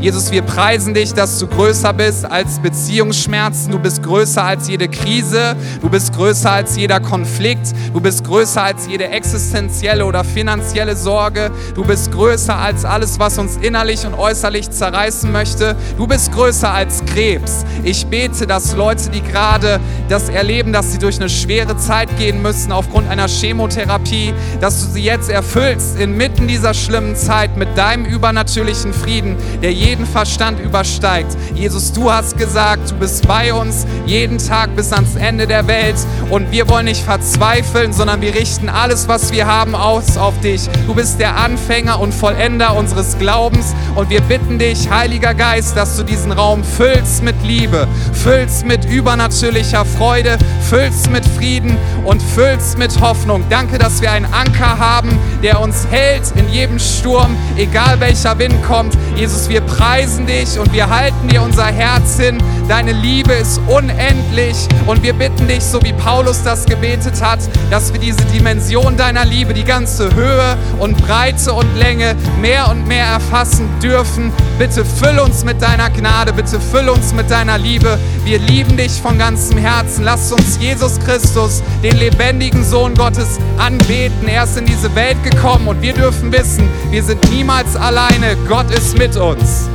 Jesus, 0.00 0.30
wir 0.30 0.42
preisen 0.42 0.94
dich, 0.94 1.14
dass 1.14 1.38
du 1.38 1.46
größer 1.46 1.92
bist 1.92 2.24
als 2.24 2.60
Beziehungsschmerzen. 2.60 3.72
Du 3.72 3.78
bist 3.78 4.02
größer 4.02 4.44
als 4.44 4.68
jede 4.68 4.88
Krise. 4.88 5.56
Du 5.80 5.88
bist 5.88 6.12
größer 6.14 6.50
als 6.50 6.76
jeder 6.76 7.00
Konflikt. 7.00 7.74
Du 7.92 8.00
bist 8.00 8.24
größer 8.24 8.62
als 8.62 8.86
jede 8.88 9.08
existenzielle 9.08 10.04
oder 10.04 10.24
finanzielle 10.24 10.96
Sorge. 10.96 11.50
Du 11.74 11.84
bist 11.84 12.12
größer 12.12 12.56
als 12.56 12.84
alles, 12.84 13.18
was 13.18 13.38
uns 13.38 13.56
innerlich 13.56 14.06
und 14.06 14.14
äußerlich 14.14 14.70
zerreißen 14.70 15.30
möchte. 15.30 15.76
Du 15.96 16.06
bist 16.06 16.32
größer 16.32 16.72
als 16.72 17.04
Krebs. 17.04 17.64
Ich 17.82 18.06
bete, 18.06 18.46
dass 18.46 18.74
Leute, 18.76 19.10
die 19.10 19.22
gerade 19.22 19.80
das 20.08 20.28
erleben, 20.28 20.72
dass 20.72 20.92
sie 20.92 20.98
durch 20.98 21.18
eine 21.18 21.28
schwere 21.28 21.76
Zeit 21.76 22.16
gehen 22.18 22.40
müssen 22.40 22.47
aufgrund 22.70 23.10
einer 23.10 23.28
Chemotherapie, 23.28 24.32
dass 24.58 24.82
du 24.82 24.92
sie 24.92 25.02
jetzt 25.02 25.28
erfüllst 25.28 26.00
inmitten 26.00 26.48
dieser 26.48 26.72
schlimmen 26.72 27.14
Zeit 27.14 27.58
mit 27.58 27.76
deinem 27.76 28.06
übernatürlichen 28.06 28.94
Frieden, 28.94 29.36
der 29.62 29.74
jeden 29.74 30.06
Verstand 30.06 30.58
übersteigt. 30.58 31.36
Jesus, 31.54 31.92
du 31.92 32.10
hast 32.10 32.38
gesagt, 32.38 32.90
du 32.90 32.94
bist 32.94 33.28
bei 33.28 33.52
uns 33.52 33.86
jeden 34.06 34.38
Tag 34.38 34.74
bis 34.76 34.94
ans 34.94 35.16
Ende 35.16 35.46
der 35.46 35.66
Welt 35.66 35.96
und 36.30 36.50
wir 36.50 36.70
wollen 36.70 36.86
nicht 36.86 37.02
verzweifeln, 37.02 37.92
sondern 37.92 38.22
wir 38.22 38.34
richten 38.34 38.70
alles, 38.70 39.08
was 39.08 39.30
wir 39.30 39.46
haben, 39.46 39.74
aus 39.74 40.16
auf 40.16 40.40
dich. 40.40 40.70
Du 40.86 40.94
bist 40.94 41.20
der 41.20 41.36
Anfänger 41.36 42.00
und 42.00 42.14
Vollender 42.14 42.74
unseres 42.76 43.18
Glaubens 43.18 43.74
und 43.94 44.08
wir 44.08 44.22
bitten 44.22 44.58
dich, 44.58 44.88
Heiliger 44.88 45.34
Geist, 45.34 45.76
dass 45.76 45.98
du 45.98 46.02
diesen 46.02 46.32
Raum 46.32 46.64
füllst 46.64 47.22
mit 47.22 47.36
Liebe, 47.44 47.86
füllst 48.14 48.64
mit 48.64 48.86
übernatürlicher 48.86 49.84
Freude, 49.84 50.38
füllst 50.62 51.10
mit 51.10 51.26
Frieden 51.26 51.76
und 52.06 52.22
füllst 52.22 52.37
mit 52.38 53.00
Hoffnung. 53.00 53.42
Danke, 53.50 53.78
dass 53.78 54.00
wir 54.00 54.12
einen 54.12 54.32
Anker 54.32 54.78
haben, 54.78 55.18
der 55.42 55.60
uns 55.60 55.88
hält 55.90 56.22
in 56.36 56.48
jedem 56.48 56.78
Sturm, 56.78 57.36
egal 57.56 57.98
welcher 57.98 58.38
Wind 58.38 58.54
kommt. 58.64 58.96
Jesus, 59.16 59.48
wir 59.48 59.60
preisen 59.60 60.24
dich 60.24 60.56
und 60.56 60.72
wir 60.72 60.88
halten 60.88 61.26
dir 61.26 61.42
unser 61.42 61.66
Herz 61.66 62.16
hin. 62.16 62.38
Deine 62.68 62.92
Liebe 62.92 63.32
ist 63.32 63.60
unendlich 63.66 64.68
und 64.86 65.02
wir 65.02 65.14
bitten 65.14 65.48
dich, 65.48 65.64
so 65.64 65.82
wie 65.82 65.92
Paulus 65.92 66.42
das 66.44 66.64
gebetet 66.64 67.20
hat, 67.20 67.40
dass 67.70 67.92
wir 67.92 67.98
diese 67.98 68.24
Dimension 68.26 68.96
deiner 68.96 69.24
Liebe, 69.24 69.52
die 69.52 69.64
ganze 69.64 70.14
Höhe 70.14 70.56
und 70.78 70.96
Breite 70.98 71.52
und 71.54 71.74
Länge 71.76 72.14
mehr 72.40 72.70
und 72.70 72.86
mehr 72.86 73.06
erfassen 73.06 73.68
dürfen. 73.82 74.32
Bitte 74.58 74.84
füll 74.84 75.18
uns 75.18 75.44
mit 75.44 75.60
deiner 75.62 75.90
Gnade, 75.90 76.32
bitte 76.32 76.60
füll 76.60 76.88
uns 76.88 77.12
mit 77.12 77.30
deiner 77.30 77.58
Liebe. 77.58 77.98
Wir 78.24 78.38
lieben 78.38 78.76
dich 78.76 78.92
von 79.00 79.18
ganzem 79.18 79.58
Herzen. 79.58 80.04
Lass 80.04 80.30
uns 80.30 80.58
Jesus 80.60 81.00
Christus, 81.00 81.62
den 81.82 81.96
lebendigen 82.28 82.62
Sohn 82.62 82.94
Gottes, 82.94 83.38
anbeten. 83.56 84.28
Er 84.28 84.44
ist 84.44 84.58
in 84.58 84.66
diese 84.66 84.94
Welt 84.94 85.16
gekommen 85.24 85.66
und 85.66 85.80
wir 85.80 85.94
dürfen 85.94 86.30
wissen, 86.30 86.68
wir 86.90 87.02
sind 87.02 87.18
niemals 87.30 87.74
alleine. 87.74 88.36
Gott 88.46 88.70
ist 88.70 88.98
mit 88.98 89.16
uns. 89.16 89.70